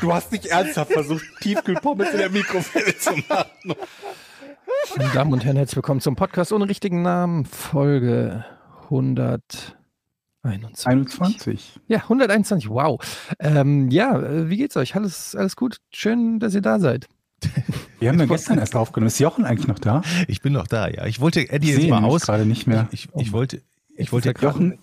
[0.00, 3.74] Du hast nicht ernsthaft versucht, Tiefkühlpommes in der Mikrowelle zu machen.
[4.96, 7.44] Meine Damen und Herren, herzlich willkommen zum Podcast ohne richtigen Namen.
[7.46, 8.44] Folge
[8.84, 9.74] 121.
[10.86, 11.80] 21.
[11.88, 13.00] Ja, 121, wow.
[13.38, 14.94] Ähm, ja, äh, wie geht's euch?
[14.94, 15.78] Alles, alles gut?
[15.90, 17.08] Schön, dass ihr da seid.
[17.98, 19.08] Wir haben ja gestern erst aufgenommen.
[19.08, 20.02] Ist Jochen eigentlich noch da?
[20.28, 21.06] Ich bin noch da, ja.
[21.06, 22.22] Ich wollte Eddie Ich jetzt sehe mal aus.
[22.22, 22.88] gerade nicht mehr.
[22.92, 23.62] Ich, ich wollte,
[23.96, 24.78] ich wollte, Jochen,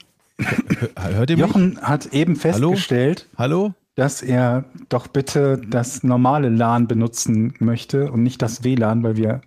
[0.98, 1.46] hört ihr mich?
[1.46, 3.74] Jochen hat eben festgestellt, Hallo?
[3.96, 9.42] Dass er doch bitte das normale LAN benutzen möchte und nicht das WLAN, weil wir,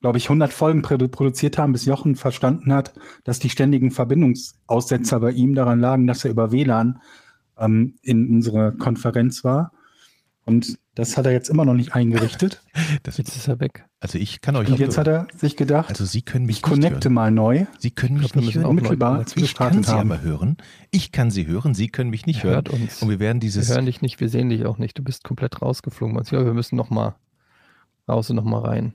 [0.00, 2.94] glaube ich, 100 Folgen produ produziert haben, bis Jochen verstanden hat,
[3.24, 7.00] dass die ständigen Verbindungsaussetzer bei ihm daran lagen, dass er über WLAN
[7.58, 9.72] ähm, in unserer Konferenz war.
[10.46, 12.62] Und das hat er jetzt immer noch nicht eingerichtet.
[13.02, 13.84] Das, Jetzt ist er weg.
[14.00, 16.62] Also ich kann euch Und jetzt hat er sich gedacht, also Sie können mich ich
[16.62, 17.12] connecte nicht hören.
[17.14, 17.66] mal neu.
[17.78, 18.64] Sie können mich Ich glaub, wir nicht hören.
[18.64, 20.10] auch Unmittelbar, wir Ich kann Sie haben.
[20.10, 20.56] aber hören.
[20.90, 21.74] Ich kann Sie hören.
[21.74, 22.66] Sie können mich nicht Er hören.
[22.68, 23.02] uns.
[23.02, 24.96] Und wir werden Wir dieses hören dich nicht, wir sehen dich auch nicht.
[24.98, 26.16] Du bist komplett rausgeflogen.
[26.16, 27.14] Also, ja, wir müssen noch mal
[28.08, 28.94] raus und noch mal rein.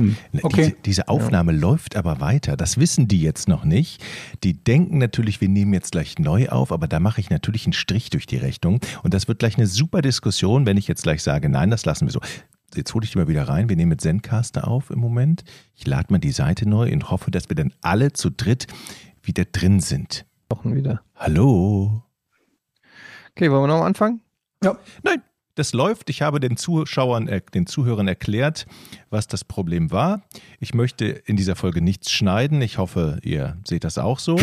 [0.00, 0.62] Ne, Okay.
[0.64, 2.56] Diese, diese Aufnahme läuft aber weiter.
[2.56, 4.02] Das wissen die jetzt noch nicht.
[4.42, 7.74] Die denken natürlich, wir nehmen jetzt gleich neu auf, aber da mache ich natürlich einen
[7.74, 8.80] Strich durch die Rechnung.
[9.04, 12.06] Und das wird gleich eine super Diskussion, wenn ich jetzt gleich sage, nein, das lassen
[12.06, 12.20] wir so.
[12.76, 13.68] Jetzt hole ich die mal wieder rein.
[13.68, 15.44] Wir nehmen mit Zencaster auf im Moment.
[15.74, 18.66] Ich lade mal die Seite neu und hoffe, dass wir dann alle zu dritt
[19.22, 20.26] wieder drin sind.
[20.48, 21.02] Wochen wieder.
[21.16, 22.02] Hallo.
[23.30, 24.20] Okay, wollen wir noch mal anfangen?
[25.02, 25.22] Nein,
[25.54, 26.10] das läuft.
[26.10, 28.66] Ich habe den Zuschauern, äh, den Zuhörern erklärt,
[29.10, 30.22] was das Problem war.
[30.60, 32.62] Ich möchte in dieser Folge nichts schneiden.
[32.62, 34.36] Ich hoffe, ihr seht das auch so.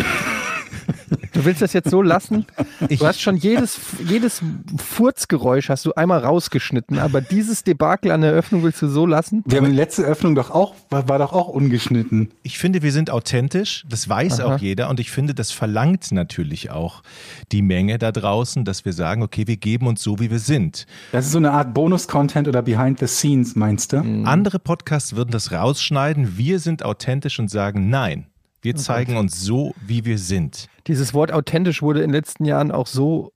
[1.32, 2.46] Du willst das jetzt so lassen?
[2.88, 4.42] Ich, Du hast schon jedes, jedes
[4.76, 9.42] Furzgeräusch hast du einmal rausgeschnitten, aber dieses Debakel an der Eröffnung willst du so lassen?
[9.46, 12.30] Wir haben die letzte Öffnung doch auch, war, war doch auch ungeschnitten.
[12.42, 13.84] ich finde, wir sind authentisch.
[13.88, 14.54] Das weiß Aha.
[14.54, 14.88] auch jeder.
[14.88, 17.02] Und ich finde, das verlangt natürlich auch
[17.50, 20.86] die Menge da draußen, dass wir sagen, okay, wir geben uns so, wie wir sind.
[21.12, 23.98] Das ist so eine Art Bonus-Content oder Behind the Scenes, meinst du?
[24.24, 26.36] Andere Podcasts würden das rausschneiden.
[26.36, 28.26] Wir sind authentisch und sagen, nein,
[28.62, 30.68] wir zeigen uns so, wie wir sind.
[30.86, 33.32] Dieses Wort authentisch wurde in den letzten Jahren auch so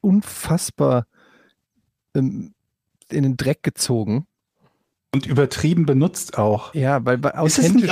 [0.00, 1.06] unfassbar
[2.14, 2.54] ähm,
[3.10, 4.26] in den Dreck gezogen.
[5.14, 6.74] Und übertrieben benutzt auch.
[6.74, 7.90] Ja, weil es authentisch,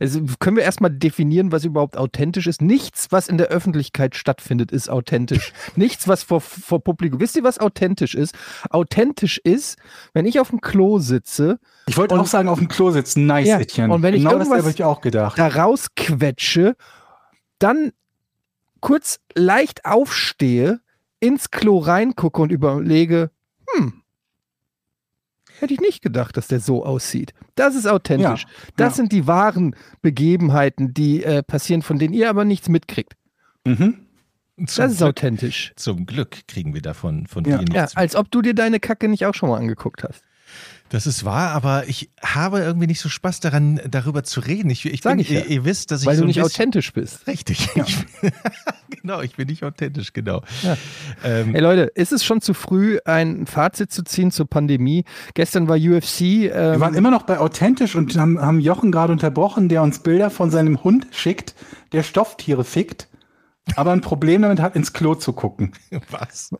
[0.00, 2.62] also können wir erstmal definieren, was überhaupt authentisch ist.
[2.62, 5.52] Nichts, was in der Öffentlichkeit stattfindet, ist authentisch.
[5.76, 7.20] Nichts, was vor, vor Publikum.
[7.20, 8.34] Wisst ihr, was authentisch ist?
[8.70, 9.76] Authentisch ist,
[10.14, 13.26] wenn ich auf dem Klo sitze, Ich wollte auch sagen, auf dem Klo sitzen.
[13.26, 13.92] Nice, Ja, Etienne.
[13.94, 15.38] und wenn ich genau irgendwas- ich auch gedacht.
[15.38, 16.74] da rausquetsche,
[17.60, 17.92] dann
[18.84, 20.80] kurz leicht aufstehe,
[21.18, 23.30] ins Klo reingucke und überlege,
[23.70, 24.02] hm,
[25.58, 27.32] hätte ich nicht gedacht, dass der so aussieht.
[27.54, 28.44] Das ist authentisch.
[28.76, 28.96] das ja.
[28.96, 33.14] sind die wahren Begebenheiten, die äh, passieren, von denen ihr aber nichts mitkriegt.
[33.66, 34.06] Mhm.
[34.58, 35.72] Das ist Glück, authentisch.
[35.76, 37.56] zum Glück kriegen wir davon von Ja.
[37.56, 37.94] dir nichts.
[37.94, 40.22] Ja, als ob du dir deine Kacke nicht auch schon mal angeguckt hast.
[40.94, 44.70] Das ist wahr, aber ich habe irgendwie nicht so Spaß daran, darüber zu reden.
[44.70, 45.40] Ich, ich Sag bin, ich ja.
[45.40, 47.26] ihr, ihr wisst, dass ich Weil so du nicht authentisch bist.
[47.26, 47.68] Richtig.
[47.74, 48.06] Ich,
[49.02, 50.42] genau, ich bin nicht authentisch, genau.
[50.62, 50.76] Ja.
[51.24, 55.04] Ähm, Hey Leute, ist es schon zu früh, ein Fazit zu ziehen zur Pandemie?
[55.34, 56.20] Gestern war UFC.
[56.20, 59.98] Wir Ähm, waren immer noch bei authentisch und haben, haben Jochen gerade unterbrochen, der uns
[59.98, 61.56] Bilder von seinem Hund schickt,
[61.90, 63.08] der Stofftiere fickt,
[63.74, 65.72] aber ein Problem damit hat, ins Klo zu gucken.
[66.12, 66.50] was?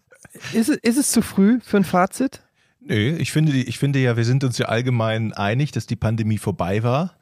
[0.53, 2.44] ist, ist es zu früh für ein Fazit?
[2.87, 6.39] Nö, ich finde, ich finde ja, wir sind uns ja allgemein einig, dass die Pandemie
[6.39, 7.17] vorbei war.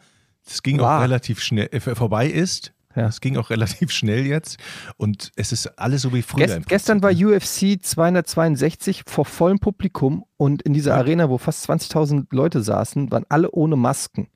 [0.45, 0.99] Es ging War.
[0.99, 2.73] auch relativ schnell, äh, vorbei ist.
[2.95, 3.07] Ja.
[3.07, 4.59] Es ging auch relativ schnell jetzt.
[4.97, 6.47] Und es ist alles so wie früher.
[6.47, 7.79] Gest, gestern war Prinzip.
[7.81, 13.25] UFC 262 vor vollem Publikum und in dieser Arena, wo fast 20.000 Leute saßen, waren
[13.29, 14.29] alle ohne Masken.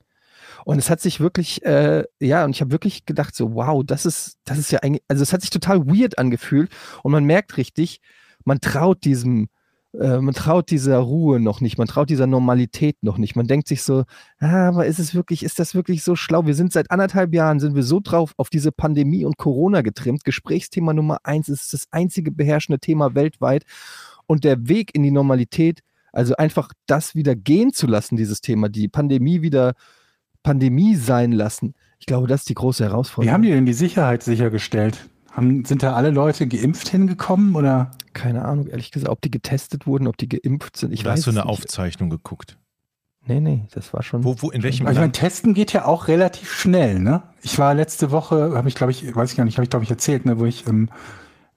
[0.65, 4.05] Und es hat sich wirklich, äh, ja, und ich habe wirklich gedacht, so, wow, das
[4.05, 6.71] ist, das ist ja eigentlich, also es hat sich total weird angefühlt
[7.03, 8.01] und man merkt richtig,
[8.43, 9.49] man traut diesem,
[9.93, 13.35] äh, man traut dieser Ruhe noch nicht, man traut dieser Normalität noch nicht.
[13.35, 14.03] Man denkt sich so,
[14.39, 16.45] ah, aber ist es wirklich, ist das wirklich so schlau?
[16.45, 20.23] Wir sind seit anderthalb Jahren, sind wir so drauf auf diese Pandemie und Corona getrimmt.
[20.23, 23.63] Gesprächsthema Nummer eins ist das einzige beherrschende Thema weltweit.
[24.25, 25.81] Und der Weg in die Normalität,
[26.11, 29.73] also einfach das wieder gehen zu lassen, dieses Thema, die Pandemie wieder
[30.43, 31.73] Pandemie sein lassen.
[31.99, 33.33] Ich glaube, das ist die große Wie Herausforderung.
[33.33, 35.09] haben die denn die Sicherheit sichergestellt?
[35.37, 37.91] Haben, sind da alle Leute geimpft hingekommen oder?
[38.13, 40.91] Keine Ahnung, ehrlich gesagt, ob die getestet wurden, ob die geimpft sind.
[40.91, 41.49] Ich Oder weiß hast du eine nicht.
[41.49, 42.57] Aufzeichnung geguckt?
[43.27, 44.23] Nee, nee, das war schon.
[44.23, 47.21] Wo, wo, in welchem ich meine, testen geht ja auch relativ schnell, ne?
[47.43, 49.83] Ich war letzte Woche, habe ich glaube ich, weiß ich gar nicht, habe ich glaube
[49.83, 50.89] ich erzählt, ne, wo ich ähm,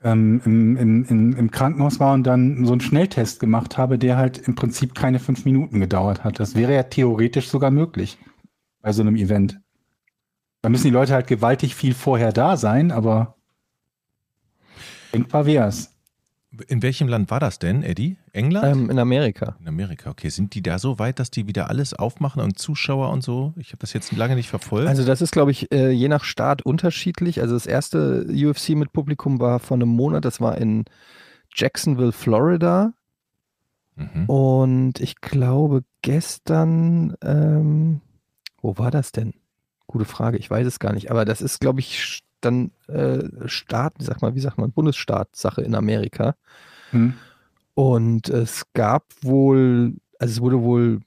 [0.02, 4.16] ähm, im, im, im, im Krankenhaus war und dann so einen Schnelltest gemacht habe, der
[4.16, 6.40] halt im Prinzip keine fünf Minuten gedauert hat.
[6.40, 8.18] Das wäre ja theoretisch sogar möglich
[8.82, 9.60] bei so einem Event.
[10.62, 13.36] Da müssen die Leute halt gewaltig viel vorher da sein, aber
[15.12, 15.90] denkbar wär's.
[16.66, 18.16] In welchem Land war das denn, Eddie?
[18.32, 18.66] England?
[18.66, 19.56] ähm, in Amerika.
[19.60, 20.30] in Amerika, okay.
[20.30, 23.54] Sind die da so weit, dass die wieder alles aufmachen und Zuschauer und so?
[23.56, 24.88] Ich habe das jetzt lange nicht verfolgt.
[24.88, 27.40] Also das ist, glaube ich, äh, je nach Staat unterschiedlich.
[27.40, 30.86] Also das erste UFC mit Publikum war vor einem Monat, das war in
[31.54, 32.94] Jacksonville, Florida.
[33.94, 34.26] mhm.
[34.26, 38.00] Und ich glaube gestern, ähm,
[38.60, 39.34] wo war das denn?
[39.86, 41.12] Gute Frage, ich weiß es gar nicht.
[41.12, 45.62] Aber das ist, glaube ich, dann äh, Staat, wie sagt man, wie sagt man, Bundesstaat-Sache
[45.62, 46.34] in Amerika.
[46.90, 47.14] Hm?
[47.75, 51.00] Und es gab wohl, also es wurde wohl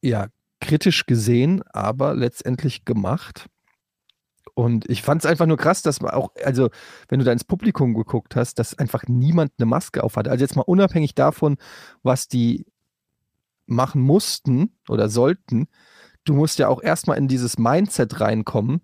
[0.00, 0.28] ja
[0.60, 3.46] kritisch gesehen, aber letztendlich gemacht.
[4.54, 6.68] Und ich fand es einfach nur krass, dass man auch, also
[7.08, 10.30] wenn du da ins Publikum geguckt hast, dass einfach niemand eine Maske auf hatte.
[10.30, 11.56] Also jetzt mal unabhängig davon,
[12.02, 12.66] was die
[13.66, 15.68] machen mussten oder sollten,
[16.24, 18.82] du musst ja auch erstmal in dieses Mindset reinkommen,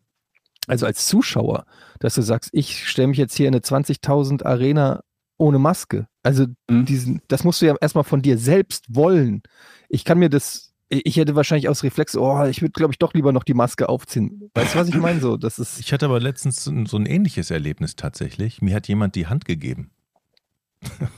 [0.69, 1.65] also als Zuschauer,
[2.00, 5.03] dass du sagst, ich stelle mich jetzt hier in eine 20.000 Arena
[5.38, 6.06] ohne Maske.
[6.23, 6.85] Also Mhm.
[6.85, 9.43] diesen, das musst du ja erstmal von dir selbst wollen.
[9.88, 13.15] Ich kann mir das, ich hätte wahrscheinlich aus Reflex, oh, ich würde, glaube ich, doch
[13.15, 14.50] lieber noch die Maske aufziehen.
[14.55, 15.20] Weißt du, was ich meine?
[15.20, 18.61] So, das ist, Ich hatte aber letztens so ein ähnliches Erlebnis tatsächlich.
[18.62, 19.91] Mir hat jemand die Hand gegeben.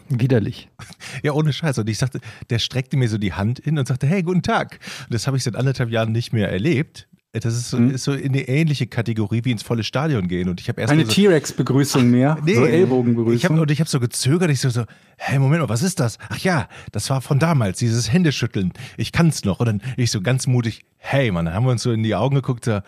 [0.09, 0.69] widerlich.
[1.23, 1.77] Ja, ohne Scheiß.
[1.79, 4.79] Und ich sagte, der streckte mir so die Hand hin und sagte, hey, guten Tag.
[5.05, 7.09] Und das habe ich seit anderthalb Jahren nicht mehr erlebt.
[7.33, 7.91] Das ist so, Mhm.
[7.91, 10.49] ist so in eine ähnliche Kategorie wie ins volle Stadion gehen.
[10.49, 12.55] Und ich habe erst Keine mal so, T-Rex-Begrüßung mehr, Nee.
[12.55, 13.59] so ich hab, Ellbogenbegrüßung.
[13.61, 14.51] und ich habe so gezögert.
[14.51, 14.85] Ich so, so,
[15.17, 16.19] hey, Moment mal, was ist das?
[16.29, 18.73] Ach ja, das war von damals, dieses Händeschütteln.
[18.97, 19.61] Ich kann's noch.
[19.61, 22.17] Und dann ich so ganz mutig, hey, Mann, dann haben wir uns so in die
[22.17, 22.83] Augen geguckt da,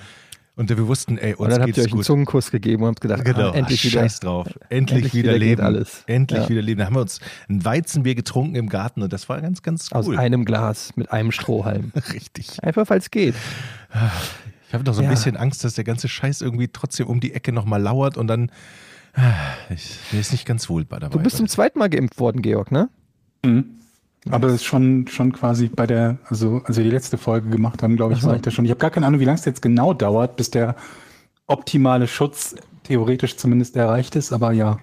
[0.56, 2.04] und wir wussten, ey, Und uns dann habt ihr euch einen gut.
[2.04, 4.00] Zungenkuss gegeben und habt gedacht, Genau, ah, endlich Ach, wieder.
[4.02, 4.46] Scheiß drauf.
[4.68, 5.62] Endlich, endlich wieder, wieder leben.
[5.62, 6.02] alles.
[6.06, 6.48] Endlich Ja.
[6.48, 6.78] wieder leben.
[6.80, 10.06] Da haben wir uns ein Weizenbier getrunken im Garten und das war ganz, ganz Aus
[10.08, 10.18] cool.
[10.18, 11.92] einem Glas mit einem Strohhalm.
[12.12, 12.62] Richtig.
[12.62, 13.34] Einfach, weil es geht.
[14.68, 15.10] Ich habe noch so ein Ja.
[15.10, 18.50] bisschen Angst, dass der ganze Scheiß irgendwie trotzdem um die Ecke nochmal lauert und dann.
[19.14, 19.32] ah,
[19.70, 21.16] Ich, mir ist nicht ganz wohl bei dabei.
[21.16, 22.88] Du bist zum zweiten Mal geimpft worden, Georg, ne?
[23.44, 23.64] Mhm.
[24.30, 27.82] Aber es ist schon, schon quasi bei der, also als wir die letzte Folge gemacht
[27.82, 28.64] haben, glaube ich, war ich da schon.
[28.64, 30.76] Ich habe gar keine Ahnung, wie lange es jetzt genau dauert, bis der
[31.46, 32.54] optimale Schutz
[32.84, 34.78] theoretisch zumindest erreicht ist, aber ja.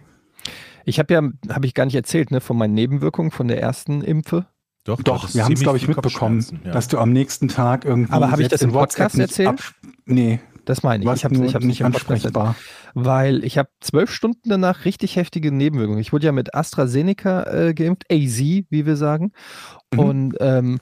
[0.84, 1.22] Ich habe ja,
[1.54, 4.48] habe ich gar nicht erzählt, ne, von meinen Nebenwirkungen von der ersten Impfe.
[4.84, 6.72] Doch, Doch, wir haben es, glaube ich, mitbekommen, ja.
[6.72, 8.12] dass du am nächsten Tag irgendwie.
[8.12, 9.74] Aber habe ich das im Podcast erzählt?
[10.06, 10.40] Nee,
[10.70, 11.10] Das meine ich.
[11.12, 12.56] Ich habe nicht nicht ansprechbar.
[12.94, 16.00] Weil ich habe zwölf Stunden danach richtig heftige Nebenwirkungen.
[16.00, 19.32] Ich wurde ja mit AstraZeneca äh, geimpft, AZ, wie wir sagen.
[19.92, 20.00] Mhm.
[20.00, 20.80] Und ähm,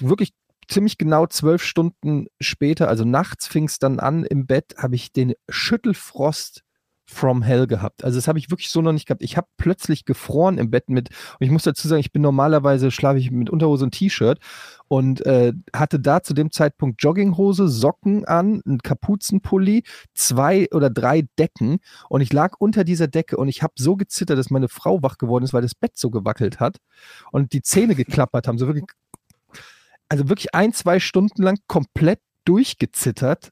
[0.00, 0.32] wirklich
[0.68, 5.12] ziemlich genau zwölf Stunden später, also nachts fing es dann an im Bett, habe ich
[5.12, 6.62] den Schüttelfrost
[7.06, 8.04] from hell gehabt.
[8.04, 9.22] Also das habe ich wirklich so noch nicht gehabt.
[9.22, 12.90] Ich habe plötzlich gefroren im Bett mit, und ich muss dazu sagen, ich bin normalerweise
[12.90, 14.40] schlafe ich mit Unterhose und T-Shirt
[14.88, 21.28] und äh, hatte da zu dem Zeitpunkt Jogginghose, Socken an, einen Kapuzenpulli, zwei oder drei
[21.38, 25.02] Decken und ich lag unter dieser Decke und ich habe so gezittert, dass meine Frau
[25.02, 26.78] wach geworden ist, weil das Bett so gewackelt hat
[27.30, 28.58] und die Zähne geklappert haben.
[28.58, 28.86] So wirklich,
[30.08, 33.50] also wirklich ein, zwei Stunden lang komplett durchgezittert,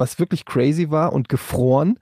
[0.00, 1.98] was wirklich crazy war und gefroren.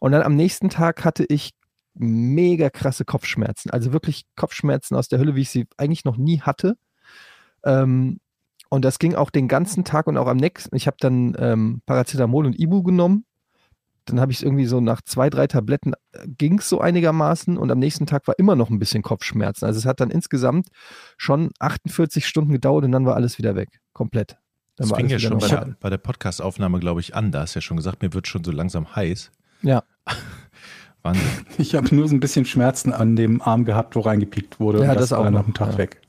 [0.00, 1.50] Und dann am nächsten Tag hatte ich
[1.94, 3.70] mega krasse Kopfschmerzen.
[3.70, 6.76] Also wirklich Kopfschmerzen aus der Hölle, wie ich sie eigentlich noch nie hatte.
[7.64, 8.20] Ähm,
[8.70, 10.76] und das ging auch den ganzen Tag und auch am nächsten.
[10.76, 13.24] Ich habe dann ähm, Paracetamol und Ibu genommen.
[14.04, 15.92] Dann habe ich es irgendwie so nach zwei, drei Tabletten
[16.26, 19.66] ging es so einigermaßen und am nächsten Tag war immer noch ein bisschen Kopfschmerzen.
[19.66, 20.68] Also es hat dann insgesamt
[21.18, 23.68] schon 48 Stunden gedauert und dann war alles wieder weg.
[23.92, 24.38] Komplett.
[24.78, 27.32] Dann Das fing ja schon bei der, bei der Podcast-Aufnahme, glaube ich, an.
[27.32, 29.30] Da hast du ja schon gesagt, mir wird schon so langsam heiß.
[29.62, 29.82] Ja.
[31.02, 31.22] Wahnsinn.
[31.58, 34.84] Ich habe nur so ein bisschen Schmerzen an dem Arm gehabt, wo reingepiekt wurde.
[34.84, 35.78] Ja, und das war auch noch, nach dem Tag ja.
[35.78, 36.00] weg.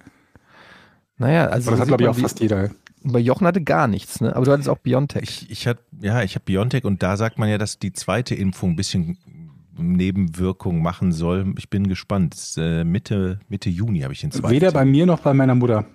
[1.18, 2.70] Naja, also Aber das hat, glaube ich, auch wie- fast jeder.
[3.04, 4.36] bei Jochen hatte gar nichts, ne?
[4.36, 5.24] Aber du hattest auch Biontech.
[5.24, 8.36] Ich, ich hatte, ja, ich habe Biontech und da sagt man ja, dass die zweite
[8.36, 9.18] Impfung ein bisschen
[9.78, 11.54] Nebenwirkung machen soll.
[11.58, 12.34] Ich bin gespannt.
[12.34, 14.54] Das ist, äh, Mitte, Mitte Juni habe ich den zweiten.
[14.54, 15.86] Weder bei mir noch bei meiner Mutter.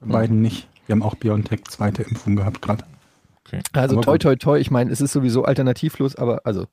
[0.00, 0.12] Bei Hm.
[0.12, 0.68] beiden nicht.
[0.86, 2.84] Wir haben auch Biontech zweite Impfung gehabt gerade.
[3.72, 6.66] Also Aber toi toi toi, ich meine, es ist sowieso alternativlos, aber also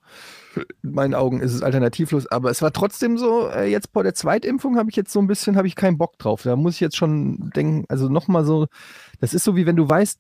[0.84, 4.14] in meinen Augen ist es alternativlos, aber es war trotzdem so, äh, jetzt bei der
[4.14, 6.44] Zweitimpfung habe ich jetzt so ein bisschen, habe ich keinen Bock drauf.
[6.44, 8.68] Da muss ich jetzt schon denken, also nochmal so,
[9.20, 10.20] das ist so wie wenn du weißt,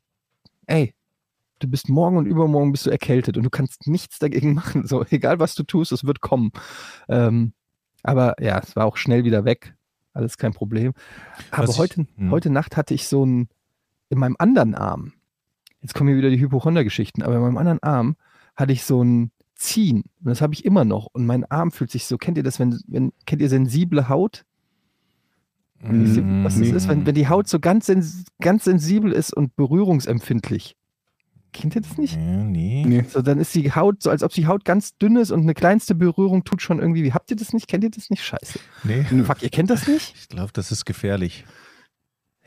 [0.67, 0.93] ey,
[1.60, 4.86] du bist morgen und übermorgen bist du erkältet und du kannst nichts dagegen machen.
[4.86, 6.51] So, egal was du tust, es wird kommen.
[7.08, 7.53] Ähm,
[8.03, 9.75] aber ja, es war auch schnell wieder weg.
[10.13, 10.93] Alles kein Problem.
[11.51, 12.31] Aber Was ich- heute, hm.
[12.31, 13.50] heute Nacht hatte ich so ein,
[14.09, 15.13] in meinem anderen Arm,
[15.81, 18.15] jetzt kommen hier wieder die Hypochonder-Geschichten, aber in meinem anderen Arm
[18.55, 21.91] hatte ich so ein Ziehen und das habe ich immer noch und mein Arm fühlt
[21.91, 24.45] sich so, kennt ihr das, wenn, wenn kennt ihr sensible Haut?
[25.81, 30.75] Was das ist, wenn, wenn die Haut so ganz, sens ganz sensibel ist und berührungsempfindlich.
[31.51, 32.15] Kennt ihr das nicht?
[32.15, 32.83] Ja, nee.
[32.85, 33.05] Nee.
[33.07, 35.53] So, dann ist die Haut so, als ob die Haut ganz dünn ist und eine
[35.53, 37.03] kleinste Berührung tut schon irgendwie.
[37.03, 37.67] Wie habt ihr das nicht?
[37.67, 38.23] Kennt ihr das nicht?
[38.23, 38.59] Scheiße.
[38.83, 39.23] nee.
[39.23, 40.13] Fuck, ihr kennt das nicht?
[40.19, 41.45] Ich glaube, das ist gefährlich.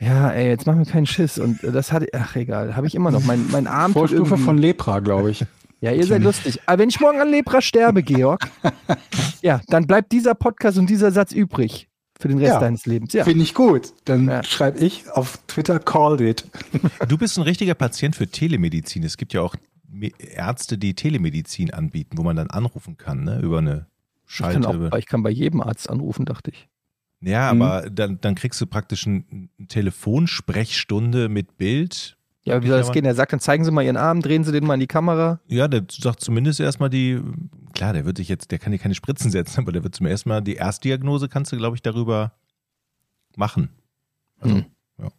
[0.03, 1.37] Ja, ey, jetzt machen wir keinen Schiss.
[1.37, 3.23] Und äh, das hatte, ach egal, habe ich immer noch.
[3.23, 5.45] Mein, mein Arm Vorstufe irgendwie- von Lepra, glaube ich.
[5.81, 6.61] Ja, ihr seid lustig.
[6.65, 8.47] Aber wenn ich morgen an Lepra sterbe, Georg,
[9.41, 12.59] ja, dann bleibt dieser Podcast und dieser Satz übrig für den Rest Ja.
[12.59, 13.11] deines Lebens.
[13.13, 13.25] Ja.
[13.25, 13.93] Finde ich gut.
[14.05, 14.43] Dann Ja.
[14.43, 16.45] schreibe ich auf Twitter called it.
[17.09, 19.03] Du bist ein richtiger Patient für Telemedizin.
[19.03, 19.55] Es gibt ja auch
[20.17, 23.39] Ärzte, die Telemedizin anbieten, wo man dann anrufen kann, ne?
[23.41, 23.87] Über eine
[24.27, 24.89] Ich kann, Schalte.
[24.93, 26.67] auch, ich kann bei jedem Arzt anrufen, dachte ich.
[27.25, 27.61] Ja, Mhm.
[27.61, 32.17] aber dann, dann kriegst du praktisch ein- eine Telefonsprechstunde mit Bild.
[32.45, 33.05] Ja, aber wie soll das gehen?
[33.05, 35.39] Er sagt, dann zeigen Sie mal Ihren Arm, drehen Sie den mal in die Kamera.
[35.47, 37.21] Ja, der sagt zumindest erstmal die,
[37.73, 40.05] klar, der wird sich jetzt, der kann dir keine Spritzen setzen, aber der wird zum
[40.07, 42.33] ersten Mal die Erstdiagnose kannst du, glaube ich, darüber
[43.37, 43.69] machen.
[44.39, 44.65] Also, Hm.
[44.99, 45.09] ja.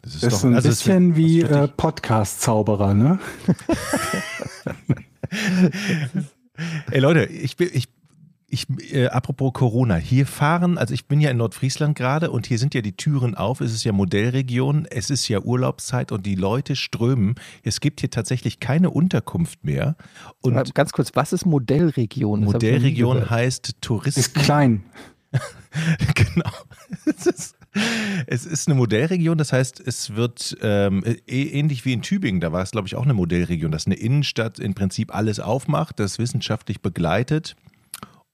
[0.00, 1.68] Das ist Das ist doch so ein also es bisschen wird- wie äh.
[1.68, 3.18] Podcast-Zauberer, ne?
[6.90, 7.88] Ey Leute, ich bin, ich,
[8.52, 12.58] ich, äh, apropos Corona, hier fahren, also ich bin ja in Nordfriesland gerade und hier
[12.58, 16.34] sind ja die Türen auf, es ist ja Modellregion, es ist ja Urlaubszeit und die
[16.34, 17.36] Leute strömen.
[17.62, 19.96] Es gibt hier tatsächlich keine Unterkunft mehr.
[20.42, 22.42] Und Aber ganz kurz, was ist Modellregion?
[22.42, 24.20] Das Modellregion heißt Touristen.
[24.20, 24.84] Ist klein.
[26.14, 26.50] genau.
[27.06, 27.56] Es ist,
[28.26, 32.52] es ist eine Modellregion, das heißt, es wird ähm, eh- ähnlich wie in Tübingen, da
[32.52, 36.18] war es, glaube ich, auch eine Modellregion, dass eine Innenstadt im Prinzip alles aufmacht, das
[36.18, 37.56] wissenschaftlich begleitet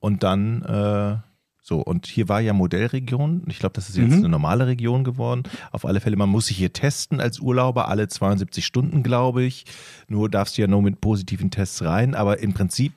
[0.00, 1.16] und dann äh,
[1.60, 1.80] so.
[1.80, 3.42] Und hier war ja Modellregion.
[3.46, 4.18] Ich glaube, das ist jetzt Mhm.
[4.18, 5.42] eine normale Region geworden.
[5.70, 9.64] Auf alle Fälle, man muss sich hier testen als Urlauber, alle 72 Stunden, glaube ich.
[10.08, 12.92] Nur darfst du ja nur mit positiven Tests rein, aber im Prinzip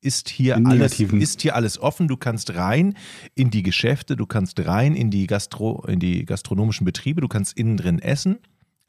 [0.00, 1.20] ist hier In alles negativen.
[1.20, 2.06] ist hier alles offen.
[2.06, 2.94] Du kannst rein
[3.34, 7.56] in die Geschäfte, du kannst rein in die Gastro, in die gastronomischen Betriebe, du kannst
[7.58, 8.38] innen drin essen.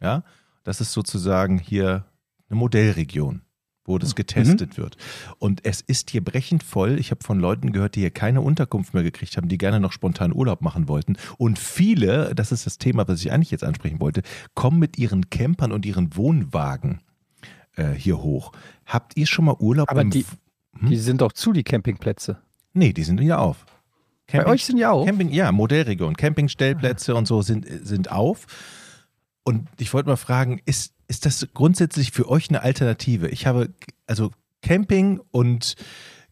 [0.01, 0.23] Ja,
[0.63, 2.05] das ist sozusagen hier
[2.49, 3.41] eine Modellregion,
[3.89, 4.95] wo das getestet wird.
[5.39, 6.97] Und es ist hier brechend voll.
[6.99, 9.91] Ich habe von Leuten gehört, die hier keine Unterkunft mehr gekriegt haben, die gerne noch
[9.91, 11.17] spontan Urlaub machen wollten.
[11.37, 14.21] Und viele, das ist das Thema, was ich eigentlich jetzt ansprechen wollte,
[14.53, 17.01] kommen mit ihren Campern und ihren Wohnwagen
[17.75, 18.53] äh, hier hoch.
[18.85, 20.25] Habt ihr schon mal Urlaub Aber die,
[20.81, 22.37] die sind doch zu, die Campingplätze.
[22.73, 23.65] Nee, die sind wieder auf.
[24.31, 25.05] Bei euch sind die auch?
[25.05, 26.15] Camping, ja, Modellregion.
[26.15, 28.45] Campingstellplätze und so sind, sind auf.
[29.43, 33.27] Und ich wollte mal fragen, ist, ist das grundsätzlich für euch eine Alternative?
[33.27, 33.69] Ich habe,
[34.07, 35.75] also Camping und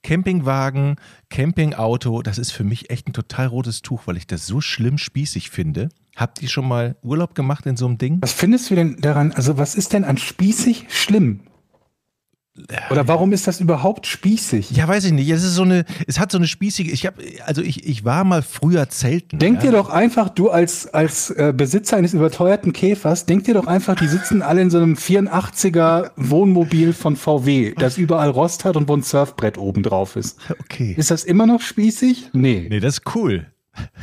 [0.04, 0.96] Campingwagen,
[1.30, 4.98] Campingauto, das ist für mich echt ein total rotes Tuch, weil ich das so schlimm
[4.98, 5.90] spießig finde.
[6.16, 8.20] Habt ihr schon mal Urlaub gemacht in so einem Ding?
[8.22, 9.32] Was findest du denn daran?
[9.34, 11.42] Also, was ist denn an spießig schlimm?
[12.90, 14.72] Oder warum ist das überhaupt spießig?
[14.72, 15.30] Ja, weiß ich nicht.
[15.30, 18.24] Es ist so eine, es hat so eine spießige, ich habe, also ich, ich war
[18.24, 19.40] mal früher zelten.
[19.40, 19.72] Denk ja.
[19.72, 23.96] dir doch einfach, du als, als äh, Besitzer eines überteuerten Käfers, denk dir doch einfach,
[23.96, 28.88] die sitzen alle in so einem 84er Wohnmobil von VW, das überall Rost hat und
[28.88, 30.40] wo ein Surfbrett oben drauf ist.
[30.50, 30.94] Okay.
[30.98, 32.30] Ist das immer noch spießig?
[32.34, 32.68] Nee.
[32.70, 33.48] Nee, das ist cool.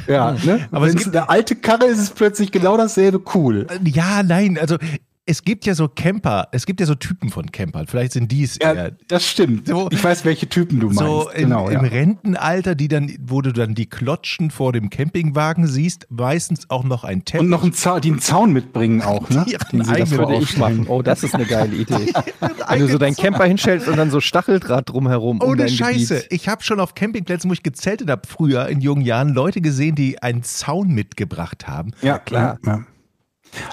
[0.07, 0.67] Ja, ne?
[0.71, 3.67] Aber Aber es gibt- eine alte Karre ist es plötzlich genau dasselbe cool.
[3.85, 4.77] Ja, nein, also
[5.26, 7.87] es gibt ja so Camper, es gibt ja so Typen von Campern.
[7.87, 8.93] Vielleicht sind die es Ja, eher.
[9.09, 9.66] das stimmt.
[9.69, 10.99] So- ich weiß, welche Typen du meinst.
[10.99, 11.90] So im, genau, im ja.
[11.90, 17.04] Rentenalter, die dann, wo du dann die Klotschen vor dem Campingwagen siehst, meistens auch noch
[17.04, 17.40] ein Teppich.
[17.40, 19.45] Und noch einen Zaun, die einen Zaun mitbringen auch, ne?
[19.49, 20.76] Die Den sie davor Würde ich aufstellen.
[20.78, 20.87] machen.
[20.88, 22.12] Oh, das ist eine geile Idee.
[22.69, 25.40] Wenn du so deinen Camper hinstellst und dann so Stacheldraht drumherum.
[25.40, 26.16] um Ohne dein Scheiße.
[26.16, 26.33] Gebiet.
[26.33, 29.95] Ich habe schon auf Campingplätzen, wo ich gezeltet habe, früher in jungen Jahren, Leute gesehen,
[29.95, 31.93] die einen Zaun mitgebracht haben.
[32.02, 32.59] Ja, klar.
[32.66, 32.85] Ja.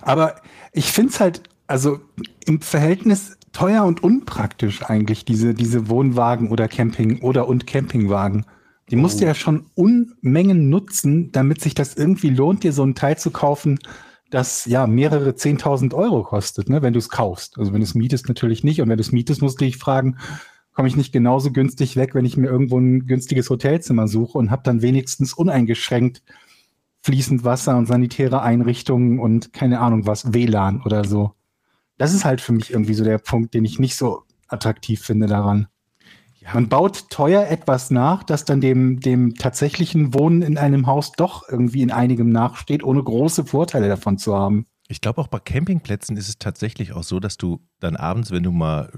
[0.01, 0.35] Aber
[0.73, 1.99] ich finde es halt, also
[2.45, 8.45] im Verhältnis teuer und unpraktisch eigentlich, diese, diese Wohnwagen oder Camping oder und Campingwagen.
[8.89, 12.95] Die musst du ja schon Unmengen nutzen, damit sich das irgendwie lohnt, dir so ein
[12.95, 13.79] Teil zu kaufen,
[14.29, 17.57] das ja mehrere 10.000 Euro kostet, ne, wenn du es kaufst.
[17.57, 18.81] Also wenn du es mietest, natürlich nicht.
[18.81, 20.17] Und wenn du es mietest, musst du dich fragen,
[20.73, 24.51] komme ich nicht genauso günstig weg, wenn ich mir irgendwo ein günstiges Hotelzimmer suche und
[24.51, 26.23] habe dann wenigstens uneingeschränkt
[27.01, 31.33] fließend Wasser und sanitäre Einrichtungen und keine Ahnung was, WLAN oder so.
[31.97, 35.27] Das ist halt für mich irgendwie so der Punkt, den ich nicht so attraktiv finde
[35.27, 35.67] daran.
[36.39, 36.55] Ja.
[36.55, 41.47] Man baut teuer etwas nach, das dann dem, dem tatsächlichen Wohnen in einem Haus doch
[41.47, 44.65] irgendwie in einigem nachsteht, ohne große Vorteile davon zu haben.
[44.87, 48.43] Ich glaube, auch bei Campingplätzen ist es tatsächlich auch so, dass du dann abends, wenn
[48.43, 48.91] du mal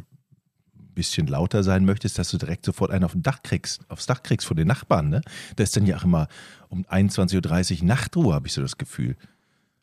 [0.94, 4.24] bisschen lauter sein möchtest, dass du direkt sofort einen auf dem Dach kriegst, aufs Dach
[4.24, 5.22] kriegst von den Nachbarn, ne?
[5.56, 6.28] Da ist dann ja auch immer
[6.70, 9.16] um 21.30 Uhr Nachtruhe, habe ich so das Gefühl.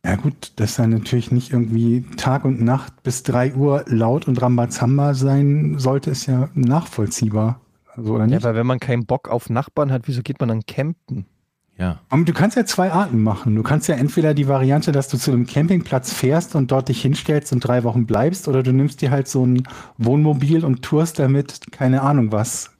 [0.04, 4.40] Ja gut, dass dann natürlich nicht irgendwie Tag und Nacht bis 3 Uhr laut und
[4.40, 7.60] Rambazamba sein sollte, ist ja nachvollziehbar.
[7.94, 8.44] Also, oder Ja, nicht?
[8.44, 11.26] aber wenn man keinen Bock auf Nachbarn hat, wieso geht man dann campen?
[11.80, 11.99] Ja.
[12.10, 13.56] Aber du kannst ja zwei Arten machen.
[13.56, 17.00] Du kannst ja entweder die Variante, dass du zu einem Campingplatz fährst und dort dich
[17.00, 19.62] hinstellst und drei Wochen bleibst, oder du nimmst dir halt so ein
[19.96, 22.70] Wohnmobil und tourst damit, keine Ahnung was,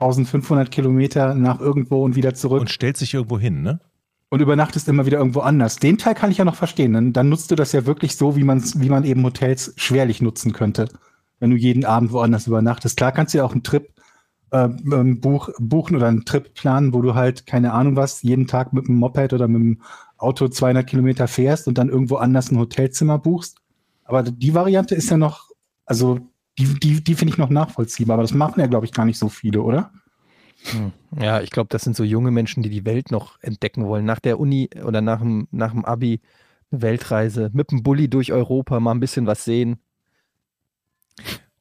[0.00, 3.78] 1500 Kilometer nach irgendwo und wieder zurück Und stellt sich irgendwo hin, ne?
[4.30, 5.76] und übernachtest immer wieder irgendwo anders.
[5.76, 6.92] Den Teil kann ich ja noch verstehen.
[6.92, 10.22] Dann, dann nutzt du das ja wirklich so, wie, man's, wie man eben Hotels schwerlich
[10.22, 10.88] nutzen könnte.
[11.40, 12.96] Wenn du jeden Abend woanders übernachtest.
[12.96, 13.88] Klar kannst du ja auch einen Trip
[14.50, 18.72] äh, buch, buchen oder einen Trip planen, wo du halt, keine Ahnung was, jeden Tag
[18.72, 19.82] mit einem Moped oder mit dem
[20.18, 23.58] Auto 200 Kilometer fährst und dann irgendwo anders ein Hotelzimmer buchst.
[24.04, 25.50] Aber die Variante ist ja noch,
[25.86, 26.18] also
[26.58, 28.14] die, die, die finde ich noch nachvollziehbar.
[28.14, 29.92] Aber das machen ja, glaube ich, gar nicht so viele, oder?
[31.18, 34.04] Ja, ich glaube, das sind so junge Menschen, die die Welt noch entdecken wollen.
[34.04, 36.20] Nach der Uni oder nach dem, nach dem Abi
[36.70, 39.80] Weltreise, mit dem Bulli durch Europa, mal ein bisschen was sehen.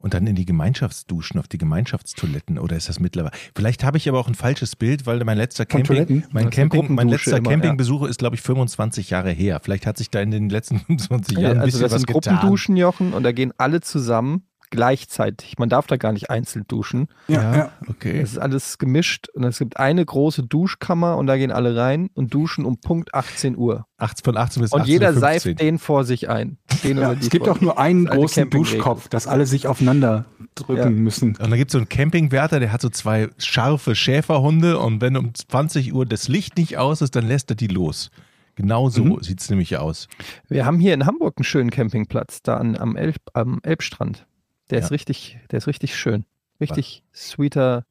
[0.01, 3.35] Und dann in die Gemeinschaftsduschen, auf die Gemeinschaftstoiletten oder ist das mittlerweile?
[3.53, 6.25] Vielleicht habe ich aber auch ein falsches Bild, weil mein letzter Von Camping, Toiletten?
[6.31, 9.59] mein, Camping, mein letzter immer, Campingbesuch ist, glaube ich, 25 Jahre her.
[9.61, 12.07] Vielleicht hat sich da in den letzten 25 Jahren ein also bisschen das was sind
[12.07, 12.35] getan.
[12.35, 15.57] Gruppenduschen, Jochen, und da gehen alle zusammen gleichzeitig.
[15.57, 17.07] Man darf da gar nicht einzeln duschen.
[17.27, 18.19] Ja, okay.
[18.19, 22.09] Es ist alles gemischt und es gibt eine große Duschkammer und da gehen alle rein
[22.13, 23.85] und duschen um Punkt 18 Uhr.
[23.97, 25.55] 18, von 18 bis Und 18 jeder Uhr seift 15.
[25.67, 26.57] den vor sich ein.
[26.83, 28.49] Den Ja, es gibt auch nur einen großen.
[28.49, 30.89] Duschkopf, dass alle sich aufeinander drücken Ja.
[30.89, 31.35] müssen.
[31.35, 35.17] Und da gibt es so einen Campingwärter, der hat so zwei scharfe Schäferhunde und wenn
[35.17, 38.09] um 20 Uhr das Licht nicht aus ist, dann lässt er die los.
[38.55, 39.17] Genau so Mhm.
[39.21, 40.07] sieht es nämlich aus.
[40.49, 44.25] Wir haben hier in Hamburg einen schönen Campingplatz, da an, am, Elb, am Elbstrand.
[44.69, 44.85] Der Ja.
[44.85, 46.25] ist richtig, der ist richtig schön.
[46.61, 47.85] Richtig sweeter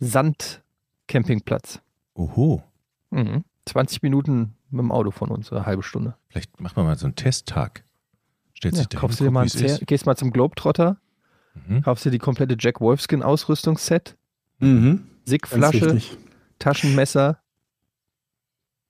[0.00, 1.80] Sand-Campingplatz.
[2.14, 2.62] Oho.
[3.10, 3.44] Mhm.
[3.66, 6.16] 20 Minuten mit dem Auto von uns, eine halbe Stunde.
[6.28, 7.84] Vielleicht macht man mal so einen Testtag.
[8.54, 10.98] Stellt Ja, sich da kaufst dir mal ein gehst mal zum Globetrotter.
[11.66, 11.82] Mhm.
[11.82, 14.16] kaufst dir die komplette Jack Wolfskin Ausrüstungsset,
[14.60, 15.06] Mhm.
[15.24, 16.00] Sickflasche.
[16.58, 17.40] Taschenmesser.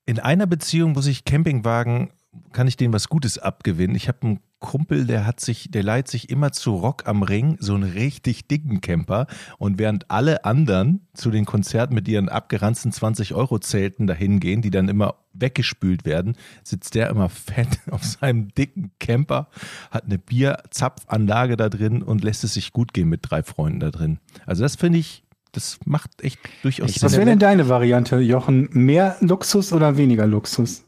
[0.06, 2.10] In einer Beziehung muss ich Campingwagen,
[2.52, 3.96] kann ich denen was Gutes abgewinnen.
[3.96, 7.56] Ich habe einen Kumpel, der hat sich, der leiht sich immer zu Rock am Ring
[7.60, 9.26] so einen richtig dicken Camper
[9.58, 14.88] und während alle anderen zu den Konzerten mit ihren abgeranzten 20-Euro-Zelten dahin gehen, die dann
[14.88, 19.48] immer weggespült werden, sitzt der immer fett auf seinem dicken Camper,
[19.90, 23.90] hat eine Bierzapfanlage da drin und lässt es sich gut gehen mit drei Freunden da
[23.90, 24.18] drin.
[24.44, 27.20] Also das finde ich, das macht echt durchaus Ich Was Sinn.
[27.20, 28.68] wäre denn deine Variante, Jochen?
[28.72, 30.84] Mehr Luxus oder weniger Luxus?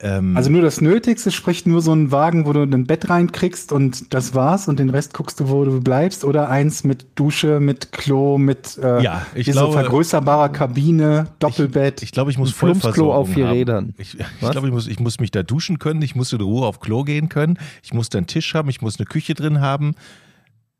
[0.00, 3.72] Ähm, Also nur das Nötigste, sprich nur so einen Wagen, wo du ein Bett reinkriegst
[3.72, 7.60] und das war's und den Rest guckst du, wo du bleibst oder eins mit Dusche,
[7.60, 12.02] mit Klo, mit äh, Ja, ich glaube- vergrößerbarer Kabine, Doppelbett.
[12.02, 13.54] Ich glaube, ich muss Vollversorgung auf vier haben.
[13.56, 13.94] Rädern.
[13.96, 16.66] Ich, ich glaube, ich muss, ich muss mich da duschen können, ich muss in Ruhe
[16.66, 19.60] auf Klo gehen können, ich muss da einen Tisch haben, ich muss eine Küche drin
[19.60, 19.94] haben.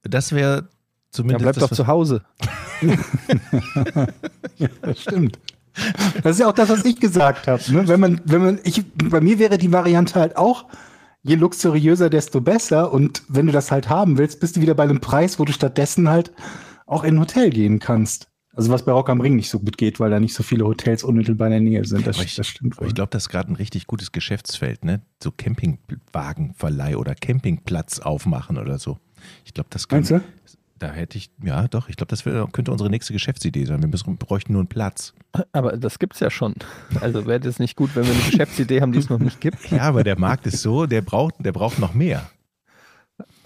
[0.03, 0.69] Das wäre
[1.11, 2.23] zumindest bleib das, doch zu Hause.
[4.59, 5.39] ja, das stimmt.
[6.23, 7.63] Das ist ja auch das, was ich gesagt habe.
[7.73, 7.87] Ne?
[7.89, 10.67] Wenn man, wenn man, ich, bei mir wäre die Variante halt auch,
[11.23, 12.93] je luxuriöser, desto besser.
[12.93, 15.53] Und wenn du das halt haben willst, bist du wieder bei einem Preis, wo du
[15.53, 16.33] stattdessen halt
[16.87, 18.29] auch in ein Hotel gehen kannst.
[18.55, 20.65] Also was bei Rock am Ring nicht so gut geht, weil da nicht so viele
[20.65, 22.07] Hotels unmittelbar in der Nähe sind.
[22.07, 22.87] Das, Aber ich, das stimmt wohl.
[22.87, 25.03] ich glaube, das ist gerade ein richtig gutes Geschäftsfeld, ne?
[25.23, 28.99] So Campingwagenverleih oder Campingplatz aufmachen oder so.
[29.45, 30.21] Ich glaube, das kann, Meinst du?
[30.79, 33.81] Da hätte ich, ja doch, ich glaube, das wär, könnte unsere nächste Geschäftsidee sein.
[33.81, 35.15] Wir müssen, bräuchten nur einen Platz.
[35.53, 36.55] Aber das gibt's ja schon.
[37.01, 39.71] Also wäre das nicht gut, wenn wir eine Geschäftsidee haben, die es noch nicht gibt.
[39.71, 42.29] Ja, aber der Markt ist so, der braucht, der braucht noch mehr.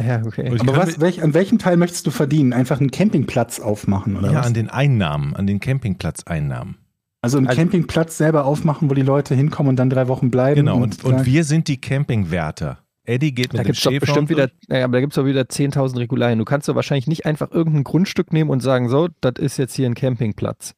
[0.04, 0.50] Ja, okay.
[0.50, 2.52] Und Aber was, welch, an welchem Teil möchtest du verdienen?
[2.52, 4.46] Einfach einen Campingplatz aufmachen oder Ja, was?
[4.48, 6.78] an den Einnahmen, an den Campingplatzeinnahmen.
[7.22, 10.56] also einen Also- Campingplatz selber aufmachen, wo die Leute hinkommen und dann drei Wochen bleiben.
[10.56, 12.78] Genau, und, und sagen, wir sind die Campingwärter.
[13.10, 15.00] Eddie geht mit Da dem gibt es doch Schäfer bestimmt und- wieder, naja, aber da
[15.00, 16.38] gibt es doch wieder 10.000 Regularien.
[16.38, 19.74] Du kannst doch wahrscheinlich nicht einfach irgendein Grundstück nehmen und sagen, so, das ist jetzt
[19.74, 20.74] hier ein Campingplatz.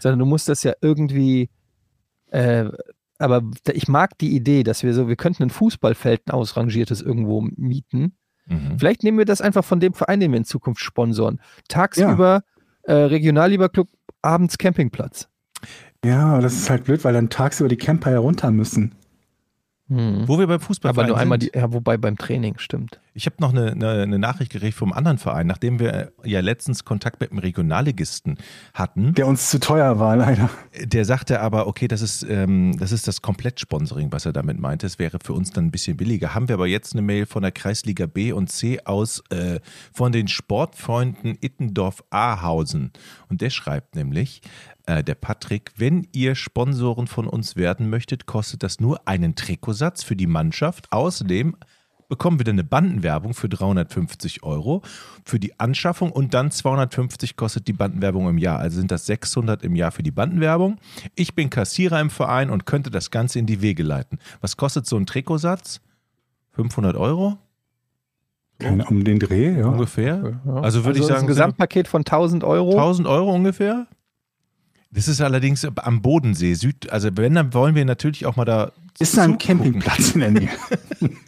[0.00, 1.50] Sondern du musst das ja irgendwie,
[2.30, 2.66] äh,
[3.18, 3.42] aber
[3.72, 8.12] ich mag die Idee, dass wir so, wir könnten ein Fußballfeld, ein ausrangiertes irgendwo mieten.
[8.46, 8.78] Mhm.
[8.78, 11.40] Vielleicht nehmen wir das einfach von dem Verein, den wir in Zukunft sponsoren.
[11.68, 12.42] Tagsüber
[12.84, 13.88] äh, Regionalliga-Club,
[14.22, 15.28] abends Campingplatz.
[16.04, 18.94] Ja, das ist halt blöd, weil dann tagsüber die Camper herunter müssen.
[19.88, 20.28] Hm.
[20.28, 23.00] Wo wir beim Fußball Aber nur einmal die, ja, wobei beim Training, stimmt.
[23.18, 26.84] Ich habe noch eine, eine, eine Nachricht gekriegt vom anderen Verein, nachdem wir ja letztens
[26.84, 28.38] Kontakt mit einem Regionalligisten
[28.74, 29.12] hatten.
[29.14, 30.48] Der uns zu teuer war, leider.
[30.84, 34.86] Der sagte aber, okay, das ist, ähm, das ist das Komplettsponsoring, was er damit meinte.
[34.86, 36.32] Es wäre für uns dann ein bisschen billiger.
[36.36, 39.58] Haben wir aber jetzt eine Mail von der Kreisliga B und C aus äh,
[39.92, 42.92] von den Sportfreunden Ittendorf-Ahausen.
[43.28, 44.42] Und der schreibt nämlich,
[44.86, 50.04] äh, der Patrick, wenn ihr Sponsoren von uns werden möchtet, kostet das nur einen Trikotsatz
[50.04, 50.92] für die Mannschaft.
[50.92, 51.56] Außerdem
[52.08, 54.82] bekommen wir dann eine Bandenwerbung für 350 Euro
[55.24, 58.58] für die Anschaffung und dann 250 kostet die Bandenwerbung im Jahr.
[58.58, 60.78] Also sind das 600 im Jahr für die Bandenwerbung.
[61.14, 64.18] Ich bin Kassierer im Verein und könnte das Ganze in die Wege leiten.
[64.40, 65.80] Was kostet so ein Trikotsatz?
[66.52, 67.38] 500 Euro
[68.58, 69.66] Keine, um den Dreh, ja.
[69.66, 70.40] ungefähr?
[70.46, 72.72] Also würde ich das ist sagen, ein Gesamtpaket von 1000 Euro.
[72.72, 73.86] 1000 Euro ungefähr?
[74.90, 76.90] Das ist allerdings am Bodensee, Süd.
[76.90, 78.72] Also wenn, dann wollen wir natürlich auch mal da.
[78.98, 79.36] Ist da ein.
[79.36, 80.48] Campingplatz in der Nähe?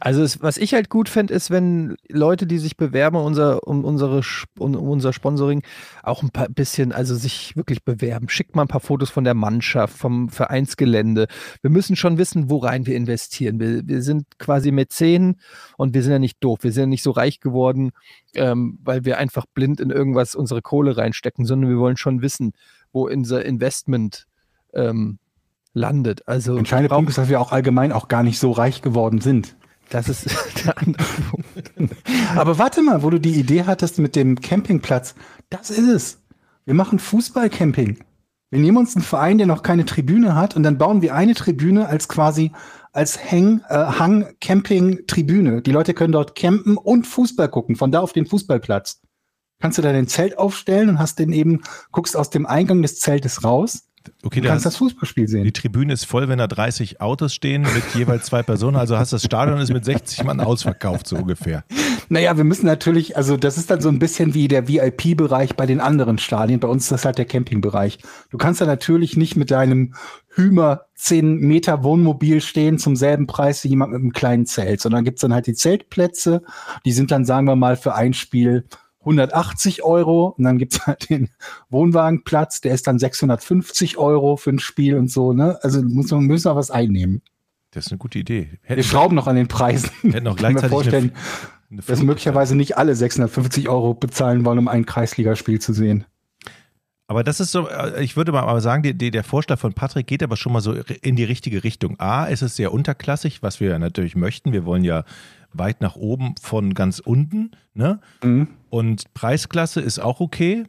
[0.00, 3.66] Also es, was ich halt gut fände, ist, wenn Leute, die sich bewerben um unser,
[3.66, 4.22] um, unsere,
[4.58, 5.62] um, unser Sponsoring,
[6.02, 8.28] auch ein paar bisschen, also sich wirklich bewerben.
[8.28, 11.26] Schickt mal ein paar Fotos von der Mannschaft, vom Vereinsgelände.
[11.62, 13.60] Wir müssen schon wissen, worein wir investieren.
[13.60, 15.40] Wir, wir sind quasi Mäzen
[15.76, 16.60] und wir sind ja nicht doof.
[16.62, 17.92] Wir sind ja nicht so reich geworden,
[18.34, 22.52] ähm, weil wir einfach blind in irgendwas unsere Kohle reinstecken, sondern wir wollen schon wissen,
[22.92, 24.26] wo unser Investment
[24.72, 25.18] ähm,
[25.74, 26.26] landet.
[26.26, 29.56] Also Entscheidender Punkt ist, dass wir auch allgemein auch gar nicht so reich geworden sind.
[29.90, 30.26] das ist
[30.64, 31.96] der andere Punkt.
[32.36, 35.14] Aber warte mal, wo du die Idee hattest mit dem Campingplatz,
[35.50, 36.22] das ist es.
[36.64, 37.98] Wir machen Fußballcamping.
[38.50, 41.34] Wir nehmen uns einen Verein, der noch keine Tribüne hat, und dann bauen wir eine
[41.34, 42.52] Tribüne als quasi
[42.92, 45.60] als Hang, äh, Hang Camping Tribüne.
[45.60, 49.00] Die Leute können dort campen und Fußball gucken, von da auf den Fußballplatz.
[49.60, 53.00] Kannst du da dein Zelt aufstellen und hast den eben, guckst aus dem Eingang des
[53.00, 53.88] Zeltes raus
[54.22, 55.52] Okay, der kannst das Fußballspiel die sehen.
[55.52, 58.76] Tribüne ist voll, wenn da 30 Autos stehen mit jeweils zwei Personen.
[58.76, 61.64] Also hast das Stadion ist mit 60 Mann ausverkauft, so ungefähr.
[62.08, 65.66] Naja, wir müssen natürlich, also das ist dann so ein bisschen wie der VIP-Bereich bei
[65.66, 66.60] den anderen Stadien.
[66.60, 67.98] Bei uns ist das halt der Campingbereich.
[68.30, 69.94] Du kannst da natürlich nicht mit deinem
[70.28, 75.04] Hümer 10 Meter Wohnmobil stehen zum selben Preis wie jemand mit einem kleinen Zelt, sondern
[75.04, 76.42] gibt's dann halt die Zeltplätze.
[76.84, 78.64] Die sind dann, sagen wir mal, für ein Spiel
[79.04, 81.28] 180 Euro und dann gibt's halt den
[81.70, 85.58] Wohnwagenplatz, der ist dann 650 Euro für ein Spiel und so, ne?
[85.62, 87.22] Also muss man müssen wir was einnehmen.
[87.70, 88.50] Das ist eine gute Idee.
[88.62, 89.90] Wir Hätten, schrauben noch an den Preisen.
[90.02, 91.12] hätten auch mir gleichzeitig vorstellen,
[91.70, 96.04] eine, eine dass möglicherweise nicht alle 650 Euro bezahlen wollen, um ein Kreisligaspiel zu sehen.
[97.06, 100.06] Aber das ist so, äh, ich würde mal sagen, die, die, der Vorschlag von Patrick
[100.06, 101.98] geht aber schon mal so in die richtige Richtung.
[102.00, 104.52] A, ist es sehr unterklassig, was wir ja natürlich möchten.
[104.52, 105.04] Wir wollen ja
[105.58, 107.52] weit nach oben von ganz unten.
[107.74, 108.00] Ne?
[108.22, 108.48] Mhm.
[108.70, 110.64] Und Preisklasse ist auch okay.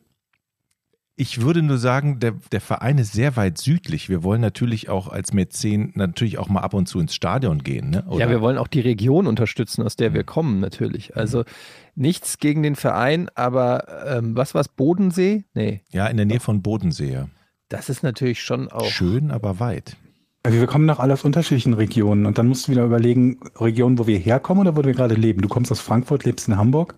[1.18, 4.10] Ich würde nur sagen, der, der Verein ist sehr weit südlich.
[4.10, 7.90] Wir wollen natürlich auch als Mäzen natürlich auch mal ab und zu ins Stadion gehen.
[7.90, 8.06] Ne?
[8.18, 10.26] Ja, wir wollen auch die Region unterstützen, aus der wir Mhm.
[10.26, 11.16] kommen, natürlich.
[11.16, 11.46] Also
[11.96, 14.68] nichts gegen den Verein, aber ähm, was war es?
[14.68, 15.46] Bodensee?
[15.54, 17.14] Nee, ja, in der Nähe von Bodensee.
[17.14, 17.30] ja.
[17.70, 18.86] das ist natürlich schon auch.
[18.86, 19.96] Schön, aber weit.
[20.46, 23.98] Also wir kommen doch alle aus unterschiedlichen Regionen und dann musst du wieder überlegen, Regionen,
[23.98, 25.42] wo wir herkommen oder wo wir gerade leben.
[25.42, 26.94] Du kommst aus Frankfurt, lebst in Hamburg.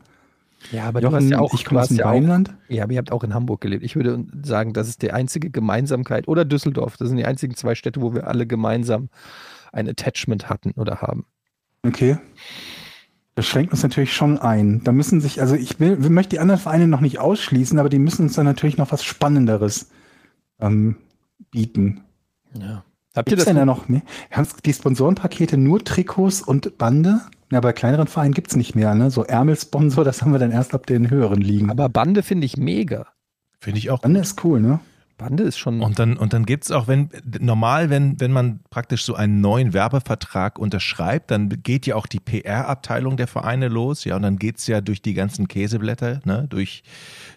[0.71, 2.53] Ja, aber Jochen, du hast ja auch, ich komme aus dem ja Rheinland.
[2.67, 3.85] ja, aber ihr habt auch in Hamburg gelebt.
[3.85, 6.27] Ich würde sagen, das ist die einzige Gemeinsamkeit.
[6.27, 6.97] Oder Düsseldorf.
[6.97, 9.07] Das sind die einzigen zwei Städte, wo wir alle gemeinsam
[9.71, 11.25] ein Attachment hatten oder haben.
[11.83, 12.17] Okay.
[13.35, 14.83] Das schränkt uns natürlich schon ein.
[14.83, 17.87] Da müssen sich, also ich will, wir möchten die anderen Vereine noch nicht ausschließen, aber
[17.87, 19.89] die müssen uns dann natürlich noch was Spannenderes
[20.59, 20.97] ähm,
[21.51, 22.01] bieten.
[22.59, 22.83] Ja.
[23.17, 23.53] Habt ihr Gibt's das?
[23.53, 24.01] denn da noch mehr?
[24.31, 27.21] Haben die Sponsorenpakete nur Trikots und Bande?
[27.51, 29.09] Ja, bei kleineren Vereinen gibt's nicht mehr, ne?
[29.09, 31.71] So Ärmelsponsor, das haben wir dann erst ab den höheren liegen.
[31.71, 33.07] Aber Bande finde ich mega.
[33.59, 34.79] Finde ich auch Bande ist cool, ne?
[35.17, 35.81] Bande ist schon.
[35.81, 39.41] Und dann, und dann gibt es auch, wenn normal, wenn, wenn man praktisch so einen
[39.41, 44.37] neuen Werbevertrag unterschreibt, dann geht ja auch die PR-Abteilung der Vereine los, ja, und dann
[44.37, 46.83] geht es ja durch die ganzen Käseblätter, ne, durch,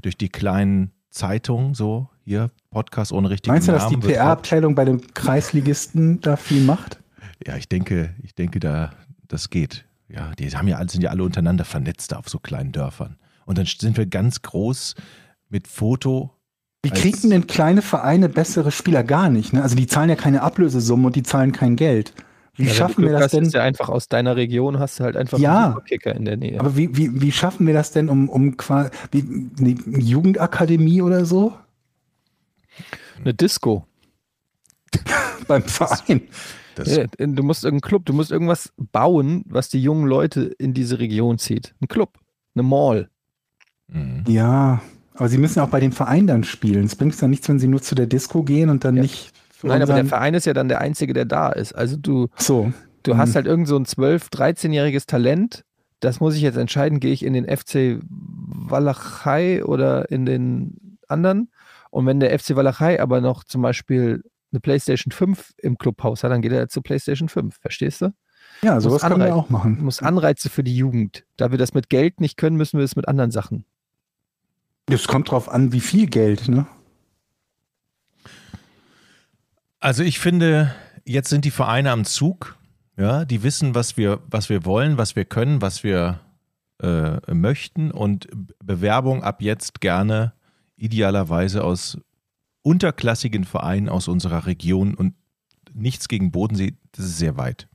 [0.02, 4.00] durch die kleinen Zeitungen, so, hier, Podcast ohne richtigen Meinst du, dass Namen.
[4.00, 7.00] die PR-Abteilung bei den Kreisligisten da viel macht?
[7.46, 8.90] Ja, ich denke, ich denke, da,
[9.28, 9.84] das geht.
[10.08, 13.16] Ja, die haben ja, alle- sind ja alle untereinander vernetzt da auf so kleinen Dörfern.
[13.46, 14.94] Und dann sind wir ganz groß
[15.48, 16.30] mit Foto.
[16.82, 19.52] Wie kriegen denn kleine Vereine bessere Spieler gar nicht?
[19.52, 19.62] Ne?
[19.62, 22.14] Also die zahlen ja keine Ablösesumme und die zahlen kein Geld.
[22.54, 23.44] Wie Ja, schaffen wir das hast, denn?
[23.44, 25.64] Ist ja einfach aus deiner Region hast du halt einfach Ja.
[25.64, 26.58] einen Superkicker in der Nähe.
[26.60, 31.24] Aber wie, wie, wie schaffen wir das denn um, um quasi wie, eine Jugendakademie oder
[31.24, 31.54] so
[33.20, 33.86] Eine Disco.
[35.46, 36.22] beim Verein?
[36.74, 40.72] Das, Ja, du musst irgendeinen Club, du musst irgendwas bauen, was die jungen Leute in
[40.74, 41.74] diese Region zieht.
[41.80, 42.18] Ein Club,
[42.54, 43.08] eine Mall.
[43.88, 44.24] Mhm.
[44.26, 44.80] Ja,
[45.14, 46.84] aber sie müssen ja auch bei dem Verein dann spielen.
[46.84, 49.02] Es bringt dann nichts, wenn sie nur zu der Disco gehen und dann Ja.
[49.02, 51.74] nicht Nein, aber der Verein ist ja dann der Einzige, der da ist.
[51.74, 52.72] Also du, so.
[53.02, 53.18] Du Mhm.
[53.18, 55.64] hast halt irgend so ein 12-, 13-jähriges Talent.
[56.00, 61.50] Das muss ich jetzt entscheiden, gehe ich in den FC Walachei oder in den anderen.
[61.90, 64.22] Und wenn der FC Walachei aber noch zum Beispiel
[64.52, 67.56] eine PlayStation 5 im Clubhaus hat, dann geht er zur PlayStation 5.
[67.60, 68.12] Verstehst du?
[68.62, 69.38] Ja, sowas können wir anreichen.
[69.38, 69.76] auch machen.
[69.78, 71.24] Du musst Anreize für die Jugend.
[71.36, 73.64] Da wir das mit Geld nicht können, müssen wir es mit anderen Sachen.
[74.88, 76.66] Es kommt drauf an, wie viel Geld, ne?
[79.78, 80.74] Also ich finde,
[81.04, 82.56] jetzt sind die Vereine am Zug.
[82.98, 86.20] Ja, die wissen, was wir, was wir wollen, was wir können, was wir
[86.82, 88.28] äh, möchten und
[88.62, 90.34] Bewerbung ab jetzt gerne
[90.80, 91.98] idealerweise aus
[92.62, 95.14] unterklassigen Vereinen aus unserer Region und
[95.72, 97.68] nichts gegen Bodensee, das ist sehr weit.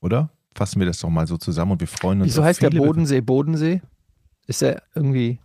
[0.00, 0.30] Oder?
[0.54, 2.70] Fassen wir das doch mal so zusammen und wir freuen uns Wieso auf heißt der
[2.70, 3.82] Bodensee Bodensee?
[4.46, 5.40] Ist er irgendwie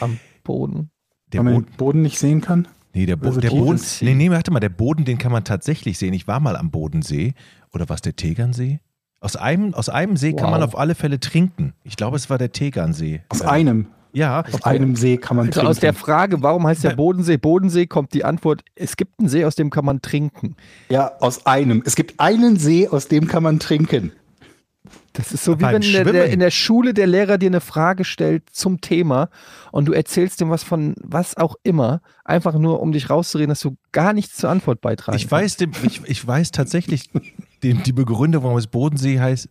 [0.00, 0.90] am Boden?
[1.32, 2.68] Der Weil man Boden, den Boden nicht sehen kann.
[2.92, 4.04] nee, der, Bo Also der Boden, Bodensee.
[4.04, 6.12] nee, nee, warte mal, der Boden, den kann man tatsächlich sehen.
[6.12, 7.34] Ich war mal am Bodensee.
[7.72, 8.80] Oder war es der Tegernsee?
[9.20, 10.50] Aus einem, aus einem See kann Wow.
[10.52, 11.72] man auf alle Fälle trinken.
[11.82, 13.22] Ich glaube, es war der Tegernsee.
[13.30, 13.48] Aus Ja.
[13.48, 13.86] einem.
[14.16, 15.70] Ja, Aus einem See kann man Also trinken.
[15.70, 16.96] aus der Frage, warum heißt der.
[16.96, 20.56] Bodensee Bodensee, kommt die Antwort, es gibt einen See, aus dem kann man trinken.
[20.88, 21.82] ja, aus einem.
[21.84, 24.12] Es gibt einen See, aus dem kann man trinken.
[25.12, 28.04] Das ist so wie wenn der, der in der Schule der Lehrer dir eine Frage
[28.04, 29.28] stellt zum Thema
[29.70, 33.60] und du erzählst ihm was von was auch immer, einfach nur um dich rauszureden, dass
[33.60, 37.10] du gar nichts zur Antwort beitragen ich weiß, dem, ich, ich weiß tatsächlich
[37.62, 39.48] den, die Begründung, warum es Bodensee heißt,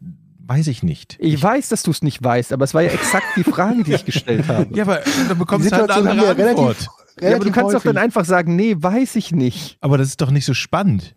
[0.47, 1.17] weiß ich nicht.
[1.19, 3.93] Ich weiß, dass du es nicht weißt, aber es war ja exakt die Frage, die
[3.93, 4.67] ich gestellt habe.
[4.75, 6.77] Ja, aber dann bekommst du halt eine andere wir relativ, Antwort.
[6.77, 7.93] relativ Ja, aber du kannst doch häufig.
[7.93, 9.77] dann einfach sagen, nee, weiß ich nicht.
[9.81, 11.15] Aber das ist doch nicht so spannend.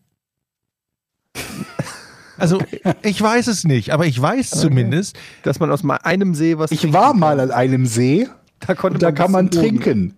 [2.38, 2.62] Also,
[3.02, 6.70] ich weiß es nicht, aber ich weiß zumindest, Dass man aus mal einem See was
[6.70, 7.18] Ich war kann.
[7.20, 8.28] mal an einem See
[8.60, 10.14] da konnte und da kann man trinken.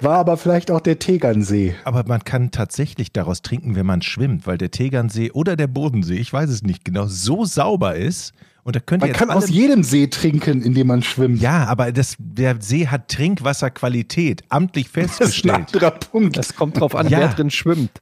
[0.00, 1.74] War aber vielleicht auch der Tegernsee.
[1.84, 6.16] aber man kann tatsächlich daraus trinken, wenn man schwimmt, weil der Tegernsee oder der Bodensee,
[6.16, 8.32] ich weiß es nicht genau, so sauber ist.
[8.64, 11.40] Und da könnt Man jetzt kann alle, aus jedem See trinken, in dem man schwimmt.
[11.40, 15.54] Ja, aber das, der See hat Trinkwasserqualität, amtlich das ist ein festgestellt.
[15.54, 16.36] anderer Punkt.
[16.36, 17.18] Das kommt drauf an, Ja.
[17.20, 17.92] wer drin schwimmt.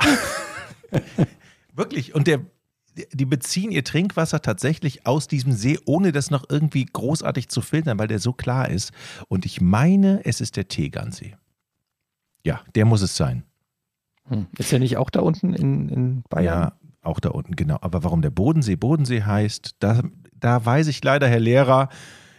[1.74, 2.14] Wirklich.
[2.14, 2.40] Und der,
[3.12, 7.98] die beziehen ihr Trinkwasser tatsächlich aus diesem See, ohne das noch irgendwie großartig zu filtern,
[7.98, 8.92] weil der so klar ist.
[9.28, 11.36] Und ich meine, es ist der Tegernsee.
[12.44, 13.44] Ja, der muss es sein.
[14.28, 14.46] Hm.
[14.58, 16.44] Ist ja nicht auch da unten in, in Bayern?
[16.44, 17.78] Ja, auch da unten, genau.
[17.80, 20.02] Aber warum der Bodensee Bodensee heißt, da,
[20.32, 21.88] da weiß ich leider, Herr Lehrer,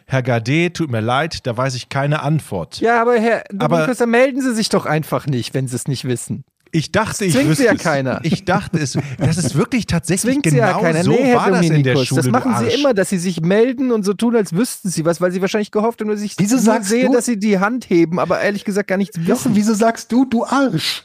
[0.07, 2.79] Herr Gade, tut mir leid, da weiß ich keine Antwort.
[2.79, 6.43] Ja, aber Herr Aber- melden Sie sich doch einfach nicht, wenn Sie es nicht wissen.
[6.75, 7.81] Ich dachte, ich zwingt wüsste sie ja es.
[7.81, 8.19] keiner.
[8.23, 8.97] Ich dachte es.
[9.17, 11.03] Das ist wirklich tatsächlich Zwingt genau Sie ja keiner.
[11.03, 12.21] so nee, Herr war das in der Schule.
[12.21, 15.21] das machen Sie immer, dass Sie sich melden und so tun, als wüssten Sie was,
[15.21, 17.89] weil Sie wahrscheinlich gehofft haben, dass ich Wieso sagst sehe, du- dass Sie die Hand
[17.89, 19.55] heben, aber ehrlich gesagt gar nichts wissen.
[19.55, 21.03] wieso sagst du, du Arsch?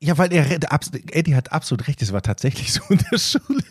[0.00, 0.44] Ja, weil er
[1.12, 3.62] Eddie hat absolut recht, es war tatsächlich so in der Schule.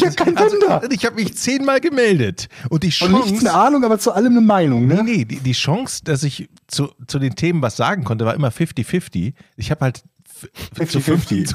[0.00, 0.80] Ja, kein Wunder.
[0.80, 2.48] Also, ich habe mich zehnmal gemeldet.
[2.70, 3.50] Und die Und nichts Chance.
[3.50, 5.04] eine Ahnung, aber zu allem eine Meinung, Nee, ne?
[5.04, 8.48] nee, die, die Chance, dass ich zu, zu den Themen was sagen konnte, war immer
[8.48, 9.34] 50-50.
[9.56, 10.02] Ich habe halt
[10.44, 11.02] f- zu 50-50.
[11.02, 11.52] 50.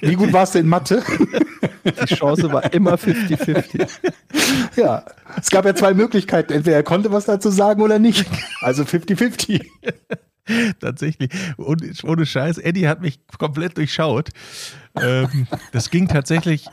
[0.00, 1.02] Wie gut warst du in Mathe?
[2.08, 3.88] Die Chance war immer 50-50.
[4.76, 5.04] ja.
[5.36, 6.52] Es gab ja zwei Möglichkeiten.
[6.52, 8.26] Entweder er konnte was dazu sagen oder nicht.
[8.60, 9.64] Also 50-50.
[10.80, 11.30] Tatsächlich.
[11.56, 14.30] Und, ohne Scheiß, Eddie hat mich komplett durchschaut.
[15.00, 16.66] Ähm, das ging tatsächlich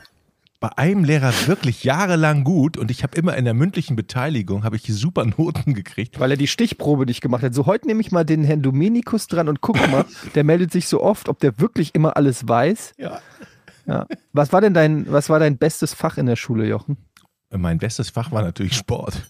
[0.66, 4.74] bei einem Lehrer wirklich jahrelang gut und ich habe immer in der mündlichen Beteiligung habe
[4.74, 6.18] ich super Noten gekriegt.
[6.18, 7.54] Weil er die Stichprobe nicht gemacht hat.
[7.54, 10.88] So, heute nehme ich mal den Herrn Dominikus dran und guck mal, der meldet sich
[10.88, 12.94] so oft, ob der wirklich immer alles weiß.
[12.98, 13.20] Ja.
[13.86, 14.08] Ja.
[14.32, 16.96] Was war denn dein, was war dein bestes Fach in der Schule, Jochen?
[17.56, 19.22] Mein bestes Fach war natürlich Sport.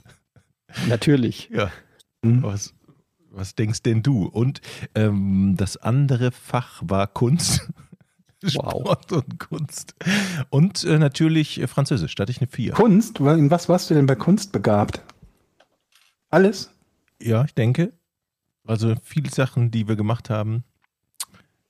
[0.88, 1.50] Natürlich.
[1.52, 1.70] Ja.
[2.22, 2.72] Was,
[3.30, 4.24] was denkst denn du?
[4.24, 4.62] Und
[4.94, 7.70] ähm, das andere Fach war Kunst.
[8.54, 8.70] Wow.
[8.70, 9.94] Sport und Kunst.
[10.50, 12.72] Und äh, natürlich äh, Französisch, da hatte ich eine 4.
[12.72, 13.20] Kunst?
[13.20, 15.02] In was warst du denn bei Kunst begabt?
[16.30, 16.70] Alles?
[17.20, 17.92] Ja, ich denke.
[18.66, 20.64] Also viele Sachen, die wir gemacht haben,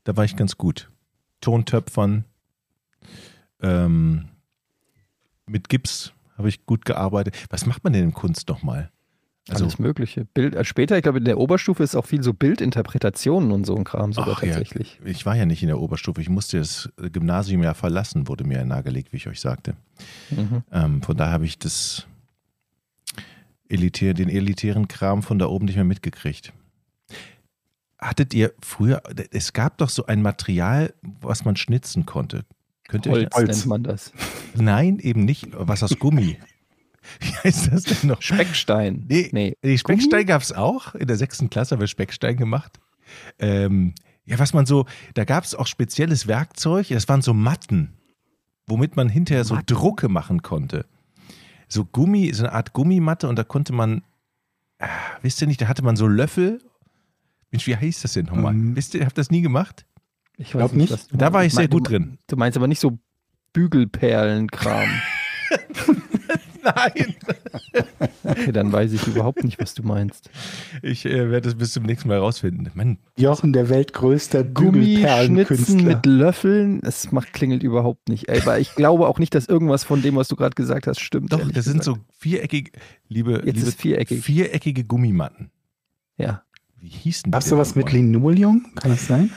[0.05, 0.91] da war ich ganz gut.
[1.41, 2.25] Tontöpfern,
[3.61, 4.29] ähm,
[5.47, 7.35] mit Gips habe ich gut gearbeitet.
[7.51, 8.91] Was macht man denn in Kunst nochmal?
[9.49, 10.25] Also, Alles Mögliche.
[10.25, 13.77] Bild, äh, später, ich glaube, in der Oberstufe ist auch viel so Bildinterpretationen und so
[13.77, 14.99] ein Kram sogar Ach ja, tatsächlich.
[15.05, 16.21] ich war ja nicht in der Oberstufe.
[16.21, 19.75] Ich musste das Gymnasium ja verlassen, wurde mir nahegelegt, wie ich euch sagte.
[20.31, 20.65] Mhm.
[20.73, 22.07] Ähm, von daher habe ich das
[23.69, 26.53] elitär, den elitären Kram von da oben nicht mehr mitgekriegt.
[27.99, 32.45] Hattet ihr früher, es gab doch so ein Material, was man schnitzen konnte.
[32.89, 33.49] Könnt ihr euch, Holz, Holz.
[33.59, 34.13] nennt man das.
[34.55, 35.49] Nein, eben nicht.
[35.53, 36.37] Was aus Gummi?
[37.21, 38.21] Wie heißt das denn noch?
[38.23, 39.05] Speckstein.
[39.09, 39.57] Nee, Nee.
[39.63, 40.95] Die Speckstein gab es auch.
[40.95, 42.79] In der sechsten Klasse haben wir Speckstein gemacht.
[43.39, 46.89] Ähm, ja, was man so, da gab es auch spezielles Werkzeug.
[46.89, 47.93] Das waren so Matten.
[48.67, 49.67] womit man hinterher so Matten.
[49.75, 50.87] Drucke machen konnte.
[51.69, 54.03] So Gummi, so eine Art Gummimatte und da konnte man,
[54.81, 54.89] ah,
[55.23, 56.61] wisst ihr nicht, da hatte man so Löffel.
[57.53, 58.53] Mensch, wie heißt das denn nochmal?
[58.55, 58.75] Ähm.
[58.77, 59.87] Wisst ihr, habt das nie gemacht?
[60.37, 60.93] Ich Glaub nicht.
[60.93, 61.57] was du Da war ich meinst.
[61.57, 62.19] sehr Du- gut drin.
[62.27, 62.99] Du meinst aber nicht so
[63.53, 64.89] Bügelperlenkram.
[66.75, 67.15] Nein.
[68.25, 70.31] Okay, dann weiß ich überhaupt nicht, was du meinst.
[70.83, 72.69] Ich äh, werde es bis zum nächsten Mal rausfinden.
[72.75, 78.29] Mann, Jochen, der weltgrößte Gummischnitzen mit Löffeln, es macht klingelt überhaupt nicht.
[78.29, 81.01] Ey, aber ich glaube auch nicht, dass irgendwas von dem, was du gerade gesagt hast,
[81.01, 81.33] stimmt.
[81.33, 81.85] doch, das sind gesagt.
[81.85, 82.73] so viereckige,
[83.09, 84.23] liebe, Jetzt liebe ist viereckig.
[84.25, 85.51] viereckige Gummimatten.
[86.19, 86.43] Ja.
[86.79, 87.31] Wie hießen die?
[87.31, 87.93] Gab's denn sowas mit?
[87.93, 88.67] Linoleum?
[88.75, 89.31] Kann das sein?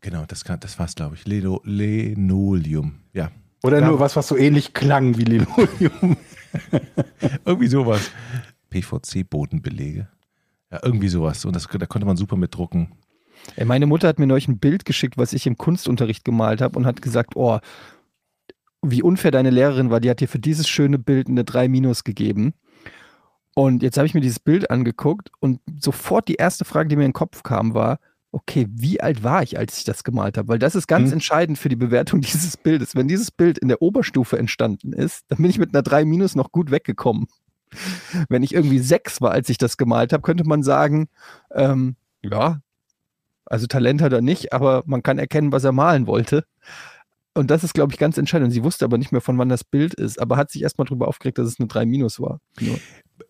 [0.00, 1.26] Genau, das, kann, das war's, glaube ich.
[1.26, 3.00] Leno, Linoleum.
[3.12, 3.30] Ja,
[3.62, 3.86] Oder Ja.
[3.88, 6.16] nur was, was so ähnlich klang wie Linoleum?
[7.44, 8.10] irgendwie sowas.
[8.70, 10.08] PVC-Bodenbelege.
[10.70, 11.44] Ja, irgendwie sowas.
[11.44, 12.92] Und das, da konnte man super mit drucken.
[13.54, 16.78] Ey, meine Mutter hat mir neulich ein Bild geschickt, was ich im Kunstunterricht gemalt habe
[16.78, 17.58] und hat gesagt, oh,
[18.82, 22.04] wie unfair deine Lehrerin war, die hat dir für dieses schöne Bild eine 3 Minus
[22.04, 22.54] gegeben.
[23.54, 27.04] Und jetzt habe ich mir dieses Bild angeguckt und sofort die erste Frage, die mir
[27.04, 28.00] in den Kopf kam, war,
[28.36, 30.48] okay, wie alt war ich, als ich das gemalt habe?
[30.48, 31.14] Weil das ist ganz Hm.
[31.14, 32.94] entscheidend für die Bewertung dieses Bildes.
[32.94, 36.34] Wenn dieses Bild in der Oberstufe entstanden ist, dann bin ich mit einer 3 Minus
[36.36, 37.26] noch gut weggekommen.
[38.28, 41.08] Wenn ich irgendwie sechs war, als ich das gemalt habe, könnte man sagen,
[41.52, 42.60] ähm, ja,
[43.46, 46.44] also Talent hat er nicht, aber man kann erkennen, was er malen wollte.
[47.34, 48.46] Und das ist, glaube ich, ganz entscheidend.
[48.48, 50.86] Und sie wusste aber nicht mehr, von wann das Bild ist, aber hat sich erstmal
[50.86, 52.40] darüber aufgeregt, dass es eine 3 Minus war.
[52.60, 52.78] Nur.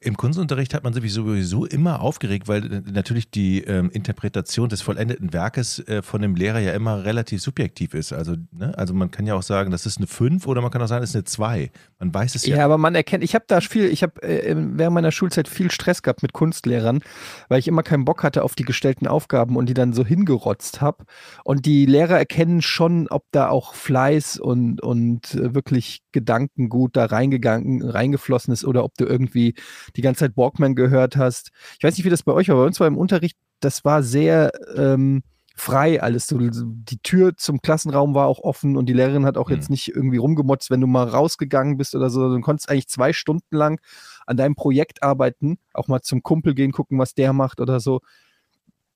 [0.00, 4.82] Im Kunstunterricht hat man sich sowieso immer aufgeregt, weil äh, natürlich die ähm, Interpretation des
[4.82, 8.12] vollendeten Werkes äh, von dem Lehrer ja immer relativ subjektiv ist.
[8.12, 8.76] Also, ne?
[8.76, 11.02] also man kann ja auch sagen, das ist eine 5 oder man kann auch sagen,
[11.02, 11.70] das ist eine 2.
[11.98, 12.56] Man weiß es ja.
[12.56, 15.70] Ja, aber man erkennt, ich habe da viel, ich habe äh, während meiner Schulzeit viel
[15.70, 17.00] Stress gehabt mit Kunstlehrern,
[17.48, 20.80] weil ich immer keinen Bock hatte auf die gestellten Aufgaben und die dann so hingerotzt
[20.80, 21.04] habe.
[21.44, 27.04] Und die Lehrer erkennen schon, ob da auch Fleiß und, und äh, wirklich Gedankengut da
[27.04, 29.54] reingegangen, reingeflossen ist oder ob du irgendwie
[29.96, 31.50] die ganze Zeit Walkman gehört hast.
[31.76, 34.02] Ich weiß nicht, wie das bei euch war, bei uns war im Unterricht, das war
[34.02, 35.22] sehr ähm,
[35.54, 36.26] frei alles.
[36.26, 39.56] So, die Tür zum Klassenraum war auch offen und die Lehrerin hat auch Hm.
[39.56, 42.34] jetzt nicht irgendwie rumgemotzt, wenn du mal rausgegangen bist oder so.
[42.34, 43.78] Du konntest eigentlich zwei Stunden lang
[44.26, 48.00] an deinem Projekt arbeiten, auch mal zum Kumpel gehen, gucken, was der macht oder so.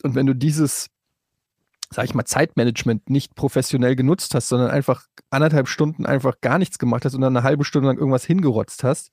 [0.03, 0.89] Und wenn du dieses,
[1.93, 6.79] sag ich mal, Zeitmanagement nicht professionell genutzt hast, sondern einfach anderthalb Stunden einfach gar nichts
[6.79, 9.11] gemacht hast und dann eine halbe Stunde lang irgendwas hingerotzt hast,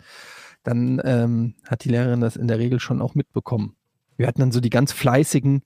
[0.63, 3.75] dann ähm, hat die Lehrerin das in der Regel schon auch mitbekommen.
[4.17, 5.63] Wir hatten dann so die ganz fleißigen,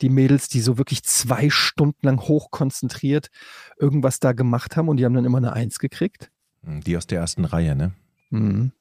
[0.00, 3.30] die Mädels, die so wirklich zwei Stunden lang hochkonzentriert
[3.78, 6.30] irgendwas da gemacht haben und die haben dann immer eine Eins gekriegt.
[6.62, 7.92] Die aus der ersten Reihe, ne?
[8.30, 8.72] Mhm.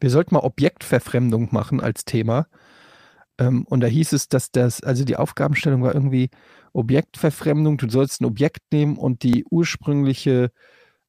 [0.00, 2.46] Wir sollten mal Objektverfremdung machen als Thema.
[3.38, 6.30] Ähm, und da hieß es, dass das, also die Aufgabenstellung war irgendwie
[6.72, 7.78] Objektverfremdung.
[7.78, 10.50] Du sollst ein Objekt nehmen und die ursprüngliche,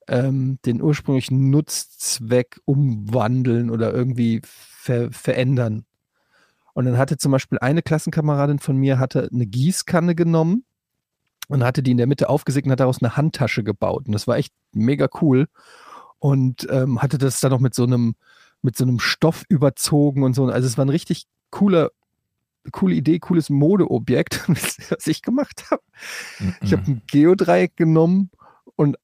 [0.08, 5.86] ähm, den ursprünglichen Nutzzweck umwandeln oder irgendwie ver verändern.
[6.74, 10.64] Und dann hatte zum Beispiel eine Klassenkameradin von mir hatte eine Gießkanne genommen
[11.50, 14.06] und hatte die in der Mitte aufgesägt und hat daraus eine Handtasche gebaut.
[14.06, 15.48] Und das war echt mega cool.
[16.20, 18.16] Und ähm, hatte das dann noch mit so einem,
[18.62, 20.46] mit so einem Stoff überzogen und so.
[20.46, 21.90] Also es war ein richtig cooler,
[22.72, 24.44] coole Idee, cooles Modeobjekt,
[24.90, 25.82] was ich gemacht habe.
[26.62, 28.30] Ich habe ein Geodreieck genommen
[28.76, 28.98] und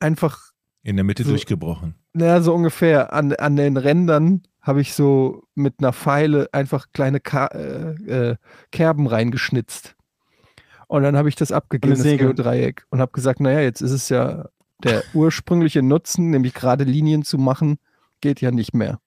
[0.00, 1.94] einfach In der Mitte so- durchgebrochen.
[2.12, 3.12] naja, so ungefähr.
[3.12, 7.90] An, an den Rändern habe ich so mit einer Pfeile einfach kleine Ka äh,
[8.30, 8.36] äh,
[8.72, 9.94] Kerben reingeschnitzt.
[10.86, 12.02] Und dann habe ich das abgegeben, das.
[12.04, 12.86] Geodreieck.
[12.90, 14.48] Und habe gesagt, naja, jetzt ist es ja
[14.82, 17.78] der ursprüngliche Nutzen, nämlich gerade Linien zu machen,
[18.20, 19.00] geht ja nicht mehr.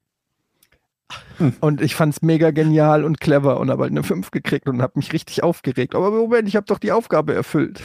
[1.62, 4.82] Und ich fand es mega genial und clever und habe halt eine 5 gekriegt und
[4.82, 5.96] habe mich richtig aufgeregt.
[5.96, 7.82] Aber Moment, ich habe doch die Aufgabe erfüllt.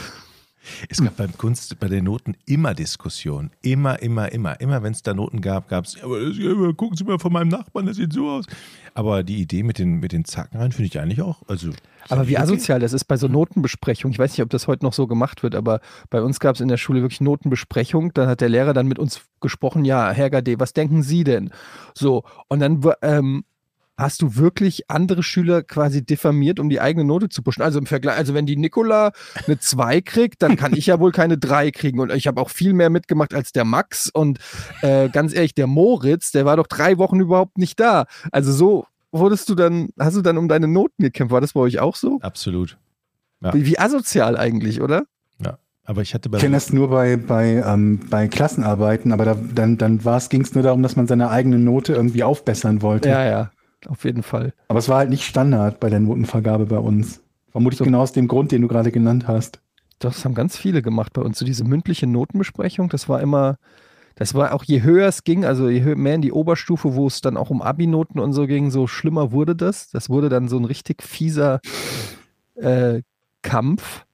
[0.88, 3.50] Es gab beim Kunst, bei den Noten immer Diskussionen.
[3.62, 4.60] Immer, immer, immer.
[4.60, 7.96] Immer wenn es da Noten gab, gab es, gucken Sie mal von meinem Nachbarn, das
[7.96, 8.46] sieht so aus.
[8.94, 11.42] Aber die Idee mit den, mit den Zacken rein finde ich eigentlich auch.
[11.48, 11.70] Also,
[12.08, 12.42] Aber wie okay.
[12.42, 14.12] asozial das ist bei so Notenbesprechungen.
[14.12, 16.60] Ich weiß nicht, ob das heute noch so gemacht wird, aber bei uns gab es
[16.60, 18.12] in der Schule wirklich Notenbesprechung.
[18.14, 21.50] Dann hat der Lehrer dann mit uns gesprochen, ja, Herr Gade, was denken Sie denn?
[21.94, 23.44] So, und dann ähm,
[24.02, 27.62] hast du wirklich andere Schüler quasi diffamiert, um die eigene Note zu pushen.
[27.62, 29.12] Also im Vergleich, also wenn die Nicola
[29.46, 32.00] eine 2 kriegt, dann kann ich ja wohl keine 3 kriegen.
[32.00, 34.10] Und ich habe auch viel mehr mitgemacht als der Max.
[34.10, 34.38] Und
[34.82, 38.06] äh, ganz ehrlich, der Moritz, der war doch drei Wochen überhaupt nicht da.
[38.30, 41.32] Also so wurdest du dann, hast du dann um deine Noten gekämpft.
[41.32, 42.18] War das bei euch auch so?
[42.20, 42.76] Absolut.
[43.40, 43.54] Ja.
[43.54, 45.04] Wie, wie asozial eigentlich, oder?
[45.84, 49.34] Aber ich hatte bei Ich kenne das nur bei, bei, ähm, bei Klassenarbeiten, aber da,
[49.34, 49.98] dann, dann
[50.28, 53.08] ging es nur darum, dass man seine eigene Note irgendwie aufbessern wollte.
[53.08, 53.50] Ja, ja,
[53.88, 54.52] auf jeden Fall.
[54.68, 57.20] Aber es war halt nicht Standard bei der Notenvergabe bei uns.
[57.50, 57.84] Vermutlich So.
[57.84, 59.60] genau aus dem Grund, den du gerade genannt hast.
[59.98, 61.38] Das haben ganz viele gemacht bei uns.
[61.38, 63.58] So diese mündliche Notenbesprechung, das war immer,
[64.16, 67.06] das war auch je höher es ging, also je hö- mehr in die Oberstufe, wo
[67.06, 69.90] es dann auch um Abi-Noten und so ging, so schlimmer wurde das.
[69.90, 71.60] Das wurde dann so ein richtig fieser
[72.56, 73.02] äh,
[73.42, 74.04] Kampf.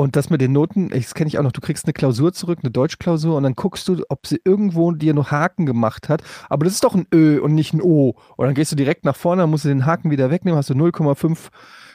[0.00, 2.60] Und das mit den Noten, das kenne ich auch noch, du kriegst eine Klausur zurück,
[2.62, 6.22] eine Deutschklausur, und dann guckst du, ob sie irgendwo dir noch Haken gemacht hat.
[6.48, 8.16] Aber das ist doch ein Ö und nicht ein O.
[8.38, 10.70] Und dann gehst du direkt nach vorne, dann musst du den Haken wieder wegnehmen, hast
[10.70, 11.50] du 0,5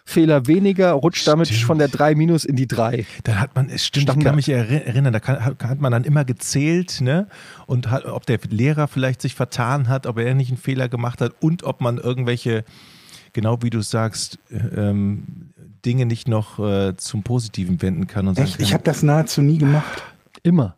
[0.06, 1.64] Fehler weniger, rutscht damit Stimmt.
[1.64, 3.08] von der 3 minus in die 3.
[3.24, 4.24] Da hat man, es stimmt, ich Standard.
[4.24, 7.28] kann mich erinnern, da kann, hat hat man dann immer gezählt, ne?
[7.66, 11.22] Und hat, ob der Lehrer vielleicht sich vertan hat, ob er nicht einen Fehler gemacht
[11.22, 12.66] hat und ob man irgendwelche,
[13.34, 15.50] genau wie du sagst, ähm,
[15.86, 18.28] Dinge nicht noch äh, zum Positiven wenden kann.
[18.28, 18.58] Und Echt?
[18.58, 20.04] kann, Ich habe das nahezu nie gemacht.
[20.44, 20.78] Immer.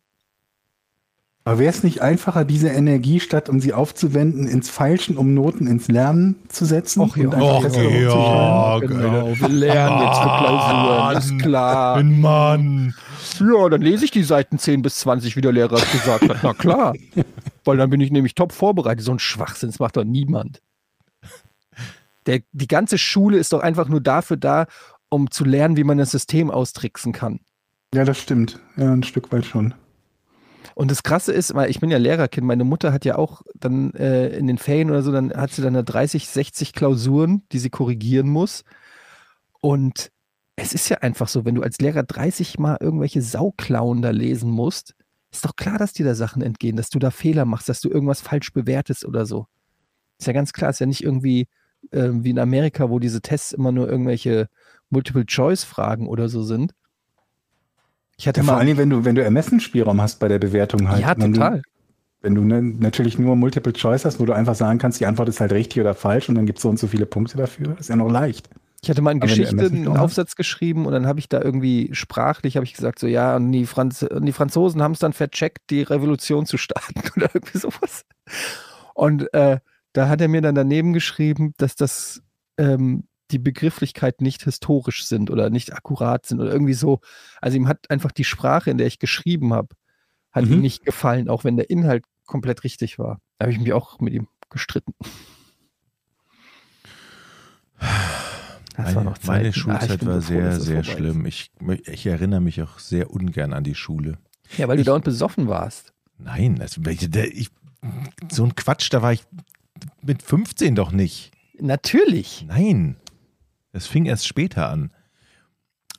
[1.48, 5.66] Aber wäre es nicht einfacher, diese Energie, statt um sie aufzuwenden, ins Feilschen, um Noten
[5.66, 7.00] ins Lernen zu setzen?
[7.00, 7.30] Och, ja.
[7.30, 8.80] Och, ja.
[8.80, 9.34] genau.
[9.34, 12.04] Wir lernen jetzt für Klausuren, ist klar.
[12.04, 12.94] Mann.
[13.40, 16.40] Ja, dann lese ich die Seiten 10 bis 20, wie der Lehrer es gesagt hat.
[16.44, 16.94] Na klar.
[17.64, 19.06] Weil dann bin ich nämlich top vorbereitet.
[19.06, 20.62] So ein Schwachsinn, das macht doch niemand.
[22.26, 24.66] Der, die ganze Schule ist doch einfach nur dafür da,
[25.10, 27.40] um zu lernen, wie man das System austricksen kann.
[27.94, 28.60] Ja, das stimmt.
[28.76, 29.74] Ja, ein Stück weit schon.
[30.76, 33.94] Und das Krasse ist, weil ich bin ja Lehrerkind, meine Mutter hat ja auch dann
[33.94, 37.60] äh, in den Ferien oder so, dann hat sie dann da 30, 60 Klausuren, die
[37.60, 38.64] sie korrigieren muss.
[39.60, 40.12] Und
[40.56, 44.52] es ist ja einfach so, wenn du als Lehrer 30 Mal irgendwelche Sauklauen da lesen
[44.52, 44.94] musst,
[45.32, 47.90] ist doch klar, dass dir da Sachen entgehen, dass du da Fehler machst, dass du
[47.90, 49.48] irgendwas falsch bewertest oder so.
[50.20, 51.48] Ist ja ganz klar, ist ja nicht irgendwie
[51.92, 54.48] äh, wie in Amerika, wo diese Tests immer nur irgendwelche
[54.90, 56.74] Multiple-Choice-Fragen oder so sind.
[58.18, 58.60] Ich hatte Ja, vor mal.
[58.60, 61.02] allen Dingen, wenn du, wenn du Ermessensspielraum hast bei der Bewertung halt.
[61.02, 61.62] ja, wenn total.
[61.62, 61.70] Du,
[62.22, 65.30] wenn du ne, natürlich nur Multiple Choice hast, wo du einfach sagen kannst, die Antwort
[65.30, 67.78] ist halt richtig oder falsch und dann gibt es so und so viele Punkte dafür,
[67.80, 68.50] ist ja noch leicht.
[68.82, 69.88] Ich hatte mal in wenn du Geschichte einen?
[69.98, 73.52] Aufsatz geschrieben und dann habe ich da irgendwie sprachlich, habe ich gesagt, so ja, und
[73.52, 77.58] die, Franz und die Franzosen haben es dann vercheckt, die Revolution zu starten oder irgendwie
[77.58, 78.06] sowas.
[78.94, 79.60] Und äh,
[79.94, 82.22] da hat er mir dann daneben geschrieben, dass das
[82.58, 87.00] ähm, die Begrifflichkeit nicht historisch sind oder nicht akkurat sind oder irgendwie so.
[87.42, 89.70] Also ihm hat einfach die Sprache, in der ich geschrieben habe,
[90.32, 90.54] hat Mhm.
[90.54, 93.20] ihm nicht gefallen, auch wenn der Inhalt komplett richtig war.
[93.38, 94.94] Da habe ich mich auch mit ihm gestritten.
[98.76, 99.50] Das Meine, meine.
[99.50, 101.26] Ah, Schulzeit bin war sehr, sehr vorbei schlimm.
[101.26, 101.52] Ich,
[101.86, 104.18] ich erinnere mich auch sehr ungern an die Schule.
[104.58, 105.94] Ja, weil du Ich- dauernd besoffen warst.
[106.20, 107.50] Nein, das, der- ich,
[108.32, 109.24] so ein Quatsch, da war ich
[110.02, 111.32] mit 15 doch nicht.
[111.60, 112.46] Natürlich.
[112.48, 112.98] Nein,
[113.78, 114.92] das fing erst später an.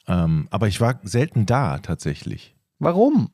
[0.06, 2.56] Ähm, aber ich war selten da tatsächlich.
[2.78, 3.30] Warum?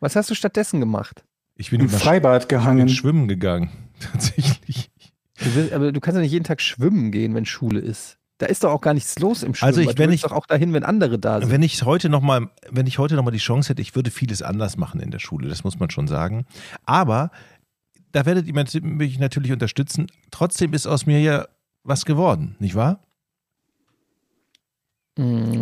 [0.00, 1.24] Was hast du stattdessen gemacht?
[1.56, 2.86] Ich bin Im Freibad sch- gehangen.
[2.86, 4.90] bin schwimmen gegangen, tatsächlich.
[5.38, 8.18] Du willst, aber du kannst ja nicht jeden Tag schwimmen gehen, wenn Schule ist.
[8.38, 9.66] Da ist doch auch gar nichts los im Schwimmen.
[9.68, 11.50] Also ich- wenn ich- doch auch dahin, wenn andere da sind.
[11.50, 14.10] Wenn ich heute noch mal, wenn ich heute noch mal die Chance hätte, ich würde
[14.10, 16.44] vieles anders machen in der Schule, das muss man schon sagen.
[16.84, 17.30] Aber
[18.12, 20.06] da werdet ihr mich natürlich unterstützen.
[20.30, 21.46] Trotzdem ist aus mir ja
[21.82, 23.00] was geworden, nicht wahr?
[25.16, 25.58] Mm,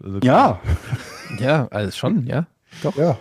[0.00, 0.60] war so- Ja,
[1.40, 2.46] ja, also schon, ja.
[2.82, 2.96] Doch.
[2.96, 3.18] ja.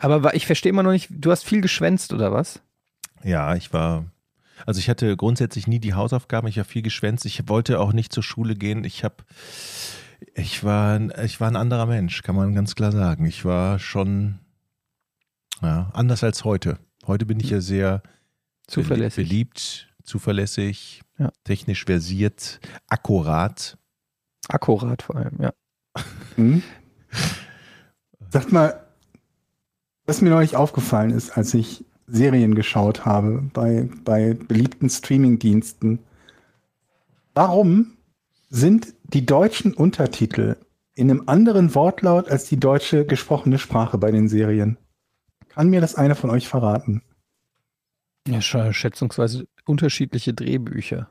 [0.00, 2.60] Aber ich verstehe immer noch nicht, du hast viel geschwänzt oder was?
[3.22, 4.06] Ja, ich war,
[4.66, 8.12] also ich hatte grundsätzlich nie die Hausaufgaben, ich habe viel geschwänzt, ich wollte auch nicht
[8.12, 9.16] zur Schule gehen, ich habe,
[10.34, 13.24] ich war, ich war ein anderer Mensch, kann man ganz klar sagen.
[13.26, 14.40] Ich war schon,
[15.62, 16.78] ja, anders als heute.
[17.06, 18.02] Heute bin ich ja sehr
[18.66, 19.28] Zuverlässig.
[19.28, 21.32] beliebt, zuverlässig, Ja.
[21.44, 23.78] technisch versiert, akkurat.
[24.48, 25.52] Akkurat vor allem, ja.
[26.34, 26.62] Hm?
[28.30, 28.86] Sagt mal,
[30.04, 36.00] was mir neulich aufgefallen ist, als ich Serien geschaut habe bei, bei beliebten Streamingdiensten.
[37.34, 37.96] Warum
[38.50, 40.56] sind die deutschen Untertitel
[40.94, 44.76] in einem anderen Wortlaut als die deutsche gesprochene Sprache bei den Serien?
[45.48, 47.02] Kann mir das einer von euch verraten?
[48.26, 51.08] Ja, sch- schätzungsweise unterschiedliche Drehbücher.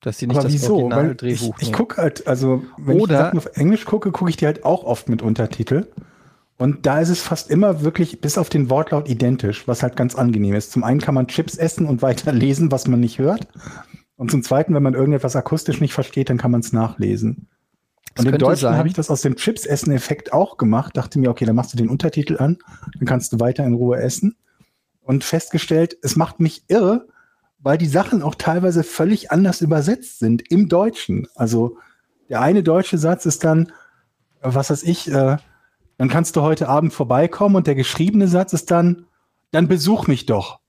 [0.00, 0.76] Dass sie nicht Aber das wieso?
[0.78, 1.76] Ich, Originaldrehbuch ich nehmen.
[1.76, 4.84] gucke halt, also wenn Oder- ich Sachen auf Englisch gucke, gucke ich die halt auch
[4.84, 5.86] oft mit Untertitel.
[6.58, 10.14] Und da ist es fast immer wirklich bis auf den Wortlaut identisch, was halt ganz
[10.14, 10.70] angenehm ist.
[10.72, 13.48] Zum einen kann man Chips essen und weiter lesen, was man nicht hört.
[14.16, 17.48] Und zum zweiten, wenn man irgendetwas akustisch nicht versteht, dann kann man es nachlesen.
[18.14, 20.96] Das Und im Deutschen habe ich das aus dem Chips-Essen-Effekt auch gemacht.
[20.96, 22.58] Dachte mir, okay, dann machst du den Untertitel an,
[22.98, 24.36] dann kannst du weiter in Ruhe essen.
[25.02, 27.08] Und festgestellt, es macht mich irre,
[27.58, 31.28] weil die Sachen auch teilweise völlig anders übersetzt sind im Deutschen.
[31.34, 31.76] Also
[32.28, 33.66] der eine deutsche Satz ist dann,
[34.40, 35.36] äh, was weiß ich, äh,
[35.98, 39.06] dann kannst du heute Abend vorbeikommen und der geschriebene Satz ist dann,
[39.50, 40.60] dann besuch mich doch.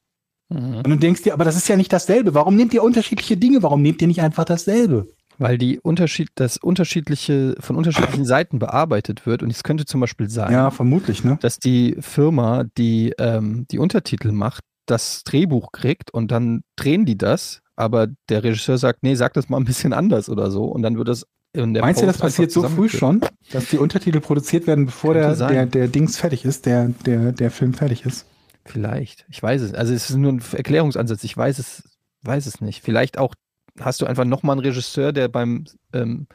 [0.49, 0.77] Mhm.
[0.77, 2.33] Und du denkst dir, aber das ist ja nicht dasselbe.
[2.33, 3.63] Warum nehmt ihr unterschiedliche Dinge?
[3.63, 5.07] Warum nehmt ihr nicht einfach dasselbe?
[5.43, 9.43] Weil die Unterschied, das unterschiedliche, von unterschiedlichen Seiten bearbeitet wird.
[9.43, 11.37] Und es könnte zum Beispiel sein, Ja, vermutlich, ne?
[11.41, 17.17] dass die Firma, die ähm, die Untertitel macht, das Drehbuch kriegt und dann drehen die
[17.17, 20.65] das, aber der Regisseur sagt, nee, sag das mal ein bisschen anders oder so.
[20.65, 21.25] Und dann wird das
[21.55, 23.21] Meinst du, das passiert so früh schon,
[23.51, 27.51] dass die Untertitel produziert werden, bevor der, der, der Dings fertig ist, der, der, der
[27.51, 28.25] Film fertig ist?
[28.65, 29.25] Vielleicht.
[29.29, 29.73] Ich weiß es.
[29.73, 31.23] Also es ist nur ein Erklärungsansatz.
[31.23, 31.83] Ich weiß es,
[32.23, 32.81] weiß es nicht.
[32.81, 33.35] Vielleicht auch
[33.79, 36.27] hast du einfach nochmal einen Regisseur, der beim, ähm,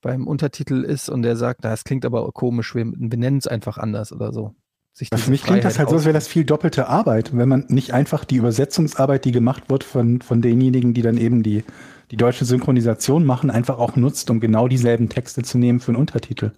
[0.00, 3.46] beim Untertitel ist und der sagt, na, das klingt aber komisch, wir, wir nennen es
[3.46, 4.54] einfach anders oder so.
[4.92, 7.64] Sich Für mich klingt das halt so, als wäre das viel doppelte Arbeit, wenn man
[7.68, 11.64] nicht einfach die Übersetzungsarbeit, die gemacht wird von, von denjenigen, die dann eben die,
[12.12, 15.96] die deutsche Synchronisation machen, einfach auch nutzt, um genau dieselben Texte zu nehmen für einen
[15.96, 16.52] Untertitel.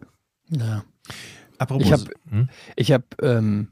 [0.50, 0.84] Ja.
[1.56, 2.00] Apropos, Ich hab-
[2.30, 2.48] hm?
[2.76, 3.68] Ich habe, ähm,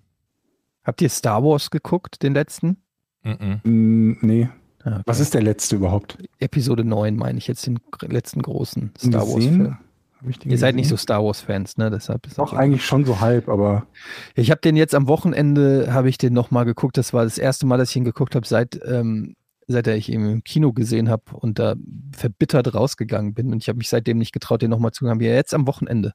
[0.83, 2.79] habt ihr Star Wars geguckt, den letzten?
[3.23, 3.61] Mhm.
[3.65, 4.49] Mm, nee.
[4.85, 5.03] Ja, okay.
[5.07, 6.19] Was ist der letzte überhaupt?
[6.39, 9.57] Episode 9, meine ich jetzt, den letzten großen Star Wars Gesehen?
[9.57, 9.77] Film.
[10.21, 11.03] Hab ich den Ihr seid nicht so gesehen?
[11.03, 11.91] Star Wars Fans, ne?
[11.91, 13.87] Deshalb ist Doch, eigentlich schon so halb, aber
[14.35, 16.97] Ich habe den jetzt am Wochenende, habe ich den nochmal geguckt.
[16.99, 20.25] Das war das erste Mal, dass ich ihn geguckt habe, seit, ähm, seit ich ihn
[20.29, 21.75] im Kino gesehen habe und da
[22.13, 23.53] verbittert rausgegangen bin.
[23.53, 25.15] Und ich habe mich seitdem nicht getraut, den nochmal zu gucken.
[25.15, 26.13] Habe jetzt am Wochenende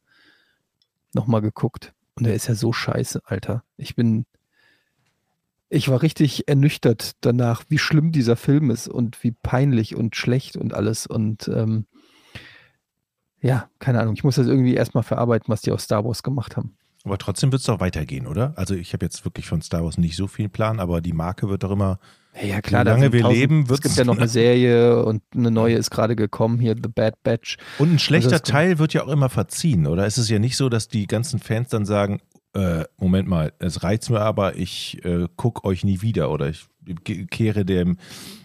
[1.14, 1.94] nochmal geguckt.
[2.16, 3.64] Und der ist ja so scheiße, Alter.
[3.78, 4.26] Ich bin,
[5.70, 10.58] ich war richtig ernüchtert danach, wie schlimm dieser Film ist und wie peinlich und schlecht
[10.58, 11.06] und alles.
[11.08, 11.86] Und ähm,
[13.42, 14.16] ja, keine Ahnung.
[14.16, 16.76] Ich muss das irgendwie erstmal verarbeiten, was die aus Star Wars gemacht haben.
[17.06, 18.54] Aber trotzdem wird es doch weitergehen, oder?
[18.58, 21.48] Also ich habe jetzt wirklich von Star Wars nicht so viel Plan, aber die Marke
[21.48, 22.00] wird doch immer.
[22.44, 25.24] Ja, klar, Solange sind wir tausend- leben, es wird's- gibt ja noch eine Serie und
[25.34, 27.58] eine neue ist gerade gekommen, hier The Bad Batch.
[27.80, 30.06] Und ein schlechter Also Teil wird ja auch immer verziehen, oder?
[30.06, 32.20] Es ist ja nicht so, dass die ganzen Fans dann sagen,
[32.54, 36.68] äh, Moment mal, es reizt mir aber, ich äh, gucke euch nie wieder oder ich
[37.30, 37.98] kehre dem,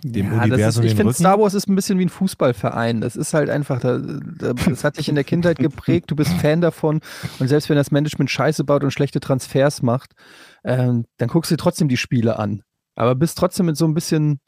[0.02, 1.14] dem Ja, das ist, Universum ich finde.
[1.14, 3.00] Star Wars ist ein bisschen wie ein Fußballverein.
[3.00, 6.32] Das ist halt einfach, da, da, das hat dich in der Kindheit geprägt, du bist
[6.34, 7.00] Fan davon
[7.38, 10.12] und selbst wenn das Management Scheiße baut und schlechte Transfers macht,
[10.64, 12.62] ähm, dann guckst du dir trotzdem die Spiele an.
[12.96, 14.38] Aber bist trotzdem mit so ein bisschen,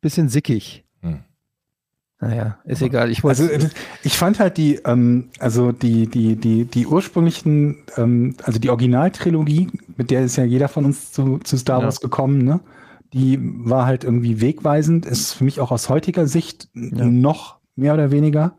[0.00, 0.84] bisschen sickig.
[1.02, 1.24] Hm.
[2.18, 3.10] Naja, ist egal.
[3.10, 3.42] Ich wollte.
[3.42, 3.70] Also äh,
[4.02, 9.68] ich fand halt die, ähm, also die, die, die, die ursprünglichen, ähm, also die Originaltrilogie,
[9.96, 11.84] mit der ist ja jeder von uns zu, zu Star Ja.
[11.84, 12.60] Wars gekommen, ne?
[13.12, 17.04] Die war halt irgendwie wegweisend, ist für mich auch aus heutiger Sicht Ja.
[17.04, 18.56] noch mehr oder weniger.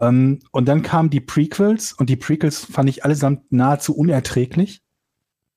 [0.00, 4.81] Ähm, und dann kamen die Prequels und die Prequels fand ich allesamt nahezu unerträglich.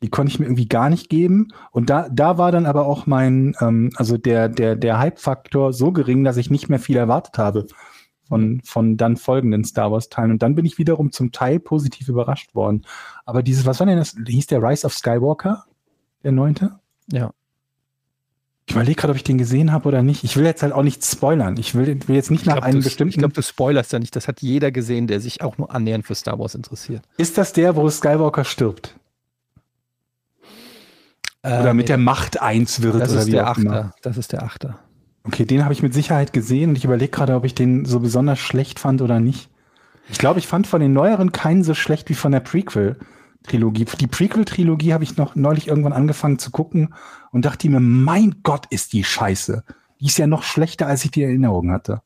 [0.06, 1.48] Die konnte ich mir irgendwie gar nicht geben.
[1.72, 5.92] Und da, da war dann aber auch mein, ähm, also der, der, der Hype-Faktor so
[5.92, 7.66] gering, dass ich nicht mehr viel erwartet habe
[8.30, 10.30] von, von dann folgenden Star Wars-Teilen.
[10.30, 12.86] Und dann bin ich wiederum zum Teil positiv überrascht worden.
[13.26, 14.16] Aber dieses, was war denn das?
[14.28, 15.66] Hieß der Rise of Skywalker?
[16.24, 16.80] Der neunte?
[17.12, 17.32] Ja.
[18.68, 20.24] Ich überlege gerade, ob ich den gesehen habe oder nicht.
[20.24, 21.58] Ich will jetzt halt auch nicht spoilern.
[21.58, 23.10] Ich will, will jetzt nicht Ich nach glaube, einem du, bestimmten.
[23.10, 24.16] ich glaub, du spoilerst ja nicht.
[24.16, 27.02] Das hat jeder gesehen, der sich auch nur annähernd für Star Wars interessiert.
[27.18, 28.96] ist das der, wo Skywalker stirbt?
[31.46, 32.96] Oder mit der Macht eins wird?
[32.96, 33.48] Das oder ist wie der?
[33.48, 33.94] Achter.
[34.02, 34.80] Das ist der Achter.
[35.24, 38.00] Okay, den habe ich mit Sicherheit gesehen und ich überlege gerade, ob ich den so
[38.00, 39.50] besonders schlecht fand oder nicht.
[40.10, 43.86] Ich glaube, ich fand von den neueren keinen so schlecht wie von der Prequel-Trilogie.
[44.00, 46.94] Die Prequel-Trilogie habe ich noch neulich irgendwann angefangen zu gucken
[47.32, 49.64] und dachte mir, mein Gott, ist die scheiße.
[50.00, 52.02] Die ist ja noch schlechter, als ich die Erinnerung hatte.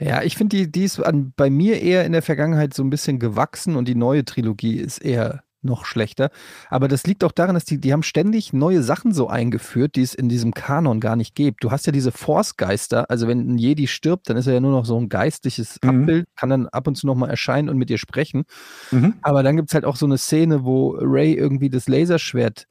[0.00, 2.90] Ja, ich finde, die, die ist an, bei mir eher in der Vergangenheit so ein
[2.90, 6.30] bisschen gewachsen und die neue Trilogie ist eher noch schlechter.
[6.70, 10.02] Aber das liegt auch daran, dass die, die haben ständig neue Sachen so eingeführt, die
[10.02, 11.64] es in diesem Kanon gar nicht gibt.
[11.64, 14.72] Du hast ja diese Force-Geister, also wenn ein Jedi stirbt, dann ist er ja nur
[14.72, 15.88] noch so ein geistliches Mhm.
[15.88, 18.44] Abbild, kann dann ab und zu nochmal erscheinen und mit dir sprechen.
[18.90, 19.14] Mhm.
[19.22, 22.66] Aber dann gibt es halt auch so eine Szene, wo Ray irgendwie das Laserschwert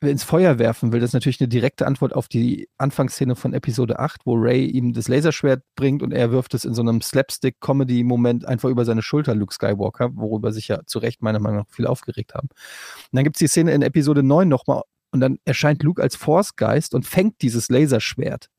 [0.00, 1.00] ins Feuer werfen will.
[1.00, 4.92] Das ist natürlich eine direkte Antwort auf die Anfangsszene von Episode 8, wo Ray ihm
[4.92, 9.34] das Laserschwert bringt und er wirft es in so einem Slapstick-Comedy-Moment einfach über seine Schulter,
[9.34, 12.48] Luke Skywalker, worüber sich ja zu Recht meiner Meinung nach viel aufgeregt haben.
[12.48, 14.82] Und dann gibt es die Szene in Episode 9 nochmal
[15.12, 18.50] und dann erscheint Luke als Force-Geist und fängt dieses Laserschwert.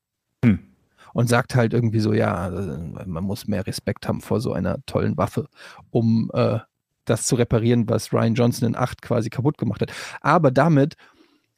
[0.44, 0.60] Hm.
[1.14, 4.78] Und sagt halt irgendwie so, ja, äh, man muss mehr Respekt haben vor so einer
[4.86, 5.48] tollen Waffe,
[5.90, 6.60] um äh,
[7.06, 9.92] das zu reparieren, was Ryan Johnson in 8 quasi kaputt gemacht hat.
[10.22, 10.96] Aber damit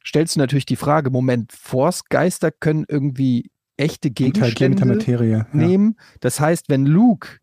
[0.06, 5.30] stellst du natürlich die Frage, Moment, Force-Geister können irgendwie echte der Gegenstände Materie.
[5.38, 5.46] Ja.
[5.52, 5.96] nehmen.
[6.20, 7.38] Das heißt, wenn Luke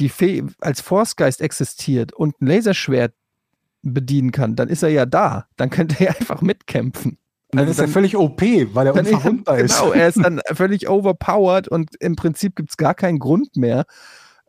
[0.00, 3.14] die Fee als Force-Geist existiert und ein Laserschwert
[3.82, 5.46] bedienen kann, dann ist er ja da.
[5.56, 7.12] Dann könnte er einfach mitkämpfen.
[7.52, 8.40] Und dann Also ist er dann- völlig OP,
[8.74, 9.78] weil er unverwundbar ist.
[9.78, 13.84] Genau, er ist dann völlig overpowered und im Prinzip gibt es gar keinen Grund mehr,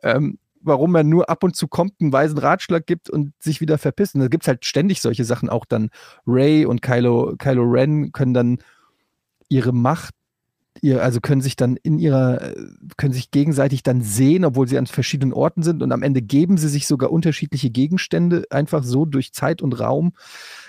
[0.02, 3.78] ähm, warum er nur ab und zu kommt, einen weisen Ratschlag gibt und sich wieder
[3.78, 4.14] verpisst.
[4.14, 5.48] Und da gibt es halt ständig solche Sachen.
[5.48, 5.90] Auch dann
[6.26, 8.58] Ray und Kylo, Kylo Ren können dann
[9.48, 10.14] ihre Macht,
[10.82, 12.54] ihr, also können sich dann in ihrer, äh,
[12.96, 16.58] können sich gegenseitig dann sehen, obwohl sie an verschiedenen Orten sind und am Ende geben
[16.58, 20.12] sie sich sogar unterschiedliche Gegenstände einfach so durch Zeit und Raum.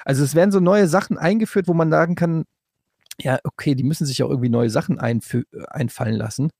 [0.05, 2.45] Also es werden so neue Sachen eingeführt, wo man sagen kann,
[3.19, 6.51] ja, okay, die müssen sich auch irgendwie neue Sachen einfü- einfallen lassen.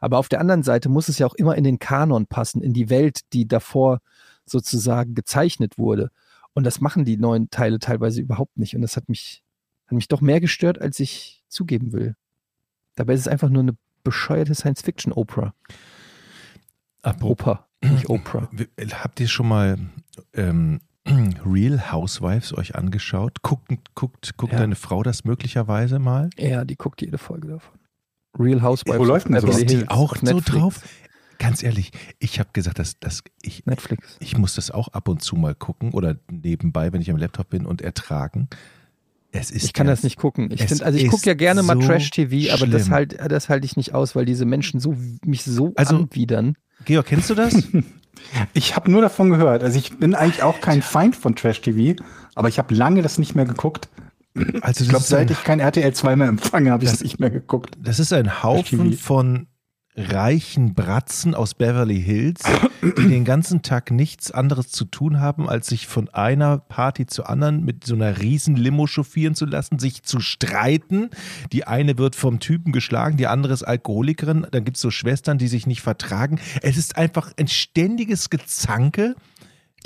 [0.00, 2.72] Aber auf der anderen Seite muss es ja auch immer in den Kanon passen, in
[2.72, 4.00] die Welt, die davor
[4.46, 6.10] sozusagen gezeichnet wurde.
[6.54, 8.74] Und das machen die neuen Teile teilweise überhaupt nicht.
[8.74, 9.42] Und das hat mich,
[9.86, 12.16] hat mich doch mehr gestört, als ich zugeben will.
[12.96, 15.54] Dabei ist es einfach nur eine bescheuerte Science-Fiction-Opera.
[17.02, 18.48] Apropos, nicht Opera.
[18.92, 19.78] habt ihr schon mal
[20.34, 20.80] ähm,
[21.46, 23.42] Real Housewives euch angeschaut?
[23.42, 24.58] Guckt, guckt, guckt Ja.
[24.58, 26.28] deine Frau das möglicherweise mal?
[26.36, 27.79] Ja, die guckt jede Folge davon.
[28.40, 28.98] Real Housewives.
[28.98, 29.58] Wo läuft denn sowas?
[29.58, 30.46] Ist die auch auf so Netflix.
[30.58, 30.80] drauf?
[31.38, 34.16] Ganz ehrlich, ich habe gesagt, dass, dass ich, Netflix.
[34.20, 37.48] ich muss das auch ab und zu mal gucken oder nebenbei, wenn ich am Laptop
[37.48, 38.48] bin und ertragen.
[39.32, 40.50] Es ist Ich kann ja- das nicht gucken.
[40.50, 43.64] Ich find, also ich gucke ja gerne mal so Trash-TV, aber das halt, das halte
[43.64, 46.56] ich nicht aus, weil diese Menschen so mich so Also- anwidern.
[46.84, 47.54] Georg, kennst du das?
[48.52, 49.62] Ich habe nur davon gehört.
[49.62, 52.02] Also ich bin eigentlich auch kein Feind von Trash-TV,
[52.34, 53.88] aber ich habe lange das nicht mehr geguckt.
[54.62, 56.90] Also Ich glaube, das ist ein- seit ich kein RTL 2 mehr empfange, habe ich
[56.90, 57.76] das nicht mehr geguckt.
[57.82, 59.46] Das ist ein Haufen von
[59.96, 62.42] reichen Bratzen aus Beverly Hills,
[62.80, 67.28] die den ganzen Tag nichts anderes zu tun haben, als sich von einer Party zur
[67.28, 71.10] anderen mit so einer riesen Limo chauffieren zu lassen, sich zu streiten.
[71.52, 74.46] Die eine wird vom Typen geschlagen, die andere ist Alkoholikerin.
[74.52, 76.38] Dann gibt es so Schwestern, die sich nicht vertragen.
[76.62, 79.16] Es ist einfach ein ständiges Gezanke.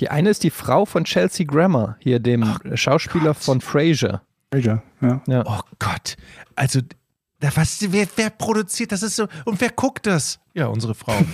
[0.00, 3.36] Die eine ist die Frau von Chelsea Grammer, hier dem Schauspieler Gott.
[3.38, 4.20] von Frasier.
[4.54, 5.22] Frasier, ja.
[5.26, 5.44] Ja.
[5.46, 6.16] Oh Gott.
[6.54, 6.80] Also,
[7.40, 9.02] da, was, wer, wer produziert das?
[9.02, 10.38] Ist so, und wer guckt das?
[10.54, 11.14] Ja, unsere Frau.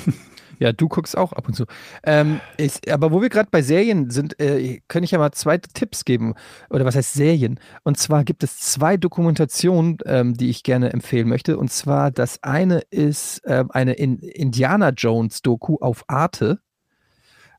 [0.63, 1.65] Ja, du guckst auch ab und zu.
[2.05, 5.57] Ähm, ist, aber wo wir gerade bei Serien sind, äh, kann ich ja mal zwei
[5.57, 6.35] Tipps geben.
[6.69, 7.59] Oder was heißt Serien?
[7.83, 11.57] Und zwar gibt es zwei Dokumentationen, ähm, die ich gerne empfehlen möchte.
[11.57, 16.61] Und zwar das eine ist ähm, eine in Indiana Jones Doku auf Arte.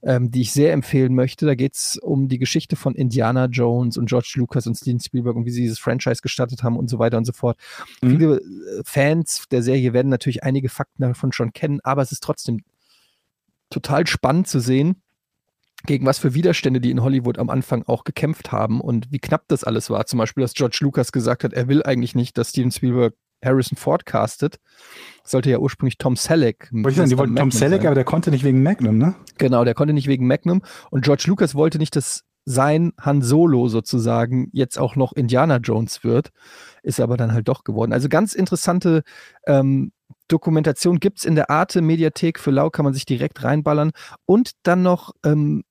[0.04, 1.46] Ähm, die ich sehr empfehlen möchte.
[1.46, 5.36] Da geht es um die Geschichte von Indiana Jones und George Lucas und Steven Spielberg
[5.36, 7.56] und wie sie dieses Franchise gestartet haben und so weiter und so fort.
[8.02, 8.10] Mhm.
[8.10, 12.24] Viele äh, Fans der Serie werden natürlich einige Fakten davon schon kennen, aber es ist
[12.24, 12.64] trotzdem
[13.70, 15.04] total spannend zu sehen,
[15.86, 19.44] gegen was für Widerstände die in Hollywood am Anfang auch gekämpft haben und wie knapp
[19.50, 20.08] das alles war.
[20.08, 23.14] Zum Beispiel, dass George Lucas gesagt hat, er will eigentlich nicht, dass Steven Spielberg
[23.44, 24.60] Harrison Ford castet.
[25.24, 26.72] Sollte ja ursprünglich Tom Selleck.
[26.72, 27.88] Ich sagen, die wollten Tom Selleck, sein.
[27.88, 29.16] aber der konnte nicht wegen Magnum, ne?
[29.38, 30.62] Genau, der konnte nicht wegen Magnum.
[30.90, 36.04] Und George Lucas wollte nicht, dass sein Han Solo sozusagen jetzt auch noch Indiana Jones
[36.04, 36.32] wird.
[36.84, 37.94] Ist aber dann halt doch geworden.
[37.94, 39.04] Also ganz interessante
[39.46, 39.92] ähm,
[40.28, 42.40] Dokumentation gibt es in der Arte-Mediathek.
[42.40, 43.92] Für Lau kann man sich direkt reinballern.
[44.26, 45.64] Und dann noch ähm,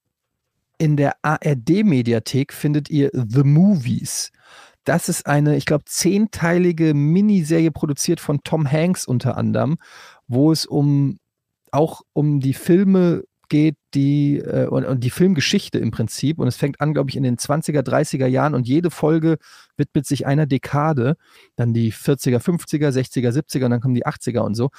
[0.79, 4.31] in der ARD-Mediathek findet ihr The Movies.
[4.91, 9.79] Das ist eine, ich glaube, zehnteilige Miniserie produziert von Tom Hanks unter anderem,
[10.27, 11.21] wo es um
[11.71, 16.41] auch um die Filme geht, die äh, und, und die Filmgeschichte im Prinzip.
[16.41, 19.39] Und es fängt an, glaube ich, in den 20er, 30er Jahren und jede Folge
[19.77, 21.15] widmet sich einer Dekade.
[21.55, 24.71] Dann die 40er, 50er, 60er, 70er und dann kommen die 80er und so.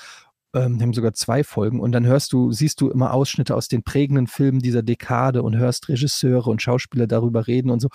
[0.53, 3.69] Ähm, die haben sogar zwei Folgen und dann hörst du, siehst du immer Ausschnitte aus
[3.69, 7.87] den prägenden Filmen dieser Dekade und hörst Regisseure und Schauspieler darüber reden und so.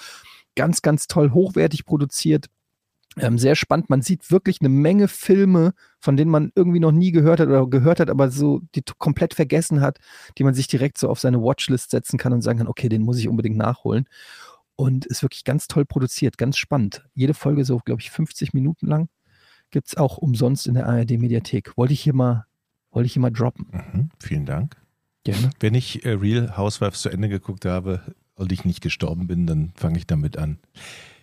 [0.56, 2.46] Ganz, ganz toll, hochwertig produziert.
[3.18, 3.88] Ähm, sehr spannend.
[3.88, 7.66] Man sieht wirklich eine Menge Filme, von denen man irgendwie noch nie gehört hat oder
[7.66, 9.98] gehört hat, aber so die komplett vergessen hat,
[10.36, 13.02] die man sich direkt so auf seine Watchlist setzen kann und sagen kann, okay, den
[13.02, 14.06] muss ich unbedingt nachholen.
[14.78, 17.06] Und ist wirklich ganz toll produziert, ganz spannend.
[17.14, 19.08] Jede Folge so, glaube ich, 50 Minuten lang.
[19.70, 21.78] Gibt es auch umsonst in der ARD-Mediathek.
[21.78, 22.44] Wollte ich hier mal,
[22.90, 23.68] wollte ich hier mal droppen.
[23.72, 24.76] Mhm, vielen Dank.
[25.24, 25.50] Gerne.
[25.58, 29.72] Wenn ich äh, Real Housewives zu Ende geguckt habe und ich nicht gestorben bin, dann
[29.74, 30.58] fange ich damit an.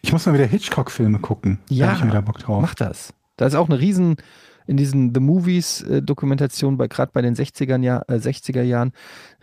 [0.02, 1.60] Ich muss mal wieder Hitchcock-Filme gucken.
[1.70, 2.62] Ja, Da ich wieder Bock drauf.
[2.62, 3.14] Mach das.
[3.38, 4.18] Da ist auch eine riesen,
[4.68, 8.92] in diesen The Movies äh, Dokumentation, bei, gerade bei den 60er, Jahr, äh, 60er Jahren,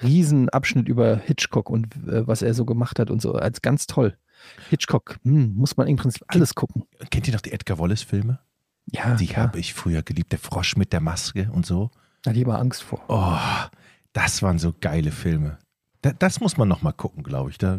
[0.02, 3.34] riesen Abschnitt über Hitchcock und äh, was er so gemacht hat und so.
[3.34, 4.16] Als ganz toll.
[4.68, 6.84] Hitchcock, hm, muss man im Prinzip alles gucken.
[7.10, 8.38] Kennt ihr noch die Edgar Wallace-Filme?
[8.92, 10.32] Ja, Die habe ich früher geliebt.
[10.32, 11.90] Der Frosch mit der Maske und so.
[12.22, 13.02] Da lieber Angst vor.
[13.08, 13.38] Oh,
[14.12, 15.58] das waren so geile Filme.
[16.02, 17.58] Da, das muss man noch mal gucken, glaube ich.
[17.58, 17.78] Da,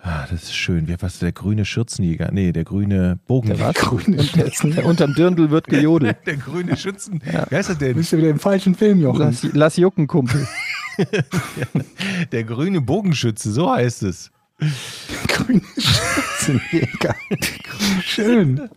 [0.00, 0.88] ah, das ist schön.
[0.88, 2.30] Wie was der grüne Schürzenjäger?
[2.32, 3.72] Nee, der grüne Bogenjäger.
[3.74, 4.18] Grüne
[4.62, 6.18] Und der, unterm Dirndl wird gejodelt.
[6.26, 7.22] Der grüne Schützen.
[7.32, 7.46] Ja.
[7.48, 7.94] Wer ist das denn?
[7.94, 9.20] Bist du wieder im falschen Film, Jochen?
[9.20, 10.46] Lass, lass jucken, Kumpel.
[12.32, 14.30] Der grüne Bogenschütze, so heißt es.
[15.28, 17.14] Grüne Schürzenjäger.
[18.02, 18.68] Schön.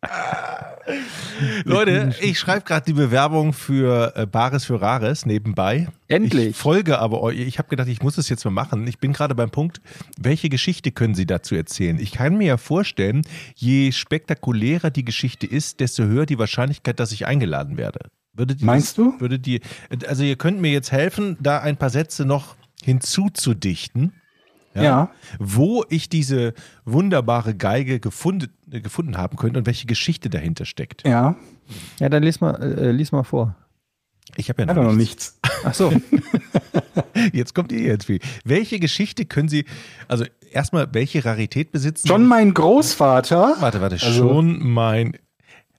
[1.64, 5.88] Leute, ich schreibe gerade die Bewerbung für äh, Bares für Rares nebenbei.
[6.06, 6.50] Endlich.
[6.50, 7.38] Ich folge aber euch.
[7.38, 8.86] Ich habe gedacht, ich muss es jetzt mal machen.
[8.86, 9.80] Ich bin gerade beim Punkt,
[10.18, 11.98] welche Geschichte können Sie dazu erzählen?
[11.98, 13.22] Ich kann mir ja vorstellen,
[13.54, 18.00] je spektakulärer die Geschichte ist, desto höher die Wahrscheinlichkeit, dass ich eingeladen werde.
[18.60, 19.20] Meinst das, du?
[19.20, 19.60] Würde die,
[20.06, 24.12] also ihr könnt mir jetzt helfen, da ein paar Sätze noch hinzuzudichten.
[24.82, 25.10] Ja.
[25.38, 26.54] Wo ich diese
[26.84, 31.06] wunderbare Geige gefunden, gefunden haben könnte und welche Geschichte dahinter steckt.
[31.06, 31.36] Ja,
[32.00, 33.54] Ja, dann lies mal, äh, lies mal vor.
[34.36, 35.38] Ich habe ja noch, er noch nichts.
[35.42, 35.62] nichts.
[35.64, 35.92] Ach so.
[37.32, 38.20] Jetzt kommt ihr jetzt viel.
[38.44, 39.64] Welche Geschichte können Sie,
[40.06, 43.56] also erstmal, welche Rarität besitzen Schon mein Großvater.
[43.58, 45.16] Warte, warte, Also- schon mein.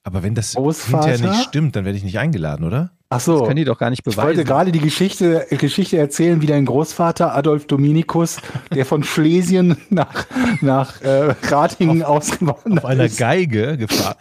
[0.04, 1.12] Aber wenn das Großvater?
[1.12, 2.92] hinterher nicht stimmt, dann werde ich nicht eingeladen, oder?
[3.12, 3.44] Ach so.
[3.44, 4.46] Können die doch gar nicht Ich wollte beweisen.
[4.46, 8.38] gerade die Geschichte, Geschichte erzählen, wie dein Großvater Adolf Dominikus,
[8.74, 10.28] der von Schlesien nach,
[10.62, 14.16] nach äh, Ratingen ausgewandert Auf einer ist, Geige gefahren.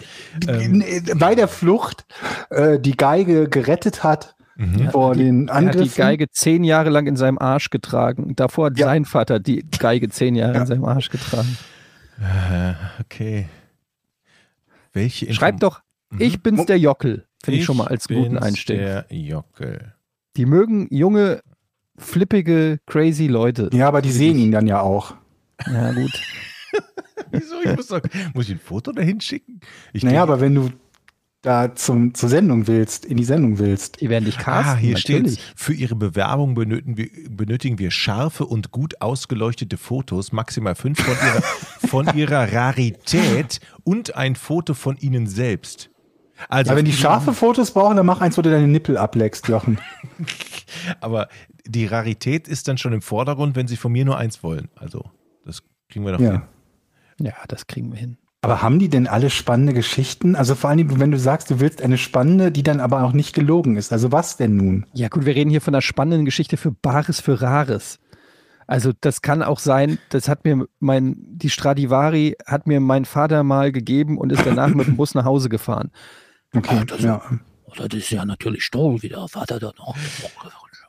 [0.47, 0.83] Ähm,
[1.19, 2.07] bei der Flucht
[2.49, 4.91] äh, die Geige gerettet hat mhm.
[4.91, 5.97] vor den Er hat die Angriffen.
[5.99, 8.35] Geige zehn Jahre lang in seinem Arsch getragen.
[8.37, 8.87] Davor hat Ja.
[8.87, 10.61] sein Vater die Geige zehn Jahre Ja.
[10.63, 11.59] in seinem Arsch getragen.
[12.21, 12.73] Äh,
[13.03, 13.49] okay.
[14.95, 15.81] Welche Info- Schreib doch,
[16.11, 16.21] Mhm.
[16.23, 17.27] ich bin's der Jockel.
[17.45, 18.79] Finde ich, schon mal als guten Einstieg.
[18.79, 19.95] Der Jockel.
[20.37, 21.43] Die mögen junge,
[21.97, 23.71] flippige, crazy Leute.
[23.73, 25.15] Ja, aber die sehen ihn dann ja auch.
[25.67, 26.13] Ja, gut.
[27.31, 27.57] Wieso?
[27.65, 28.01] Ich muss, doch,
[28.35, 29.61] muss ich ein Foto dahin schicken?
[29.93, 30.71] Ich Naja, aber wenn du
[31.43, 34.01] da zum, zur Sendung willst, in die Sendung willst.
[34.01, 34.73] Die werden dich casten.
[34.73, 40.33] Ah, hier steht, für Ihre Bewerbung benötigen wir, benötigen wir scharfe und gut ausgeleuchtete Fotos,
[40.33, 41.43] maximal fünf von ihrer,
[41.89, 45.91] von ihrer Rarität und ein Foto von Ihnen selbst.
[46.49, 49.49] Also, Ja, wenn die scharfe Fotos brauchen, dann mach eins, wo du deine Nippel ableckst,
[49.49, 49.79] Jochen.
[51.01, 51.29] aber
[51.67, 54.69] die Rarität ist dann schon im Vordergrund, wenn Sie von mir nur eins wollen.
[54.77, 55.05] Also,
[55.45, 56.27] das kriegen wir doch hin.
[56.27, 56.49] Ja.
[57.21, 58.17] Ja, das kriegen wir hin.
[58.41, 60.37] Aber haben die denn alle spannende Geschichten?
[60.37, 63.35] Also vor allem, wenn du sagst, du willst eine spannende, die dann aber auch nicht
[63.35, 63.93] gelogen ist.
[63.93, 64.87] Also was denn nun?
[64.93, 67.99] Ja, gut, wir reden hier von einer spannenden Geschichte für Bares für Rares.
[68.69, 73.43] Also das kann auch sein, das hat mir mein, die Stradivari hat mir mein Vater
[73.43, 75.91] mal gegeben und ist danach mit dem Bus nach Hause gefahren.
[76.55, 77.23] Okay, ja.
[77.77, 79.97] Das ist ja natürlich toll, wie der Vater da noch.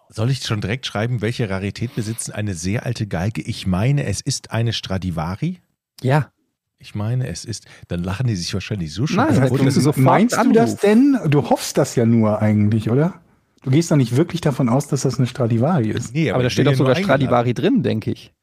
[0.10, 3.41] Soll ich schon direkt schreiben, welche Rarität besitzen eine sehr alte Geige?
[3.41, 5.60] Ich meine, es ist eine Stradivari.
[6.01, 6.32] Ja,
[6.80, 7.66] Ich meine, es ist.
[7.89, 11.20] Dann lachen die sich wahrscheinlich so schon Nein, weil du so Meinst du das denn?
[11.28, 13.22] Du hoffst das ja nur eigentlich, oder?
[13.64, 16.14] Du gehst doch nicht wirklich davon aus, dass das eine Stradivari ist.
[16.14, 16.95] Nee, aber, da ich steht doch sogar.
[16.95, 18.34] Stradivari drin, denke ich.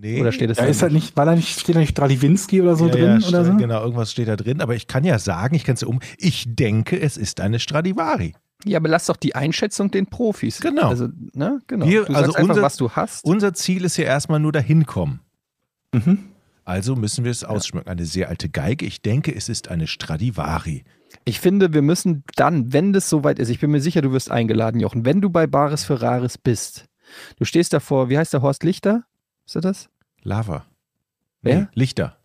[0.00, 0.20] Nee.
[0.20, 2.60] Oder steht es Da da ist halt nicht, war da nicht, steht da nicht Stradiwinski
[2.62, 3.56] oder so ja, drin ja, oder so?
[3.56, 4.60] Genau, irgendwas steht da drin.
[4.60, 5.98] Aber ich kann ja sagen, ich kann es ja um.
[6.18, 8.34] Ich denke, es ist eine Stradivari.
[8.64, 10.60] Ja, aber lass doch die Einschätzung den Profis.
[10.60, 10.88] Genau.
[10.88, 11.86] Also, ne, genau.
[11.86, 13.24] Wir- du also sagst einfach, unser- was du hast.
[13.24, 15.20] Unser Ziel ist ja erstmal nur dahin kommen.
[15.92, 16.18] Mhm.
[16.64, 17.88] Also müssen wir es ausschmücken.
[17.88, 18.84] Eine sehr alte Geige.
[18.84, 20.84] Ich denke, es ist eine Stradivari.
[21.24, 24.30] Ich finde, wir müssen dann, wenn das soweit ist, ich bin mir sicher, du wirst
[24.30, 26.84] eingeladen, Jochen, wenn du bei Bares für Rares bist,
[27.38, 29.04] du stehst davor, wie heißt der Horst Lichter?
[29.48, 29.88] Ist er das?
[30.22, 30.66] Lava.
[31.40, 31.60] Wer?
[31.60, 32.18] Nee, Lichter.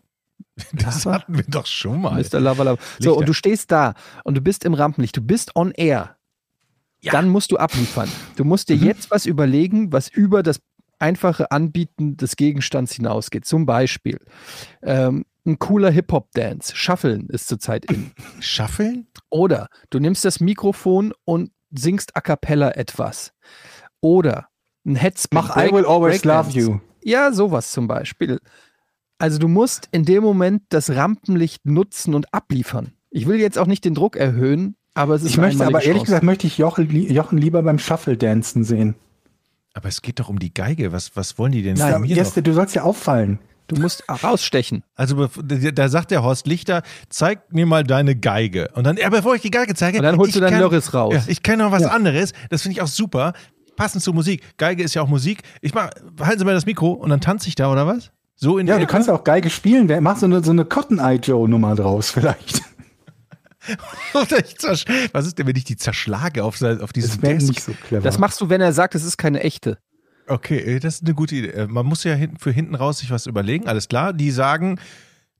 [0.72, 1.18] Das Lava?
[1.20, 2.22] hatten wir doch schon mal.
[2.22, 2.38] Mr.
[2.38, 2.82] Lava Lava.
[2.98, 3.16] So, Lichter.
[3.16, 3.94] und du stehst da
[4.24, 6.16] und du bist im Rampenlicht, du bist on air.
[7.00, 7.12] Ja.
[7.12, 8.10] Dann musst du abliefern.
[8.36, 10.60] Du musst dir jetzt was überlegen, was über das
[10.98, 13.46] einfache Anbieten des Gegenstands hinausgeht.
[13.46, 14.20] Zum Beispiel
[14.82, 16.76] ähm, ein cooler Hip-Hop-Dance.
[16.76, 18.12] Shuffeln ist zurzeit in.
[18.40, 19.06] Schaffeln?
[19.30, 23.32] Oder du nimmst das Mikrofon und singst a cappella etwas.
[24.02, 24.48] Oder
[24.86, 25.38] ein Headspin.
[25.38, 26.56] Mach I will always love Breakdance.
[26.58, 26.80] you.
[27.04, 28.40] Ja, sowas zum Beispiel.
[29.18, 32.92] Also du musst in dem Moment das Rampenlicht nutzen und abliefern.
[33.10, 35.92] Ich will jetzt auch nicht den Druck erhöhen, aber es ist Ich möchte aber ehrlich
[35.98, 36.04] Chance.
[36.06, 38.96] gesagt, möchte ich Jochen, Jochen lieber beim Shuffle-Dancen sehen.
[39.72, 40.92] Aber es geht doch um die Geige.
[40.92, 42.44] Was, was wollen die denn Ja, von mir Jeste, noch?
[42.44, 43.38] du sollst ja auffallen.
[43.68, 44.84] du musst rausstechen.
[44.94, 48.68] Also da sagt der Horst Lichter, zeig mir mal deine Geige.
[48.74, 50.92] Und dann, ja, bevor ich die Geige zeige, Und dann holst du deinen kann- Lörres
[50.92, 51.14] raus.
[51.14, 51.88] Ja, ich kenne noch was Ja.
[51.88, 52.32] anderes.
[52.50, 53.32] Das finde ich auch super.
[53.76, 54.42] Passend zur Musik.
[54.56, 55.42] Geige ist ja auch Musik.
[55.60, 58.10] Ich mach, halten Sie mal das Mikro und dann tanze ich da oder was?
[58.36, 59.88] So in Ja, der du kannst ja auch Geige spielen.
[59.88, 62.62] Wer- Mach so eine, so eine Cotton Eye Joe Nummer draus vielleicht.
[64.12, 68.02] Was ist denn, wenn ich die zerschlage auf, auf diesem Das nicht so clever.
[68.02, 69.78] Das machst du, wenn er sagt, es ist keine echte.
[70.26, 71.48] Okay, äh, das ist eine gute Idee.
[71.50, 73.66] Äh, Man muss ja hinten, für hinten raus sich was überlegen.
[73.66, 74.12] Alles klar.
[74.12, 74.78] Die sagen,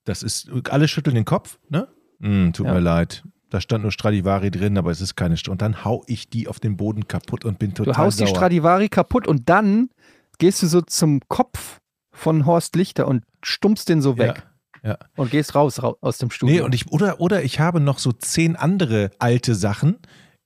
[0.04, 1.88] das ist, alle schütteln den Kopf, ne?
[2.20, 2.74] Hm, tut Ja.
[2.74, 3.24] mir leid.
[3.54, 6.48] Da stand nur Stradivari drin, aber es ist keine St Und dann hau ich die
[6.48, 8.26] auf den Boden kaputt und bin total Du haust sauer.
[8.26, 9.90] die Stradivari kaputt und dann
[10.38, 11.78] gehst du so zum Kopf
[12.10, 14.42] von Horst Lichter und stumpfst den so weg
[14.82, 14.98] Ja, ja.
[15.14, 16.52] und gehst raus, rau aus dem Studio.
[16.52, 19.98] Nee, und ich, oder, oder ich habe noch so zehn andere alte Sachen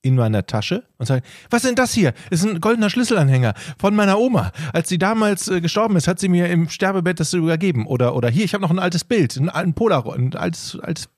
[0.02, 2.12] in meiner Tasche und sage, was ist denn das hier?
[2.28, 4.52] Das ist ein goldener Schlüsselanhänger von meiner Oma.
[4.74, 7.86] Als sie damals äh, gestorben ist, hat sie mir im Sterbebett das übergeben.
[7.86, 11.08] Oder, oder hier, ich habe noch ein altes Bild, ein, ein Polaroid, ein altes, altes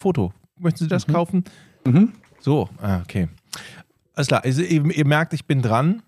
[0.00, 0.32] Foto.
[0.58, 1.44] Möchten Sie das kaufen?
[1.86, 2.12] Mhm.
[2.40, 3.28] So, ah, okay.
[4.14, 6.02] Alles klar, also ihr, ihr merkt, ich bin dran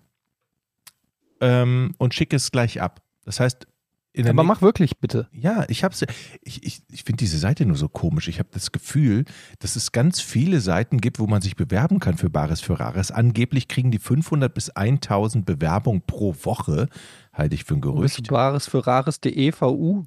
[1.39, 3.01] ähm, und schicke es gleich ab.
[3.23, 3.67] Das heißt,
[4.13, 5.29] in der Aber mach wirklich bitte.
[5.31, 6.03] ja, ich hab's.
[6.41, 8.27] Ich, ich, ich finde diese Seite nur so komisch.
[8.27, 9.23] Ich habe das Gefühl,
[9.59, 13.11] dass es ganz viele Seiten gibt, wo man sich bewerben kann für Bares für Rares.
[13.11, 16.89] Angeblich kriegen die 500 bis 1000 Bewerbungen pro Woche.
[17.31, 18.31] Halte ich für ein Wo bist du Gerücht.
[18.31, 20.03] Bares für Rares.de VU?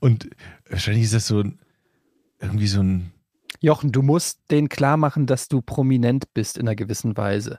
[0.00, 0.28] Und
[0.68, 1.58] wahrscheinlich ist das so ein,
[2.44, 3.12] irgendwie so ein.
[3.60, 7.58] Jochen, du musst denen klar machen, dass du prominent bist in einer gewissen Weise.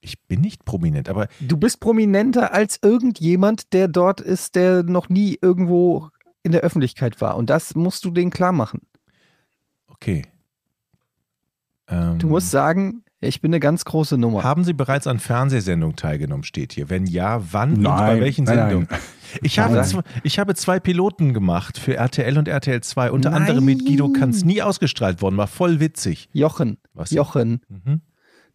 [0.00, 5.08] Ich bin nicht prominent, aber Du bist prominenter als irgendjemand, der dort ist, der noch
[5.08, 6.08] nie irgendwo
[6.44, 7.36] in der Öffentlichkeit war.
[7.36, 8.80] Und das musst du denen klar machen.
[9.88, 10.24] okay.
[11.88, 14.42] Ähm, Du musst sagen, ich bin eine ganz große Nummer.
[14.44, 16.88] Haben Sie bereits an Fernsehsendungen teilgenommen, steht hier.
[16.90, 18.68] Wenn ja, wann und bei Nein, welchen nein, nein.
[18.70, 18.88] Sendungen?
[19.42, 19.84] Ich habe, Nein.
[19.84, 24.08] zwei, ich habe zwei Piloten gemacht für RTL und RTL 2, unter anderem mit Guido
[24.10, 26.30] Kanz, nie ausgestrahlt worden, war voll witzig.
[26.32, 27.10] Jochen, Was?
[27.10, 28.00] Jochen, Mhm.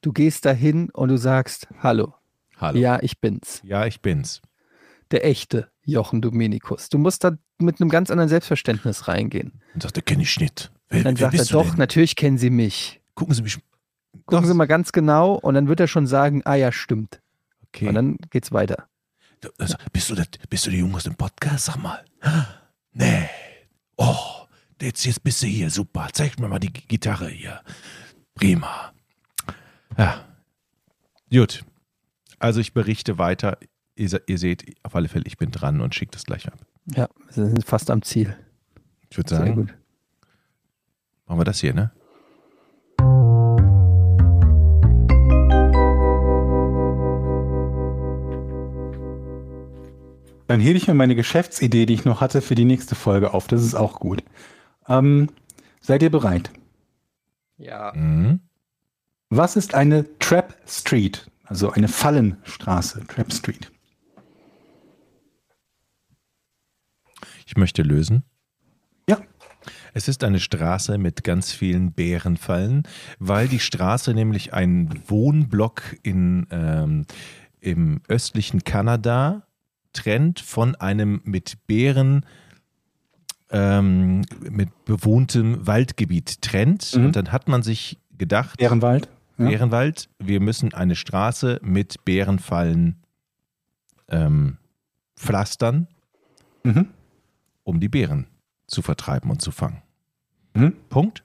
[0.01, 2.15] du gehst dahin und du sagst, hallo,
[2.57, 2.79] Hallo.
[2.79, 2.95] Ja.
[2.95, 3.61] ja, ich bin's.
[3.87, 4.41] ich bin's.
[5.11, 6.89] Der echte Jochen Dominikus.
[6.89, 9.61] Du musst da mit einem ganz anderen Selbstverständnis reingehen.
[9.75, 10.71] Und sagt, kenne ich nicht.
[10.89, 11.77] Wer, Und dann wer sagt er, doch, denn?
[11.77, 12.99] natürlich kennen Sie mich.
[13.13, 13.59] Gucken Sie mich.
[14.25, 14.45] Gucken.
[14.47, 17.21] Sie mal ganz genau und dann wird er schon sagen, ah ja, stimmt.
[17.67, 17.87] Okay.
[17.87, 18.87] Und dann geht's weiter.
[19.57, 21.65] Also, bist, du der, bist du der Junge aus dem Podcast?
[21.65, 22.03] Sag mal.
[22.95, 23.27] Nee.
[23.97, 24.45] Oh,
[24.79, 25.71] jetzt, jetzt bist du hier.
[25.71, 26.09] Super.
[26.13, 27.61] Zeig mir mal die Gitarre hier.
[28.35, 28.93] Prima.
[29.97, 30.23] Ja.
[31.31, 31.65] Gut.
[32.37, 33.57] Also ich berichte weiter.
[33.95, 36.59] Ihr, ihr seht auf alle Fälle, ich bin dran und schicke das gleich ab.
[36.95, 38.35] Ja, wir sind fast am Ziel.
[39.09, 39.73] Ich würde sagen, gut.
[41.25, 41.91] machen wir das hier, ne?
[50.53, 53.47] Dann hebe ich mir meine Geschäftsidee, die ich noch hatte, für die nächste Folge auf.
[53.47, 54.23] Das ist auch gut.
[54.87, 55.29] Ähm,
[55.81, 56.51] seid ihr bereit?
[57.57, 57.91] Ja.
[57.95, 58.39] Mhm.
[59.31, 61.31] Was ist eine Trap Street?
[61.43, 63.71] Also eine Fallenstraße, Trap Street.
[67.47, 68.21] Ich möchte lösen.
[69.09, 69.21] Ja.
[69.95, 72.83] Es ist eine Straße mit ganz vielen Bärenfallen,
[73.17, 77.07] weil die Straße nämlich einen Wohnblock in, ähm,
[77.59, 79.47] im östlichen Kanada
[79.93, 82.25] trennt von einem mit Bären
[83.49, 86.95] ähm, mit bewohntem Waldgebiet trennt.
[86.95, 87.05] Mhm.
[87.05, 89.07] Und dann hat man sich gedacht, Ehrenwald.
[89.37, 89.47] Ja.
[89.47, 92.97] Bärenwald, wir müssen eine Straße mit Bärenfallen
[94.09, 94.57] ähm,
[95.15, 95.87] pflastern,
[96.63, 96.87] Mhm.
[97.63, 98.25] um die Bären
[98.67, 99.81] zu vertreiben und zu fangen.
[100.53, 100.73] Mhm.
[100.89, 101.23] Punkt.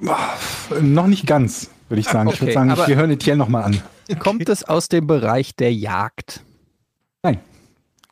[0.00, 2.28] Äh, Noch nicht ganz, würde ich sagen.
[2.30, 3.82] ich würde Okay, sagen, wir hören Etienne nochmal an.
[4.18, 6.42] Kommt es aus dem Bereich der Jagd?
[7.22, 7.38] Nein,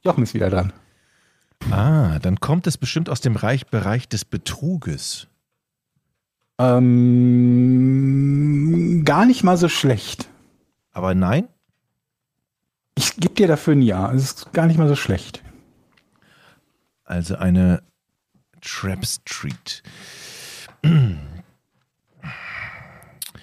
[0.03, 0.73] Jochen ist wieder dran.
[1.71, 5.27] Ah, dann kommt es bestimmt aus dem Reich, Bereich des Betruges.
[6.59, 7.83] Ähm,
[9.05, 10.29] gar nicht mal so schlecht.
[10.93, 11.49] Aber nein?
[12.97, 14.13] Ich gebe dir dafür ein Ja.
[14.13, 15.43] Es ist gar nicht mal so schlecht.
[17.05, 17.83] Also eine
[18.61, 19.83] Trap Street.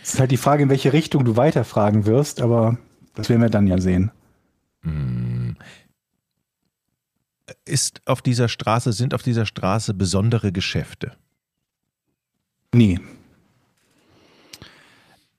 [0.01, 2.77] Es ist halt die Frage, in welche Richtung du weiterfragen wirst, aber
[3.15, 4.11] das werden wir dann ja sehen.
[7.65, 11.15] Ist auf dieser Straße, sind auf dieser Straße besondere Geschäfte?
[12.73, 12.99] Nee.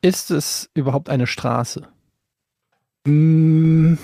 [0.01, 1.89] Ist es überhaupt eine Straße?
[3.07, 3.99] Hm.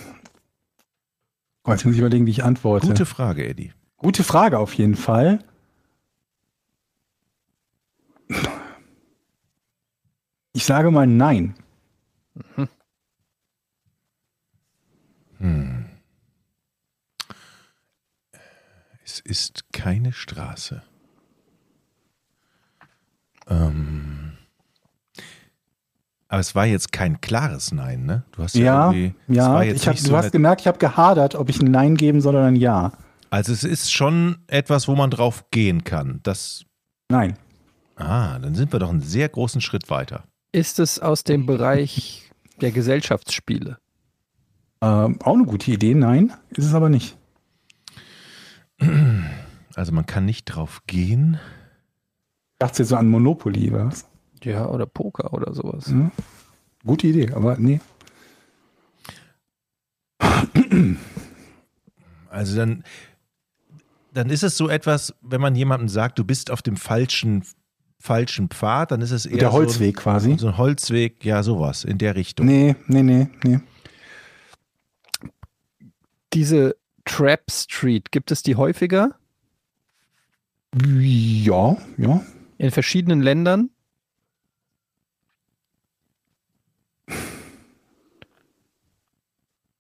[1.65, 2.87] Oh, jetzt muss ich überlegen, wie ich antworte.
[2.87, 3.73] Gute Frage, Eddie.
[3.97, 5.39] Gute Frage auf jeden Fall.
[10.53, 11.55] Ich sage mal nein.
[12.57, 12.69] Hm.
[19.15, 20.83] Es ist keine Straße.
[23.49, 24.33] Ähm.
[26.27, 28.25] Aber es war jetzt kein klares Nein, ne?
[28.33, 29.55] Du hast ja, Ja, ja.
[29.55, 31.71] war jetzt Ich hab, nicht du so hast gemerkt, ich habe gehadert, ob ich ein
[31.71, 32.93] Nein geben soll oder ein Ja.
[33.31, 36.19] also es ist schon etwas, wo man drauf gehen kann.
[36.25, 36.65] Das.
[37.09, 37.39] Nein.
[37.95, 40.25] Ah, dann sind wir doch einen sehr großen Schritt weiter.
[40.51, 43.79] Ist es aus dem Bereich der Gesellschaftsspiele?
[44.81, 45.95] Ähm, auch eine gute Idee.
[45.95, 47.17] Nein, ist es aber nicht.
[49.75, 51.39] Also man kann nicht drauf gehen.
[52.53, 54.07] Ich dachte jetzt so an Monopoly, was?
[54.43, 55.87] Ja, oder Poker oder sowas.
[55.89, 56.11] Hm?
[56.85, 57.81] Gute Idee, aber nee.
[62.29, 62.85] Also dann,
[64.13, 67.45] dann ist es so etwas, wenn man jemandem sagt, du bist auf dem falschen
[68.01, 70.37] falschen Pfad, dann ist es eher Der so Holzweg ein, quasi.
[70.37, 72.45] so ein Holzweg, ja, sowas in der Richtung.
[72.45, 73.61] Nee, nee, nee, nee.
[76.35, 79.15] Diese Trap Street, gibt es die häufiger
[80.75, 82.23] Ja, ja.
[82.59, 83.71] in verschiedenen Ländern?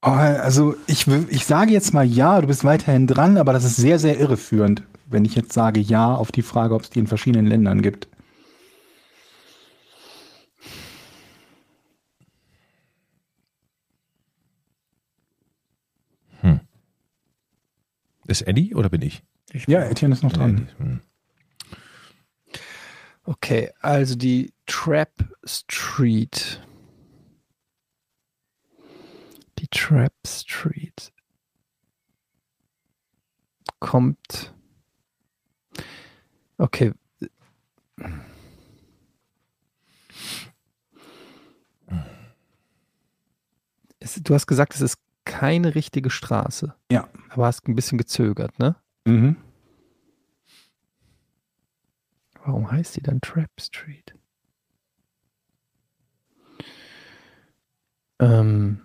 [0.03, 3.77] Oh, Also ich, ich sage jetzt mal ja, du bist weiterhin dran, aber das ist
[3.77, 7.07] sehr, sehr irreführend, wenn ich jetzt sage ja auf die Frage, ob es die in
[7.07, 8.09] verschiedenen Ländern gibt.
[18.27, 19.23] Ist Eddie oder bin ich?
[19.67, 20.69] Ja, Etienne ist noch dran.
[20.79, 21.01] Hm.
[23.25, 25.13] Okay, also die Trap
[25.45, 26.61] Street.
[29.59, 31.13] Die Trap Street
[33.79, 34.55] kommt.
[36.59, 36.93] Okay.
[44.23, 46.75] Du hast gesagt, es ist keine richtige Straße.
[46.91, 47.09] Ja.
[47.31, 48.77] Aber hast ein bisschen gezögert, ne?
[49.05, 49.37] Mhm.
[52.45, 54.15] Warum heißt die dann Trap Street?
[58.21, 58.81] Ähm.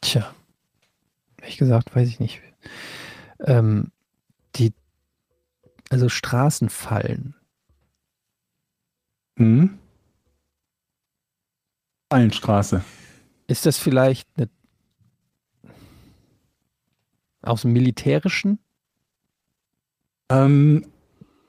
[0.00, 0.34] Tja.
[1.40, 2.42] Ehrlich gesagt, weiß ich nicht.
[3.40, 3.90] Ähm,
[4.56, 4.72] die,
[5.90, 7.34] also Straßenfallen.
[9.36, 9.78] Mhm.
[12.08, 12.84] Allenstraße.
[13.46, 14.48] Ist das vielleicht eine
[17.42, 18.58] aus dem Militärischen?
[20.28, 20.86] Ähm,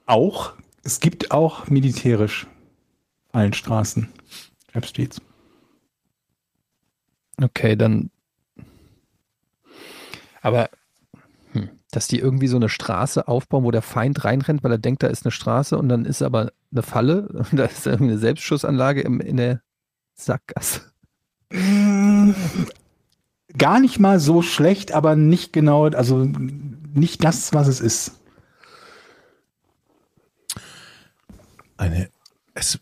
[0.05, 0.53] auch,
[0.83, 2.47] es gibt auch militärisch
[3.31, 4.09] Allenstraßen.
[4.71, 5.21] Trap Streets.
[7.41, 8.09] Okay, dann.
[10.41, 10.69] Aber
[11.51, 15.03] hm, dass die irgendwie so eine Straße aufbauen, wo der Feind reinrennt, weil er denkt,
[15.03, 18.19] da ist eine Straße und dann ist aber eine Falle und da ist irgendwie eine
[18.19, 19.61] Selbstschussanlage im, in der
[20.17, 20.81] Sackgasse.
[21.51, 22.31] Mm,
[23.57, 28.11] Gar nicht mal so schlecht, aber nicht genau, also nicht das, was es ist.
[31.77, 32.09] Eine,
[32.53, 32.79] es,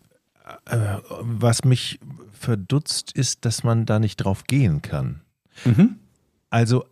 [0.65, 1.99] äh, was mich
[2.31, 5.21] verdutzt ist, dass man da nicht drauf gehen kann.
[5.65, 5.99] Mhm.
[6.49, 6.85] Also,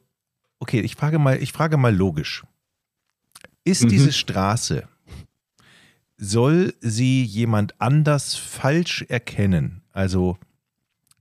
[0.59, 2.43] okay, ich frage mal, ich frage mal logisch.
[3.63, 3.89] Ist Mhm.
[3.89, 4.87] diese Straße,
[6.17, 9.81] soll sie jemand anders falsch erkennen?
[9.93, 10.37] Also,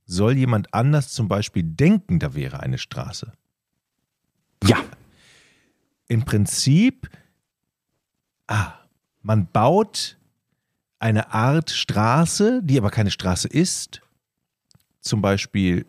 [0.04, 3.32] soll jemand anders zum Beispiel denken, da wäre eine Straße?
[4.64, 4.78] Ja.
[6.08, 7.08] Im Prinzip,
[8.48, 8.72] ah,
[9.22, 10.18] man baut
[10.98, 14.02] eine Art Straße, die aber keine Straße ist,
[15.00, 15.86] zum Beispiel,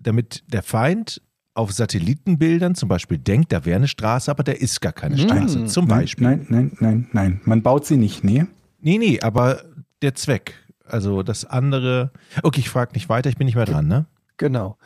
[0.00, 1.20] damit der Feind
[1.54, 5.22] auf Satellitenbildern zum Beispiel denkt, da wäre eine Straße, aber da ist gar keine Hm.
[5.28, 5.66] Straße.
[5.66, 6.26] Zum nein, Beispiel.
[6.26, 7.40] Nein, nein, nein, nein.
[7.44, 8.44] Man baut sie nicht, nee.
[8.80, 9.64] Nee, nee, aber
[10.02, 10.54] der Zweck.
[10.86, 12.12] Also das andere.
[12.42, 14.06] Okay, ich frage nicht weiter, ich bin nicht mehr dran, ne?
[14.36, 14.76] Genau.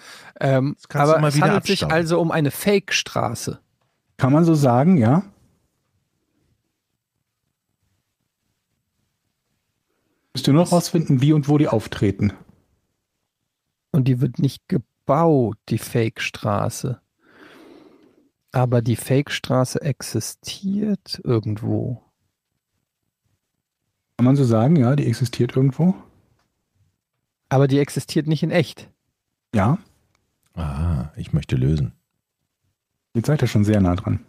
[0.41, 1.93] Ähm, aber es handelt sich abstauben.
[1.93, 3.59] also um eine Fake-Straße.
[4.17, 5.25] Kann man so sagen, ja.
[10.35, 12.33] Müsst ihr nur noch rausfinden, wie und wo die auftreten.
[13.91, 17.01] Und die wird nicht gebaut, die Fake-Straße.
[18.53, 22.05] Aber die Fake-Straße existiert irgendwo.
[24.21, 25.95] Kann man so sagen, ja, die existiert irgendwo.
[27.49, 28.91] Aber die existiert nicht in echt.
[29.55, 29.79] Ja,
[30.55, 31.93] Ah, ich möchte lösen.
[33.15, 34.21] jetzt seid ihr schon sehr nah dran.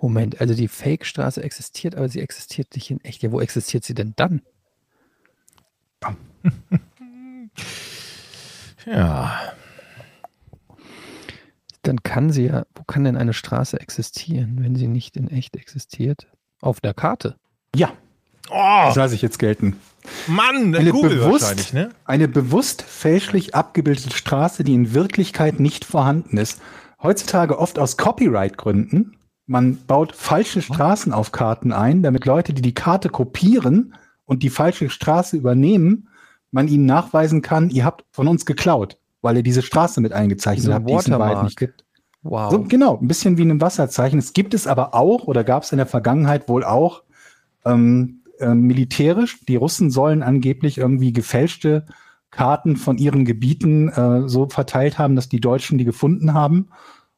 [0.00, 3.22] Moment, also die Fake-Straße existiert, aber sie existiert nicht in echt.
[3.22, 4.40] Ja, wo existiert sie denn dann?
[8.86, 9.52] Ja.
[11.82, 15.54] Dann kann sie ja, wo kann denn eine Straße existieren, wenn sie nicht in echt
[15.54, 16.28] existiert?
[16.62, 17.36] Auf der Karte.
[17.74, 17.90] Ja,
[18.52, 19.76] Oh, das lasse ich jetzt gelten.
[20.26, 21.90] Mann, Eine Google bewusst- ne?
[22.04, 26.60] Eine bewusst fälschlich abgebildete Straße, die in Wirklichkeit nicht vorhanden ist.
[27.00, 29.16] Heutzutage oft aus Copyright-Gründen.
[29.46, 33.94] Man baut falsche Straßen auf Karten ein, damit Leute, die die Karte kopieren
[34.24, 36.08] und die falsche Straße übernehmen,
[36.50, 40.66] man ihnen nachweisen kann, ihr habt von uns geklaut, weil ihr diese Straße mit eingezeichnet
[40.66, 41.84] So habt, die es in Wahrheit nicht gibt.
[42.22, 42.50] Wow.
[42.50, 44.18] So, genau, ein bisschen wie ein Wasserzeichen.
[44.18, 47.02] Es gibt es aber auch oder gab es in der Vergangenheit wohl auch
[47.64, 49.40] ähm, äh, militärisch.
[49.46, 51.86] Die Russen sollen angeblich irgendwie gefälschte
[52.30, 56.68] Karten von ihren Gebieten äh, so verteilt haben, dass die Deutschen die gefunden haben.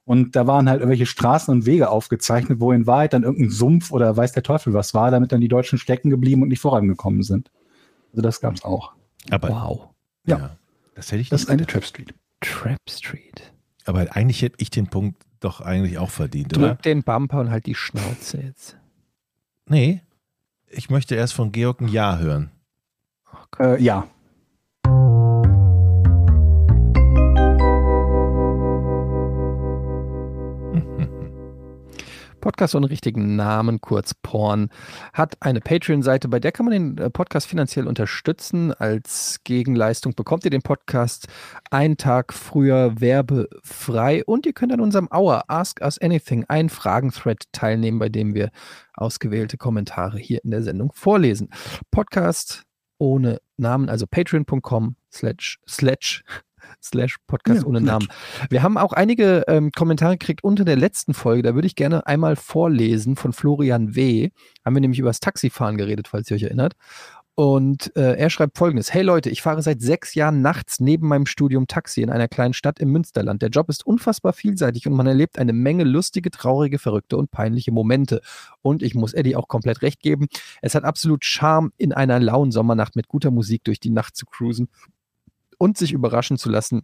[0.04, 3.92] Und da waren halt irgendwelche Straßen und Wege aufgezeichnet, wo in Wahrheit dann irgendein Sumpf
[3.92, 7.22] oder weiß der Teufel was war, damit dann die Deutschen stecken geblieben und nicht vorangekommen
[7.22, 7.50] sind.
[8.10, 8.92] Also das gab es auch.
[9.30, 9.88] Aber wow.
[10.26, 10.38] Ja.
[10.38, 10.56] ja.
[10.94, 12.14] Das hätte ich Das ist eine Trap Street.
[12.40, 13.52] Trap Street.
[13.84, 16.68] Aber eigentlich hätte ich den Punkt doch eigentlich auch verdient, oder?
[16.68, 18.76] Drück den Bumper und halt die Schnauze jetzt.
[19.68, 20.02] Nee.
[20.72, 22.50] Ich möchte erst von Georg ein Ja hören.
[23.58, 24.08] Äh, ja.
[32.42, 34.68] Podcast ohne richtigen Namen, kurz Porn,
[35.14, 38.74] hat eine Patreon-Seite, bei der kann man den äh, Podcast finanziell unterstützen.
[38.74, 41.28] Als Gegenleistung bekommt ihr den Podcast
[41.70, 47.44] einen Tag früher werbefrei und ihr könnt an unserem Hour Ask Us Anything, ein Fragen-Thread
[47.52, 48.50] teilnehmen, bei dem wir
[48.94, 51.48] ausgewählte Kommentare hier in der Sendung vorlesen.
[51.92, 52.64] Podcast
[52.98, 56.24] ohne Namen, also patreon.com slash slash
[56.84, 57.80] slash Podcast Ja, ohne.
[57.80, 58.08] Namen.
[58.50, 61.42] Wir haben auch einige ähm, Kommentare gekriegt unter der letzten Folge.
[61.42, 64.30] Da würde ich gerne einmal vorlesen von Florian W.
[64.64, 66.74] Haben wir nämlich über das Taxifahren geredet, falls ihr euch erinnert.
[67.34, 71.24] Und äh, er schreibt folgendes: Hey Leute, ich fahre seit sechs Jahren nachts neben meinem
[71.24, 73.40] Studium Taxi in einer kleinen Stadt im Münsterland.
[73.40, 77.72] Der Job ist unfassbar vielseitig und man erlebt eine Menge lustige, traurige, verrückte und peinliche
[77.72, 78.20] Momente.
[78.60, 80.28] Und ich muss Eddie auch komplett recht geben.
[80.60, 84.26] Es hat absolut Charme, in einer lauen Sommernacht mit guter Musik durch die Nacht zu
[84.26, 84.68] cruisen
[85.62, 86.82] und sich überraschen zu lassen,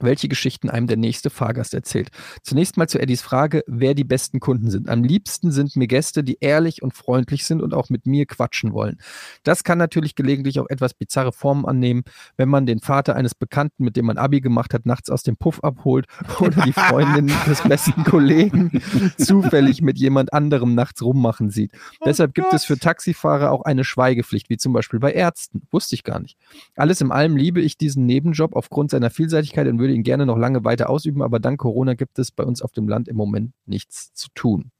[0.00, 2.10] welche Geschichten einem der nächste Fahrgast erzählt.
[2.42, 4.88] Zunächst mal zu Eddies Frage, wer die besten Kunden sind.
[4.88, 8.72] Am liebsten sind mir Gäste, die ehrlich und freundlich sind und auch mit mir quatschen
[8.72, 8.98] wollen.
[9.42, 12.02] Das kann natürlich gelegentlich auch etwas bizarre Formen annehmen,
[12.36, 15.36] wenn man den Vater eines Bekannten, mit dem man Abi gemacht hat, nachts aus dem
[15.36, 16.06] Puff abholt
[16.40, 18.80] oder die Freundin des besten Kollegen
[19.18, 21.72] zufällig mit jemand anderem nachts rummachen sieht.
[22.04, 25.62] Deshalb gibt es für Taxifahrer auch eine Schweigepflicht, wie zum Beispiel bei Ärzten.
[25.70, 26.36] Wusste ich gar nicht.
[26.76, 30.38] Alles in allem liebe ich diesen Nebenjob aufgrund seiner Vielseitigkeit und würde ihn gerne noch
[30.38, 33.52] lange weiter ausüben, aber dank Corona gibt es bei uns auf dem Land im Moment
[33.66, 34.70] nichts zu tun.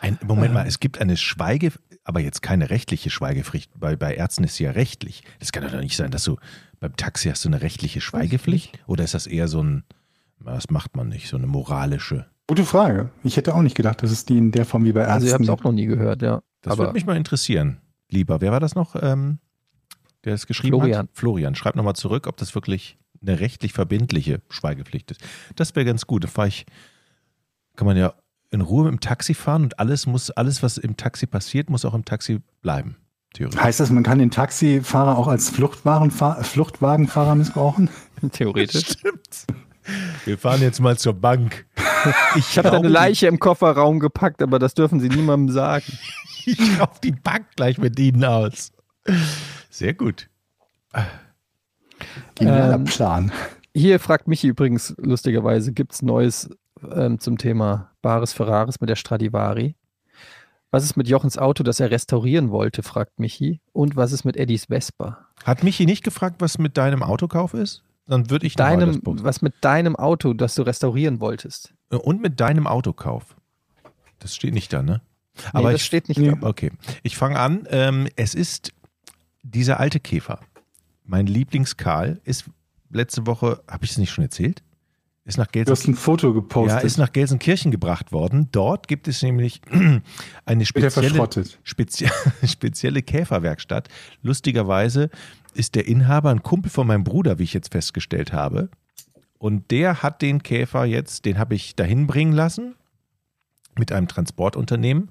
[0.00, 1.72] Ein, Moment mal, es gibt eine Schweige,
[2.04, 3.70] aber jetzt keine rechtliche Schweigepflicht.
[3.78, 5.22] Bei, bei Ärzten ist sie ja rechtlich.
[5.38, 6.36] Das kann doch nicht sein, dass du
[6.80, 8.78] beim Taxi hast du eine rechtliche Schweigepflicht?
[8.86, 9.84] Oder ist das eher so ein,
[10.42, 12.26] das macht man nicht, so eine moralische?
[12.46, 13.10] Gute Frage.
[13.22, 15.26] Ich hätte auch nicht gedacht, dass es die in der Form wie bei Ärzten Also
[15.26, 16.42] ihr habt es auch noch nie gehört, ja.
[16.62, 17.80] Das aber würde mich mal interessieren.
[18.08, 19.38] Lieber, wer war das noch, ähm,
[20.24, 20.98] der es geschrieben Florian.
[20.98, 21.10] hat?
[21.12, 21.54] Florian.
[21.54, 25.20] Schreib nochmal zurück, ob das wirklich eine rechtlich verbindliche Schweigepflicht ist.
[25.56, 26.24] Das wäre ganz gut.
[26.24, 26.66] Da fahr ich,
[27.76, 28.14] kann man ja
[28.50, 31.84] in Ruhe mit dem Taxi fahren und alles muss, alles, was im Taxi passiert, muss
[31.84, 32.96] auch im Taxi bleiben.
[33.32, 33.60] Theoretisch.
[33.60, 37.88] Heißt das, man kann den Taxifahrer auch als Fluchtwagenfahr Fluchtwagenfahrer missbrauchen?
[38.32, 38.86] theoretisch.
[38.90, 39.46] Stimmt.
[40.24, 41.66] Wir fahren jetzt mal zur Bank.
[42.34, 45.84] Ich habe eine Leiche im Kofferraum gepackt, aber das dürfen Sie niemandem sagen.
[46.46, 48.72] Ich rauf die Bank gleich mit Ihnen aus.
[49.68, 50.30] Sehr gut.
[52.34, 53.32] Genialer Ähm, Plan.
[53.74, 56.50] Hier fragt Michi übrigens lustigerweise, gibt es Neues
[56.92, 59.76] ähm, zum Thema Bares Ferraris mit der Stradivari?
[60.72, 63.60] Was ist mit Jochens Auto, das er restaurieren wollte, fragt Michi.
[63.72, 65.26] Und was ist mit Eddies Vespa?
[65.44, 67.82] Hat Michi nicht gefragt, was mit deinem Autokauf ist?
[68.06, 71.74] Dann würde ich Deinem, was mit deinem Auto, das du restaurieren wolltest?
[71.90, 73.36] Und mit deinem Autokauf.
[74.18, 75.00] Das steht nicht da, ne?
[75.36, 76.32] Nee, Aber das ich, steht nicht nee.
[76.40, 76.46] da.
[76.46, 76.72] okay.
[77.02, 77.66] Ich fange an.
[77.70, 78.72] Ähm, es ist
[79.42, 80.40] dieser alte Käfer.
[81.10, 82.44] Mein Lieblingskarl ist
[82.88, 84.62] letzte Woche, habe ich es nicht schon erzählt?
[85.24, 86.80] Ist nach Du hast ein Foto gepostet.
[86.80, 88.48] Ja, ist nach Gelsenkirchen gebracht worden.
[88.52, 89.60] Dort gibt es nämlich
[90.44, 91.28] eine spezielle,
[91.64, 92.08] spezie
[92.46, 93.88] spezielle Käferwerkstatt.
[94.22, 95.10] Lustigerweise
[95.52, 98.70] ist der Inhaber ein Kumpel von meinem Bruder, wie ich jetzt festgestellt habe.
[99.38, 102.76] Und der hat den Käfer jetzt, den habe ich dahin bringen lassen
[103.76, 105.10] mit einem Transportunternehmen.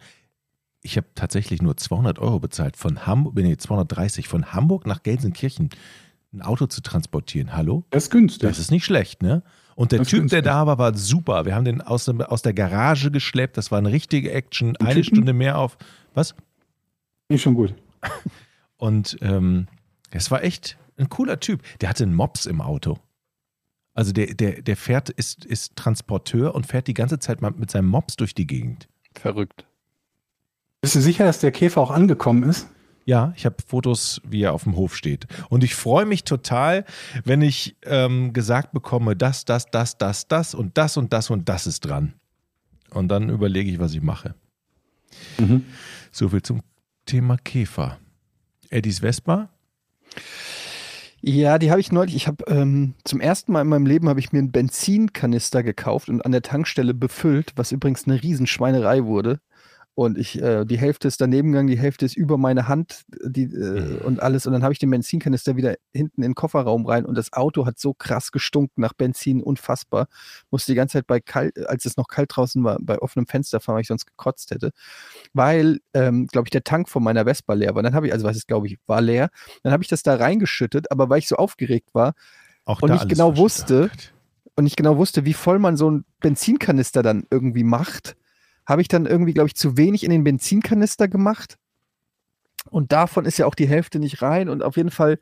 [0.82, 5.70] Ich habe tatsächlich nur 200 Euro bezahlt von Hamburg, nee, 230 von Hamburg nach Gelsenkirchen
[6.32, 7.56] ein Auto zu transportieren.
[7.56, 7.84] Hallo?
[7.90, 8.48] Das ist günstig.
[8.48, 9.44] Das ist nicht schlecht, ne?
[9.76, 11.46] Und der Das Typ, der da war, war super.
[11.46, 13.58] Wir haben den aus, dem- aus der Garage geschleppt.
[13.58, 14.76] Das war eine richtige Action.
[14.78, 15.04] Eine Typen?
[15.16, 15.78] Stunde mehr auf.
[16.14, 16.36] Was?
[17.30, 17.74] Ist schon gut.
[18.78, 19.68] Und ähm,
[20.12, 21.62] es war echt ein cooler Typ.
[21.82, 22.98] Der hatte einen Mops im Auto.
[23.94, 27.70] Also der, der, der fährt, ist, ist Transporteur und fährt die ganze Zeit mal mit
[27.72, 28.88] seinem Mops durch die Gegend.
[29.18, 29.66] Verrückt.
[30.82, 32.68] Bist du sicher, dass der Käfer auch angekommen ist?
[33.06, 35.26] Ja, ich habe Fotos, wie er auf dem Hof steht.
[35.50, 36.86] Und ich freue mich total,
[37.24, 41.50] wenn ich ähm, gesagt bekomme, das, das, das, das, das und das und das und
[41.50, 42.14] das ist dran.
[42.92, 44.36] Und dann überlege ich, was ich mache.
[45.38, 45.66] Mhm.
[46.12, 46.62] So viel zum
[47.06, 47.98] Thema Käfer.
[48.70, 49.50] Eddies Vespa?
[51.22, 52.16] Ja, die habe ich neulich.
[52.16, 56.10] Ich habe ähm, zum ersten Mal in meinem Leben habe ich mir einen Benzinkanister gekauft
[56.10, 59.40] und an der Tankstelle befüllt, was übrigens eine Riesenschweinerei wurde.
[60.00, 63.44] Und ich, äh, die Hälfte ist daneben gegangen, die Hälfte ist über meine Hand die,
[63.44, 63.98] äh, Mhm.
[64.06, 64.48] und alles.
[64.48, 67.66] Und dann habe ich den Benzinkanister wieder hinten in den Kofferraum rein und das Auto
[67.66, 70.08] hat so krass gestunken nach Benzin, unfassbar.
[70.52, 73.60] Musste die ganze Zeit bei kalt, als es noch kalt draußen war, bei offenem Fenster
[73.60, 74.72] fahren, weil ich sonst gekotzt hätte.
[75.34, 77.84] Weil, ähm, glaube ich, der Tank von meiner Vespa leer war.
[77.84, 79.30] Dann habe ich, also was ist, glaube ich, war leer.
[79.64, 82.14] Dann habe ich das da reingeschüttet, aber weil ich so aufgeregt war,
[82.64, 83.90] Auch Und nicht genau wusste,
[84.56, 88.16] und nicht genau wusste, wie voll man so einen Benzinkanister dann irgendwie macht,
[88.70, 91.58] habe ich dann irgendwie, glaube ich, zu wenig in den Benzinkanister gemacht.
[92.70, 94.48] Und davon ist ja auch die Hälfte nicht rein.
[94.48, 95.20] Und auf jeden Fall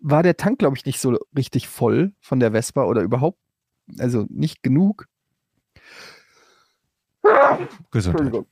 [0.00, 3.38] war der Tank, glaube ich, nicht so richtig voll von der Vespa oder überhaupt,
[3.98, 5.06] also nicht genug.
[7.92, 8.44] Gesundheit.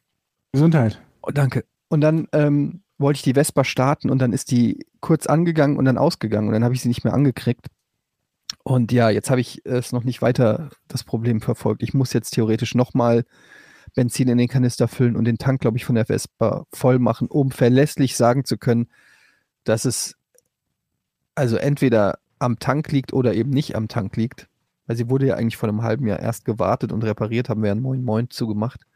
[0.53, 1.03] Gesundheit.
[1.23, 1.65] Oh, danke.
[1.89, 5.85] Und dann ähm, wollte ich die Vespa starten und dann ist die kurz angegangen und
[5.85, 7.67] dann ausgegangen und dann habe ich sie nicht mehr angekriegt.
[8.63, 11.83] Und ja, jetzt habe ich es noch nicht weiter das Problem verfolgt.
[11.83, 13.25] Ich muss jetzt theoretisch nochmal
[13.97, 17.27] Benzin in den Kanister füllen und den Tank, glaube ich, von der Vespa voll machen,
[17.27, 18.87] um verlässlich sagen zu können,
[19.65, 20.15] dass es
[21.35, 24.49] also entweder am Tank liegt oder eben nicht am Tank liegt.
[24.87, 27.73] Weil sie wurde ja eigentlich vor einem halben Jahr erst gewartet und repariert, haben wir
[27.73, 28.87] einen Moin Moin zugemacht.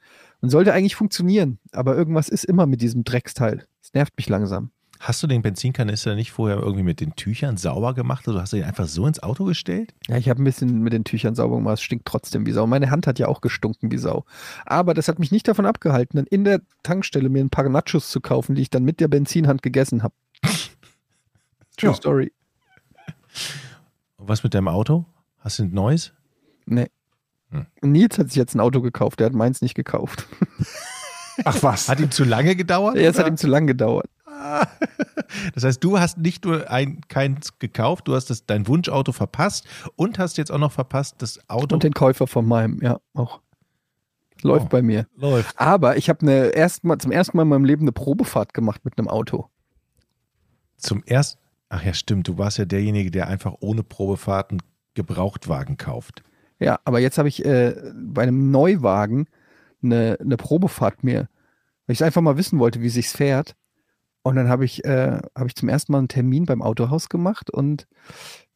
[0.41, 3.67] Und sollte eigentlich funktionieren, aber irgendwas ist immer mit diesem Drecksteil.
[3.83, 4.71] Es nervt mich langsam.
[5.03, 8.59] Hast du den Benzinkanister nicht vorher irgendwie mit den Tüchern sauber gemacht oder hast du
[8.59, 9.95] den einfach so ins Auto gestellt?
[10.09, 11.79] Ja, ich habe ein bisschen mit den Tüchern sauber gemacht.
[11.79, 12.67] Es stinkt trotzdem wie Sau.
[12.67, 14.27] Meine Hand hat ja auch gestunken wie Sau.
[14.67, 18.11] Aber das hat mich nicht davon abgehalten, dann in der Tankstelle mir ein paar Nachos
[18.11, 20.15] zu kaufen, die ich dann mit der Benzinhand gegessen habe.
[21.79, 21.95] True Ja.
[21.95, 22.33] Story.
[24.19, 25.07] Was mit deinem Auto?
[25.39, 26.13] Hast du ein neues?
[26.67, 26.91] Nee.
[27.53, 27.65] Hm.
[27.81, 30.27] Nils hat sich jetzt ein Auto gekauft, der hat meins nicht gekauft.
[31.45, 31.89] Ach was.
[31.89, 32.97] Hat ihm zu lange gedauert?
[32.97, 33.33] Jetzt hat oder?
[33.33, 34.11] ihm zu lang gedauert.
[35.55, 39.65] Das heißt, du hast nicht nur ein, keins gekauft, du hast das, dein Wunschauto verpasst
[39.95, 43.41] und hast jetzt auch noch verpasst, das Auto Und den Käufer von meinem, ja, auch.
[44.43, 44.69] Läuft Oh.
[44.71, 45.07] bei mir.
[45.17, 45.59] läuft.
[45.59, 46.53] Aber ich habe eine
[46.99, 49.49] zum ersten Mal in meinem Leben eine Probefahrt gemacht mit einem Auto.
[50.77, 51.41] Zum ersten.
[51.69, 52.27] Ach ja, stimmt.
[52.27, 54.61] Du warst ja derjenige, der einfach ohne Probefahrten
[54.95, 56.23] Gebrauchtwagen kauft.
[56.59, 59.27] Ja, aber jetzt habe ich äh, bei einem Neuwagen
[59.83, 61.29] eine, eine Probefahrt mir,
[61.87, 63.55] weil ich einfach mal wissen wollte, wie sich's fährt.
[64.23, 67.51] Und dann habe ich, äh, habe ich zum ersten Mal einen Termin beim Autohaus gemacht
[67.51, 67.87] und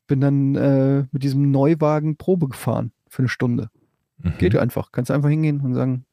[0.07, 3.70] bin dann äh, mit diesem Neuwagen Probe gefahren für eine Stunde.
[4.19, 4.39] Mhm.
[4.39, 4.93] Geht einfach.
[4.93, 6.05] Kannst einfach hingehen und sagen,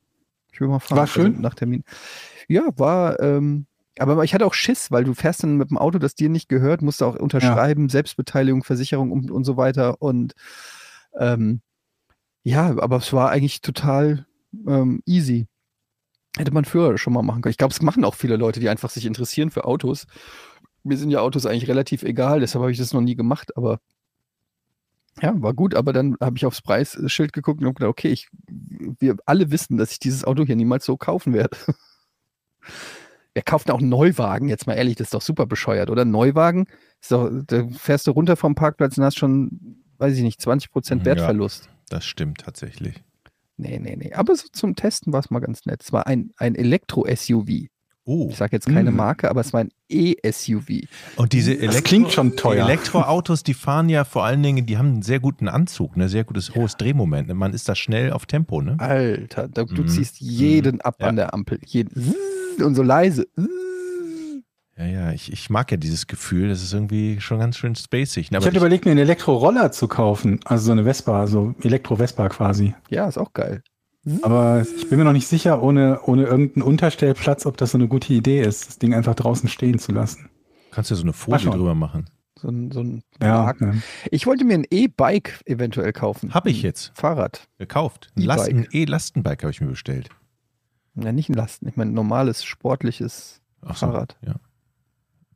[0.52, 0.98] ich will mal fahren.
[0.98, 1.32] War schön?
[1.32, 1.84] Also nach Termin.
[2.48, 3.66] Ja, war, ähm,
[4.00, 6.48] aber ich hatte auch Schiss, weil du fährst dann mit dem Auto, das dir nicht
[6.48, 10.02] gehört, musst du auch unterschreiben, Selbstbeteiligung, Versicherung und, und so weiter.
[10.02, 10.34] Und
[11.20, 11.62] ähm,
[12.44, 14.26] ja, aber es war eigentlich total
[14.68, 15.48] ähm, easy.
[16.38, 17.52] Hätte man früher schon mal machen können.
[17.52, 20.08] Ich glaube, es machen auch viele Leute, die einfach sich interessieren für Autos.
[20.84, 23.80] Mir sind ja Autos eigentlich relativ egal, deshalb habe ich das noch nie gemacht, aber
[25.22, 28.30] ja, war gut, aber dann habe ich aufs Preisschild geguckt und habe gedacht, okay, ich,
[28.48, 31.58] wir alle wissen, dass ich dieses Auto hier niemals so kaufen werde.
[33.34, 34.50] Wer kauft auch einen Neuwagen?
[34.50, 36.04] Jetzt mal ehrlich, das ist doch super bescheuert, oder?
[36.04, 36.68] Ein Neuwagen,
[37.10, 41.06] doch, da fährst du runter vom Parkplatz und hast schon, weiß ich nicht, 20% Ja.
[41.06, 41.70] Wertverlust.
[41.90, 43.04] Das stimmt tatsächlich.
[43.62, 44.14] Nee, nee, nee.
[44.14, 45.82] Aber so zum Testen war es mal ganz nett.
[45.84, 47.68] Es war ein, ein Elektro-SUV.
[48.04, 48.96] Oh, Ich sage jetzt keine Mm.
[48.96, 50.88] Marke, aber es war ein E-SUV.
[51.18, 52.66] und diese Das Elektro klingt schon teuer.
[52.66, 56.24] Elektroautos, die fahren ja vor allen Dingen, die haben einen sehr guten Anzug, ein sehr
[56.24, 57.28] gutes hohes Drehmoment.
[57.28, 57.36] ne?
[57.36, 58.76] Man ist da schnell auf Tempo, ne?
[58.80, 59.88] Alter, du Mhm.
[59.88, 61.08] ziehst jeden ab Ja.
[61.08, 61.60] an der Ampel.
[61.64, 62.16] Jeden.
[62.60, 63.28] Und so leise.
[64.82, 68.32] Ja, ja, ich, ich mag ja dieses Gefühl, das ist irgendwie schon ganz schön spacig.
[68.32, 68.40] ne?
[68.40, 70.40] Ich hatte überlegt, mir einen Elektroroller zu kaufen.
[70.44, 72.74] Also so eine Vespa, so Elektro-Vespa quasi.
[72.90, 73.62] Ja, ist auch geil.
[74.24, 77.88] Aber ich bin mir noch nicht sicher, ohne, ohne irgendeinen Unterstellplatz, ob das so eine
[77.88, 80.30] gute Idee ist, das Ding einfach draußen stehen zu lassen.
[80.72, 82.10] kannst du so eine Folie drüber machen.
[82.40, 83.84] So ein, so ein Ja, ne.
[84.10, 86.34] Ich wollte mir ein E-Bike eventuell kaufen.
[86.34, 86.92] Hab ich Ein jetzt.
[86.96, 87.48] Fahrrad.
[87.60, 88.10] Gekauft.
[88.18, 90.10] Ein, ein E-Lastenbike habe ich mir bestellt.
[90.96, 91.68] Ja, nicht ein Lasten.
[91.68, 94.18] Ich meine, ein normales, sportliches Ach so, Fahrrad.
[94.26, 94.38] Ja.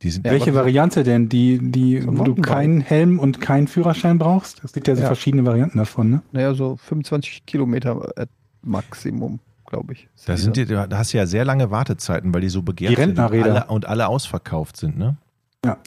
[0.06, 1.28] Die sind Ja, Welche Variante denn?
[1.28, 4.62] Die, die, So wo du keinen Helm und keinen Führerschein brauchst?
[4.62, 5.08] Es gibt ja so Ja.
[5.08, 6.22] verschiedene Varianten davon, ne?
[6.30, 8.26] Naja, so 25 Kilometer äh,
[8.62, 10.08] Maximum, glaube ich.
[10.24, 12.94] Da, sind die, da hast du ja sehr lange Wartezeiten, weil die so begehrt Die
[12.94, 13.52] sind Rentnerräder.
[13.52, 15.16] alle, und alle ausverkauft sind, ne?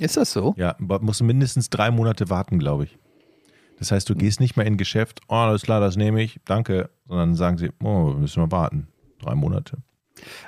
[0.01, 0.53] Ist das so?
[0.57, 2.97] Ja, musst mindestens drei Monate warten, glaube ich.
[3.77, 6.89] Das heißt, du gehst nicht mehr in Geschäft, oh, alles klar, das nehme ich, danke,
[7.07, 8.89] sondern sagen sie, oh, müssen wir warten.
[9.21, 9.77] Drei Monate.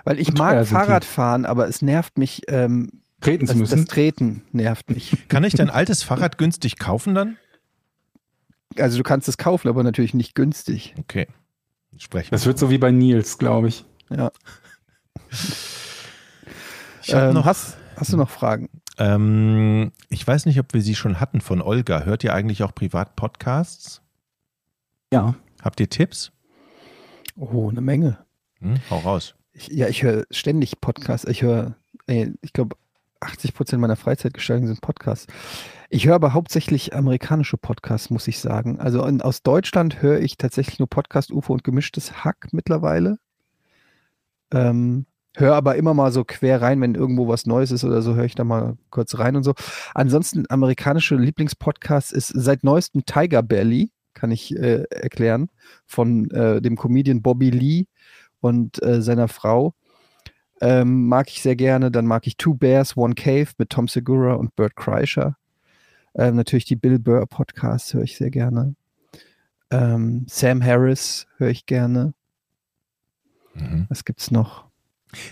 [0.04, 0.68] Weil ich Und mag.
[0.68, 2.90] Fahrradfahren, aber es nervt mich, ähm,
[3.22, 3.88] Treten zu das, das müssen.
[3.88, 5.16] Treten nervt mich.
[5.30, 7.38] Kann ich dein altes Fahrrad günstig kaufen dann?
[8.78, 10.96] Also du kannst es kaufen, aber natürlich nicht günstig.
[10.98, 11.28] Okay.
[11.98, 12.48] Sprechen Das wir.
[12.48, 13.86] wird so wie bei Nils, glaube ich.
[14.10, 14.32] Ja.
[17.04, 18.70] Ich Ähm, noch, hast, hast du noch Fragen?
[19.00, 22.04] ähm, ich weiß nicht, ob wir sie schon hatten von Olga.
[22.04, 24.02] Hört ihr eigentlich auch privat Podcasts?
[25.12, 25.36] Ja.
[25.64, 26.32] Habt ihr Tipps?
[27.36, 28.20] Oh, eine Menge.
[28.60, 28.76] Hm?
[28.92, 29.34] Hau raus.
[29.54, 31.28] Ich, ja, ich höre ständig Podcasts.
[31.28, 31.76] Ich höre,
[32.08, 32.76] ich glaube,
[33.22, 35.28] 80 Prozent meiner Freizeitgestaltung sind Podcasts.
[35.90, 38.80] Ich höre aber hauptsächlich amerikanische Podcasts, muss ich sagen.
[38.80, 43.18] Also in, aus Deutschland höre ich tatsächlich nur Podcast, UFO und gemischtes Hack mittlerweile.
[44.54, 48.16] Ähm, höre aber immer mal so quer rein, wenn irgendwo was Neues ist oder so,
[48.16, 49.54] höre ich da mal kurz rein und so.
[49.94, 53.92] Ansonsten amerikanische Lieblingspodcasts ist seit neuestem Tiger Belly.
[54.14, 55.50] kann ich äh, erklären,
[55.86, 57.86] von äh, dem Comedian Bobby Lee
[58.42, 59.74] und äh, seiner Frau.
[60.62, 61.92] Ähm, mag ich sehr gerne.
[61.92, 65.36] Dann mag ich Two Bears, One Cave mit Tom Segura und Bert Kreischer.
[66.14, 68.76] Ähm, natürlich die Bill Burr Podcasts höre ich sehr gerne.
[69.72, 72.14] Ähm, Sam Harris höre ich gerne.
[73.54, 73.88] Mhm.
[73.90, 74.66] Was gibt's noch?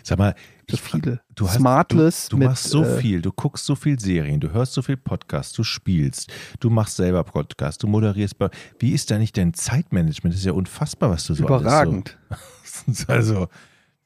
[0.04, 0.36] Sag mal,
[0.70, 1.22] So viele.
[1.36, 4.40] Du, hast, Smartless du, du mit, machst so äh, viel, du guckst so viel Serien,
[4.40, 8.36] du hörst so viel Podcasts, du spielst, du machst selber Podcasts, du moderierst.
[8.78, 10.34] Wie ist da nicht dein Zeitmanagement?
[10.34, 12.18] Das ist ja unfassbar, was du so Überragend.
[12.30, 13.48] Alles so, also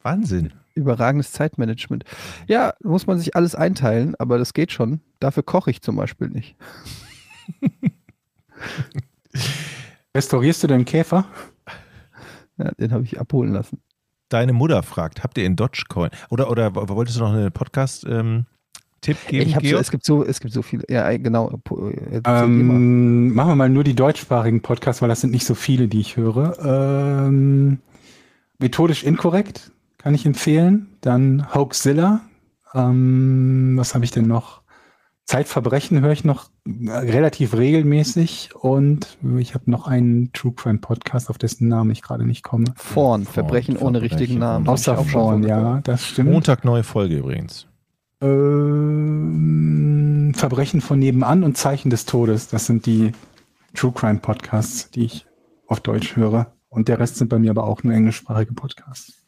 [0.04, 0.54] Wahnsinn.
[0.76, 2.04] Überragendes Zeitmanagement.
[2.48, 5.02] Ja, muss man sich alles einteilen, aber das geht schon.
[5.20, 6.56] Dafür koche ich zum Beispiel nicht.
[10.16, 11.26] Restaurierst du den Käfer?
[12.58, 13.80] Ja, den habe ich abholen lassen.
[14.30, 16.10] Deine Mutter fragt, habt ihr in Dogecoin?
[16.30, 18.48] Oder, oder wolltest du noch einen Podcast-Tipp
[19.28, 20.84] geben, ich so, es gibt so, es gibt so viele.
[20.90, 21.50] Ja, äh, genau.
[21.52, 22.44] äh, mal.
[22.44, 26.00] Ähm, machen wir mal nur die deutschsprachigen Podcasts, weil das sind nicht so viele, die
[26.00, 26.58] ich höre.
[26.64, 27.80] Ähm,
[28.60, 29.72] methodisch inkorrekt
[30.04, 30.98] kann ich empfehlen.
[31.00, 32.20] Dann Hoaxilla.
[32.74, 34.62] Ähm, was habe ich denn noch?
[35.26, 41.30] Zeitverbrechen höre ich noch äh, relativ regelmäßig und ich habe noch einen True Crime Podcast,
[41.30, 42.66] auf dessen Namen ich gerade nicht komme.
[42.76, 44.68] Vorn, Vorn, Verbrechen ohne Verbrechen richtigen Namen.
[44.68, 46.32] Außer vorn, ja, das stimmt.
[46.32, 47.68] Montag neue Folge übrigens.
[48.20, 49.54] Ähm,
[50.36, 52.50] Verbrechen von nebenan und Zeichen des Todes.
[52.50, 53.14] Das sind die
[53.74, 55.26] True Crime Podcasts, die ich
[55.68, 56.52] auf Deutsch höre.
[56.68, 59.23] Und der Rest sind bei mir aber auch nur englischsprachige Podcasts.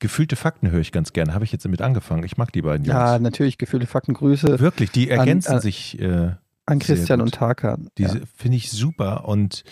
[0.00, 1.34] Gefühlte Fakten höre ich ganz gerne.
[1.34, 2.24] Habe ich jetzt damit angefangen.
[2.24, 2.94] Ich mag die beiden Jungs.
[2.98, 5.98] Ja, natürlich, Gefühle, Fakten, Grüße Wirklich, die ergänzen an- sich.
[6.00, 6.32] Äh,
[6.66, 7.26] an Sehr Christian gut.
[7.28, 7.88] und Tarkan.
[7.98, 8.24] Diese Ja.
[8.36, 9.62] finde ich super und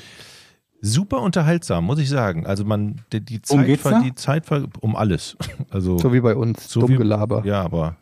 [0.81, 2.47] super unterhaltsam, muss ich sagen.
[2.47, 5.37] Also man, die, die Zeit, geht's ver- die Zeit ver- um alles.
[5.71, 6.69] Also So wie bei uns.
[6.69, 7.43] So Dumm wie- Gelaber.
[7.45, 7.97] ja, aber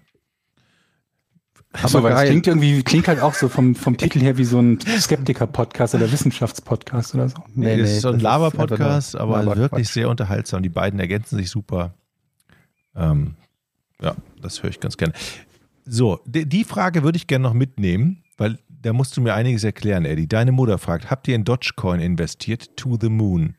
[1.83, 2.27] Aber geil.
[2.29, 6.11] klingt irgendwie, klingt halt auch so vom, vom Titel her wie so ein Skeptiker-Podcast oder
[6.11, 7.37] Wissenschaftspodcast oder so.
[7.55, 9.59] nee, das ist so ein Laber-Podcast, aber Laberquatsch.
[9.59, 10.63] wirklich sehr unterhaltsam.
[10.63, 11.95] Die beiden ergänzen sich super.
[12.97, 13.35] Ähm,
[14.01, 15.15] ja, das höre ich ganz gerne.
[15.85, 19.65] So, die, die Frage würde ich gerne noch mitnehmen, weil da musst du mir einiges
[19.65, 20.29] erklären, Eddie.
[20.29, 22.77] Deine Mutter fragt, habt ihr in Dogecoin investiert?
[22.77, 23.55] To the moon.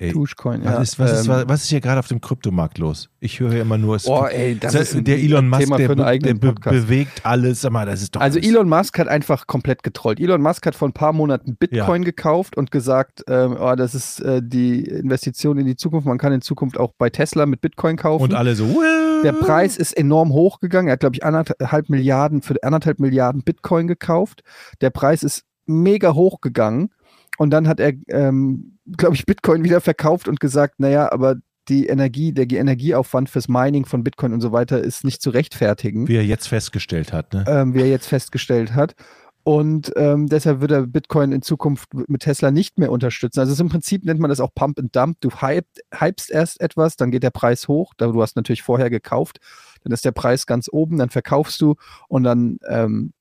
[0.00, 0.80] Ey, Duschcoin, was, ja.
[0.80, 3.10] ist, was, ist, Ähm, was ist hier gerade auf dem Kryptomarkt los?
[3.20, 5.76] Ich höre ja immer nur, es Oh, ey, das ist ein der Elon Musk, Thema
[5.76, 6.74] der, für einen be- der be Podcast.
[6.74, 7.60] bewegt alles.
[7.60, 10.18] Sag mal, das ist doch Also alles- Elon Musk hat einfach komplett getrollt.
[10.18, 14.20] Elon Musk hat vor ein paar Monaten Bitcoin gekauft und gesagt, ähm, oh, das ist
[14.20, 16.06] äh, die Investition in die Zukunft.
[16.06, 18.22] Man kann in Zukunft auch bei Tesla mit Bitcoin kaufen.
[18.24, 18.66] und alle so.
[18.68, 20.88] "Wow." Der Preis ist enorm hochgegangen.
[20.88, 24.42] Er hat, glaube ich, anderthalb Milliarden für anderthalb Milliarden Bitcoin gekauft.
[24.80, 26.88] Der Preis ist mega hochgegangen.
[27.36, 31.36] Und dann hat er, ähm, glaube ich, Bitcoin wieder verkauft und gesagt, naja, aber
[31.68, 36.08] die Energie, der Energieaufwand fürs Mining von Bitcoin und so weiter ist nicht zu rechtfertigen
[36.08, 37.32] Wie er jetzt festgestellt hat.
[37.32, 37.44] Ne?
[37.46, 38.94] ähm, wie er jetzt festgestellt hat.
[39.42, 43.40] Und ähm, deshalb wird er Bitcoin in Zukunft mit Tesla nicht mehr unterstützen.
[43.40, 45.16] Also im Prinzip nennt man das auch Pump and Dump.
[45.20, 47.94] Du hypst erst etwas, dann geht der Preis hoch.
[47.96, 49.38] Da du hast natürlich vorher gekauft,
[49.82, 51.76] dann ist der Preis ganz oben, dann verkaufst du
[52.08, 53.12] und dann ähm,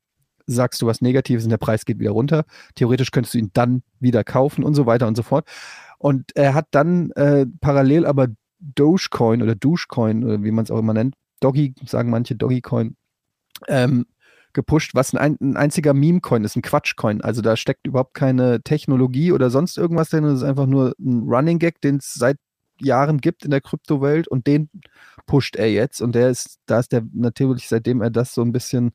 [0.50, 2.46] sagst du was Negatives und der Preis geht wieder runter.
[2.76, 5.48] Theoretisch könntest du ihn dann wieder kaufen und so weiter und so fort.
[5.98, 8.28] Und er hat dann äh, parallel aber
[8.60, 12.96] Dogecoin oder Dogecoin oder wie man es auch immer nennt, Doggy, sagen manche Doggycoin,
[13.68, 14.06] ähm,
[14.54, 17.22] gepusht, was ein, ein einziger Meme-Coin ist, ein Quatsch-Coin.
[17.22, 20.24] Also da steckt überhaupt keine Technologie oder sonst irgendwas drin.
[20.24, 22.38] Das ist einfach nur ein Running Gag, den es seit
[22.82, 24.70] Jahren gibt in der Kryptowelt und den
[25.26, 26.02] pusht er jetzt.
[26.02, 28.92] Und der ist, da ist der natürlich, seitdem er das so ein bisschen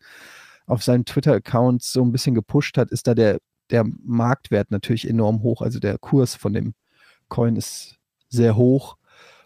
[0.66, 3.38] auf seinen Twitter-Accounts so ein bisschen gepusht hat, ist da der,
[3.70, 5.62] der Marktwert natürlich enorm hoch.
[5.62, 6.74] Also der Kurs von dem
[7.28, 7.96] Coin ist
[8.28, 8.96] sehr hoch.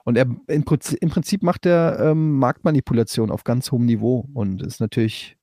[0.05, 4.63] Und er im Prinzip, im Prinzip macht er ähm, Marktmanipulation auf ganz hohem Niveau und
[4.63, 5.37] ist natürlich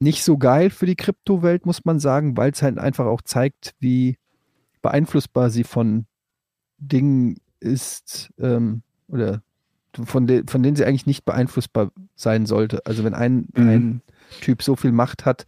[0.00, 3.74] nicht so geil für die Kryptowelt, muss man sagen, weil es halt einfach auch zeigt,
[3.78, 4.18] wie
[4.82, 6.06] beeinflussbar sie von
[6.78, 9.42] Dingen ist ähm, oder
[10.04, 12.84] von, de von denen sie eigentlich nicht beeinflussbar sein sollte.
[12.86, 13.68] Also wenn ein, Mhm.
[13.68, 14.02] ein
[14.40, 15.44] Typ so viel Macht hat,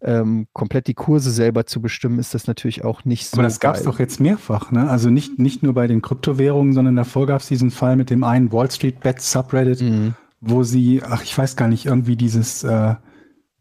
[0.00, 3.36] ähm, komplett die Kurse selber zu bestimmen, ist das natürlich auch nicht so.
[3.38, 4.88] Aber das gab es doch jetzt mehrfach, ne?
[4.88, 8.22] Also nicht, nicht nur bei den Kryptowährungen, sondern davor gab es diesen Fall mit dem
[8.22, 10.14] einen Wall Street Bets Subreddit, Mhm.
[10.40, 12.94] wo sie, ach, ich weiß gar nicht, irgendwie dieses äh,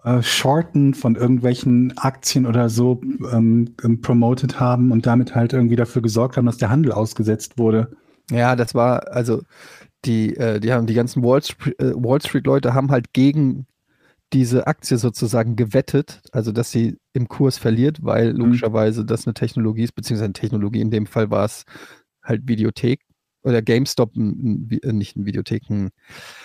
[0.04, 5.76] äh, Shorten von irgendwelchen Aktien oder so ähm, ähm, promoted haben und damit halt irgendwie
[5.76, 7.92] dafür gesorgt haben, dass der Handel ausgesetzt wurde.
[8.30, 9.42] Ja, das war, also
[10.08, 13.68] die, äh, die haben die ganzen Wall, Street, äh, Wall Street Leute haben halt gegen
[14.34, 19.84] diese Aktie sozusagen gewettet, also dass sie im Kurs verliert, weil logischerweise das eine Technologie
[19.84, 21.64] ist, beziehungsweise eine Technologie, in dem Fall war es
[22.24, 23.02] halt Videothek
[23.44, 25.92] oder GameStop, ein, ein, Vi- äh, nicht ein Videothek, ein,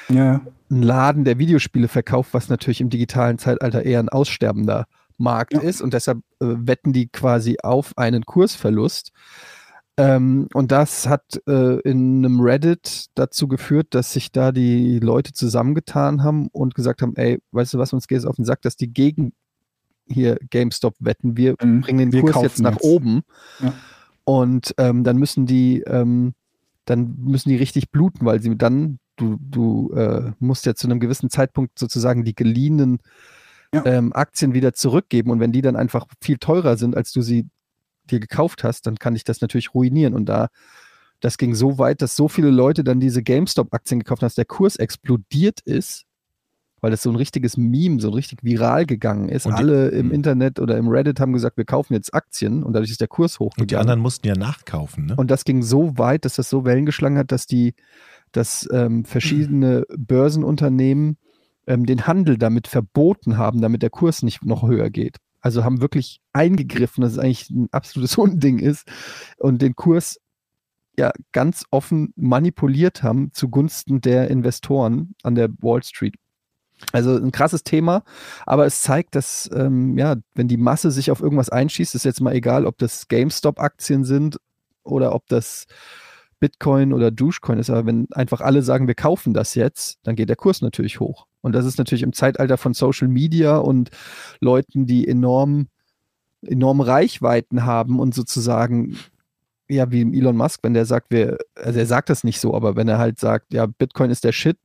[0.08, 0.40] Ja,
[0.70, 4.86] ein Laden, der Videospiele verkauft, was natürlich im digitalen Zeitalter eher ein aussterbender
[5.18, 5.82] Markt ist.
[5.82, 9.10] Und deshalb äh, wetten die quasi auf einen Kursverlust.
[10.02, 15.32] Ähm, und das hat äh, in einem Reddit dazu geführt, dass sich da die Leute
[15.32, 18.62] zusammengetan haben und gesagt haben, ey, weißt du was, uns geht es auf den Sack,
[18.62, 19.32] dass die gegen
[20.08, 21.36] hier GameStop wetten.
[21.36, 21.80] Wir Mhm.
[21.82, 22.84] bringen den Wir Kurs jetzt nach jetzt.
[22.84, 23.22] oben.
[23.60, 23.72] Ja.
[24.24, 26.34] Und ähm, dann müssen die, ähm,
[26.84, 31.00] dann müssen die richtig bluten, weil sie dann, du, du äh, musst ja zu einem
[31.00, 32.98] gewissen Zeitpunkt sozusagen die geliehenen
[33.74, 33.84] Ja.
[33.86, 35.30] ähm, Aktien wieder zurückgeben.
[35.30, 37.46] Und wenn die dann einfach viel teurer sind, als du sie
[38.10, 40.14] dir gekauft hast, dann kann dich das natürlich ruinieren.
[40.14, 40.48] Und da,
[41.20, 44.44] das ging so weit, dass so viele Leute dann diese GameStop-Aktien gekauft haben, dass der
[44.44, 46.04] Kurs explodiert ist,
[46.80, 49.46] weil das so ein richtiges Meme, so richtig viral gegangen ist.
[49.46, 50.12] Und die- Alle im Mhm.
[50.14, 53.38] Internet oder im Reddit haben gesagt, wir kaufen jetzt Aktien und dadurch ist der Kurs
[53.38, 53.62] hochgegangen.
[53.62, 55.14] Und die anderen mussten ja nachkaufen, ne?
[55.16, 57.74] Und das ging so weit, dass das so Wellen geschlagen hat, dass die,
[58.32, 61.18] dass ähm, verschiedene Börsenunternehmen
[61.68, 65.18] ähm, den Handel damit verboten haben, damit der Kurs nicht noch höher geht.
[65.42, 68.88] Also haben wirklich eingegriffen, dass es eigentlich ein absolutes Unding ist
[69.36, 70.18] und den Kurs
[70.96, 76.14] ja ganz offen manipuliert haben zugunsten der Investoren an der Wall Street.
[76.90, 78.02] Also ein krasses Thema,
[78.44, 82.20] aber es zeigt, dass ähm, ja, wenn die Masse sich auf irgendwas einschießt, ist jetzt
[82.20, 84.38] mal egal, ob das GameStop-Aktien sind
[84.82, 85.66] oder ob das
[86.40, 90.28] Bitcoin oder Dogecoin ist, aber wenn einfach alle sagen, wir kaufen das jetzt, dann geht
[90.28, 91.26] der Kurs natürlich hoch.
[91.42, 93.90] Und das ist natürlich im Zeitalter von Social Media und
[94.40, 95.68] Leuten, die enorm,
[96.40, 98.96] enorme Reichweiten haben und sozusagen,
[99.68, 102.76] ja, wie Elon Musk, wenn der sagt, wir, also er sagt das nicht so, aber
[102.76, 104.56] wenn er halt sagt, ja, Bitcoin ist der Shit,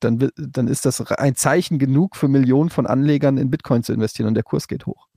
[0.00, 4.28] dann, dann ist das ein Zeichen genug für Millionen von Anlegern in Bitcoin zu investieren
[4.28, 5.08] und der Kurs geht hoch.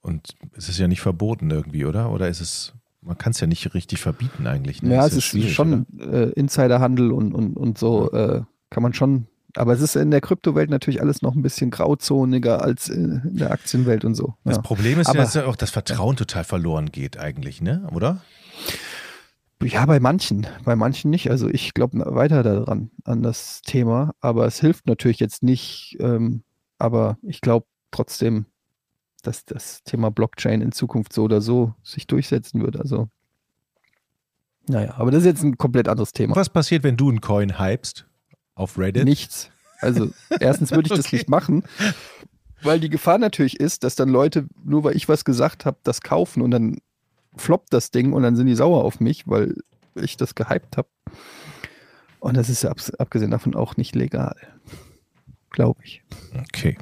[0.00, 2.10] Und es ist ja nicht verboten irgendwie, oder?
[2.10, 4.82] Oder ist es, man kann es ja nicht richtig verbieten eigentlich.
[4.82, 4.94] Ne?
[4.94, 9.26] Ja, es ist schon äh, Insiderhandel und, und, und so äh, kann man schon.
[9.56, 13.50] Aber es ist in der Kryptowelt natürlich alles noch ein bisschen grauzoniger als in, der
[13.50, 14.34] Aktienwelt und so.
[14.44, 14.62] Das Ja.
[14.62, 17.86] Problem ist ja, Aber- dass ja auch das Vertrauen total verloren geht eigentlich, ne?
[17.92, 18.22] Oder?
[19.62, 21.30] ja, bei manchen, bei manchen nicht.
[21.30, 24.12] Also ich glaube weiter daran, an das Thema.
[24.20, 25.96] Aber es hilft natürlich jetzt nicht.
[26.00, 26.42] Ähm,
[26.78, 28.46] aber ich glaube trotzdem,
[29.22, 32.76] dass das Thema Blockchain in Zukunft so oder so sich durchsetzen wird.
[32.76, 33.08] Also,
[34.66, 36.34] naja, aber das ist jetzt ein komplett anderes Thema.
[36.34, 38.06] Was passiert, wenn du einen Coin hypst
[38.54, 39.04] auf Reddit?
[39.04, 39.50] Nichts.
[39.80, 40.10] Also
[40.40, 41.16] erstens würde ich das Okay.
[41.16, 41.64] nicht machen,
[42.62, 46.00] weil die Gefahr natürlich ist, dass dann Leute, nur weil ich was gesagt habe, das
[46.02, 46.78] kaufen und dann
[47.36, 49.56] floppt das Ding und dann sind die sauer auf mich, weil
[49.94, 50.88] ich das gehypt habe.
[52.20, 54.36] Und das ist ja abgesehen davon auch nicht legal.
[55.50, 56.02] Glaube ich.
[56.38, 56.78] Okay.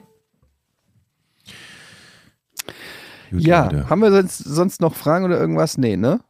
[3.31, 3.89] Gut, ja, Leute.
[3.89, 5.79] haben wir sonst, sonst noch Fragen oder irgendwas?
[5.79, 6.21] Nee, ne?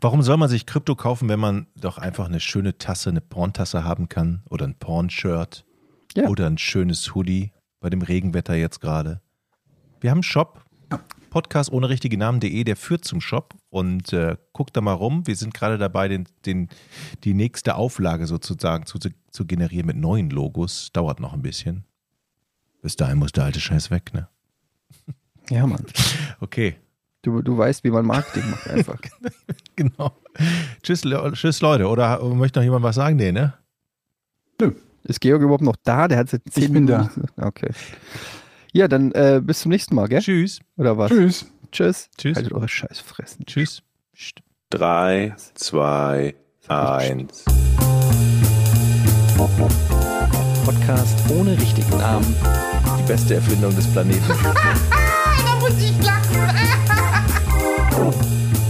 [0.00, 3.84] Warum soll man sich Krypto kaufen, wenn man doch einfach eine schöne Tasse, eine Porntasse
[3.84, 5.64] haben kann oder ein Porn-Shirt
[6.16, 6.28] Ja.
[6.28, 9.20] oder ein schönes Hoodie bei dem Regenwetter jetzt gerade?
[10.00, 10.64] Wir haben einen Shop,
[11.30, 15.26] Podcast ohne richtige Namen.de, der führt zum Shop und äh, guckt da mal rum.
[15.26, 16.68] Wir sind gerade dabei, den, den,
[17.24, 18.98] die nächste Auflage sozusagen zu,
[19.30, 20.88] zu generieren mit neuen Logos.
[20.94, 21.84] Dauert noch ein bisschen.
[22.80, 24.28] Bis dahin muss der alte Scheiß weg, ne?
[25.50, 25.84] Ja, Mann.
[26.40, 26.76] Okay,
[27.28, 28.98] Du, du weißt, wie man Marketing macht einfach.
[29.76, 30.16] genau.
[30.82, 31.86] Tschüss, Le tschüss Leute.
[31.88, 33.16] Oder möchte noch jemand was sagen?
[33.16, 33.52] Nee, ne?
[35.04, 36.08] Ist Georg überhaupt noch da?
[36.08, 36.98] Der hat seit zehn bin da.
[36.98, 37.24] Minuten.
[37.36, 37.70] Okay.
[38.72, 40.20] Ja, dann äh, bis zum nächsten Mal, gell?
[40.20, 40.60] Tschüss.
[40.78, 41.10] Oder was?
[41.10, 41.46] Tschüss.
[41.70, 42.08] Tschüss.
[42.16, 42.36] Tschüss.
[42.36, 43.44] Haltet eure Scheißfressen.
[43.44, 43.82] Tschüss.
[44.14, 44.40] Psst.
[44.70, 46.34] Drei, zwei,
[46.66, 47.44] eins.
[50.64, 52.34] Podcast ohne richtigen Namen.
[52.98, 54.32] Die beste Erfindung des Planeten.